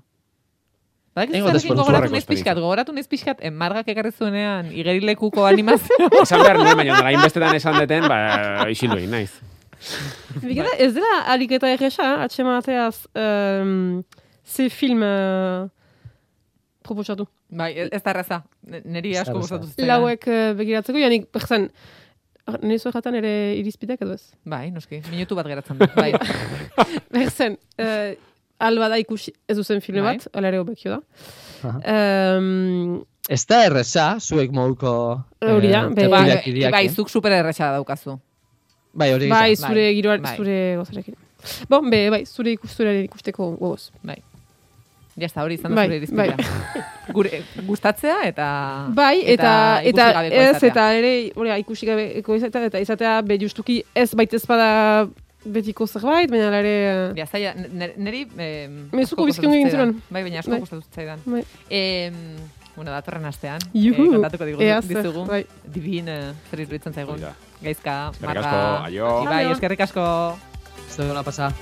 Egingo 1.12 1.50
zerrekin 1.50 1.58
deskontu 1.58 1.82
gogoratu 1.82 2.14
naiz 2.14 2.24
pixkat, 2.24 2.56
gogoratu 2.56 2.94
naiz 2.96 3.04
pixkat, 3.10 3.42
eh, 3.44 3.50
margak 3.52 3.90
ekarri 3.92 4.14
zuenean 4.16 4.70
igerilekuko 4.72 5.44
animazio. 5.44 6.08
Esan 6.22 6.40
behar 6.40 6.56
nuen, 6.62 6.72
baina 6.78 6.96
nola 6.96 7.12
inbestetan 7.12 7.58
esan 7.58 7.76
deten, 7.82 8.08
ba, 8.08 8.64
isildu 8.72 8.96
egin 8.96 9.12
naiz. 9.12 9.34
Bigeda, 10.40 10.72
ez 10.80 10.94
dela 10.96 11.12
aliketa 11.34 11.68
erresa, 11.68 12.14
atxemateaz, 12.24 12.94
um, 13.12 14.00
ze 14.46 14.70
film 14.72 15.04
uh, 15.04 15.68
proposatu. 16.80 17.28
bai, 17.50 17.74
ez 17.76 18.00
da 18.00 18.14
erraza. 18.14 18.44
Neri 18.64 19.12
asko 19.20 19.42
gustatu 19.42 19.68
zitzaidan. 19.68 19.90
Lauek 19.92 20.24
uh, 20.30 20.54
begiratzeko, 20.56 21.02
janik, 21.02 21.28
perzen, 21.34 21.68
nire 22.62 22.78
zuen 22.78 22.92
jatan 22.94 23.14
ere 23.20 23.32
irizpideak 23.60 24.02
edo 24.02 24.14
ez? 24.18 24.32
Bai, 24.44 24.70
noski, 24.74 25.02
minutu 25.10 25.36
bat 25.38 25.46
geratzen 25.46 25.78
da. 25.78 25.86
Bai. 25.94 26.12
Berzen, 27.14 27.56
uh, 27.78 28.12
alba 28.62 28.88
da 28.92 28.98
ikusi 29.00 29.32
ez 29.48 29.56
duzen 29.58 29.80
filme 29.84 30.02
Bai. 30.02 30.16
bat, 30.18 30.28
ala 30.34 30.48
ere 30.52 30.58
hobekio 30.62 30.98
da. 30.98 31.00
Um, 31.66 33.04
Ez 33.30 33.44
da 33.46 33.60
erreza, 33.68 34.16
zuek 34.18 34.50
moduko 34.50 34.92
Hori 35.46 35.68
da, 35.70 35.84
be- 35.94 36.08
Bai, 36.10 36.24
bai, 36.72 36.86
eh? 36.86 36.90
zuk 36.90 37.08
super 37.08 37.30
erresa 37.32 37.70
daukazu. 37.76 38.16
Bai, 38.92 39.12
hori 39.14 39.28
bai, 39.30 39.54
zure 39.56 39.86
Bai, 39.86 39.94
giroa, 39.94 40.18
bai. 40.18 40.36
zure 40.36 40.56
gozarekin. 40.80 41.14
Bon, 41.70 41.86
be, 41.90 42.02
bai, 42.10 42.24
zure 42.26 42.52
ikusturaren 42.58 43.06
ikusteko 43.06 43.52
gogoz. 43.56 43.90
Ja 45.18 45.26
está, 45.26 45.42
hori 45.44 45.54
izan 45.58 45.74
da 45.74 45.82
Bai, 45.82 45.86
zure 45.88 45.96
irizpidea. 45.98 46.36
Gure 47.16 47.42
gustatzea 47.66 48.22
eta 48.24 48.46
Bai, 48.96 49.18
eta, 49.34 49.82
eta, 49.84 50.06
gabekoa 50.16 50.38
ez, 50.46 50.56
izatea. 50.56 50.70
eta 50.70 50.86
ere, 50.96 51.10
hori, 51.36 51.50
ikusi 51.60 51.86
gabeko 51.90 52.36
izatea, 52.38 52.70
eta 52.70 52.80
izatea, 52.80 53.18
be, 53.28 53.36
justuki 53.42 53.82
ez 53.94 54.08
baitez 54.16 54.40
bada 54.48 55.06
betiko 55.44 55.86
zerbait, 55.90 56.30
baina 56.30 56.48
ala 56.48 56.60
ere... 56.62 56.74
Ja, 57.18 57.26
zaila, 57.26 57.52
n- 57.58 57.92
neri... 57.98 58.24
Eh, 58.38 58.68
Mezuko 58.94 59.26
bizkion 59.26 59.52
egin. 59.58 59.96
Bai, 60.08 60.22
baina 60.22 60.38
asko 60.40 60.54
Bai. 60.54 60.60
gustatu 60.62 60.82
zitzaidan. 60.86 61.20
Bai. 61.26 61.42
Eh, 61.68 62.12
bueno, 62.76 62.90
datorren 62.94 63.26
astean. 63.28 63.58
Juhu, 63.74 64.06
eh, 64.06 64.16
kontatuko 64.16 64.48
digu, 64.48 64.62
ea 64.62 64.80
zer, 64.80 65.02
dizugu. 65.02 65.26
bai. 65.28 65.42
Divin, 65.74 66.08
eh, 66.08 66.32
zer 66.48 66.62
iruditzen 66.64 66.94
zaigun. 66.94 67.20
Gaizka, 67.60 67.98
Eskerrik 68.14 68.28
marra. 68.28 68.46
asko, 68.48 68.84
aio. 68.86 69.10
Ibai, 69.26 69.44
eskerrik 69.52 69.80
asko. 69.90 70.06
Ez 70.88 70.96
da 70.96 71.22
pasa. 71.26 71.52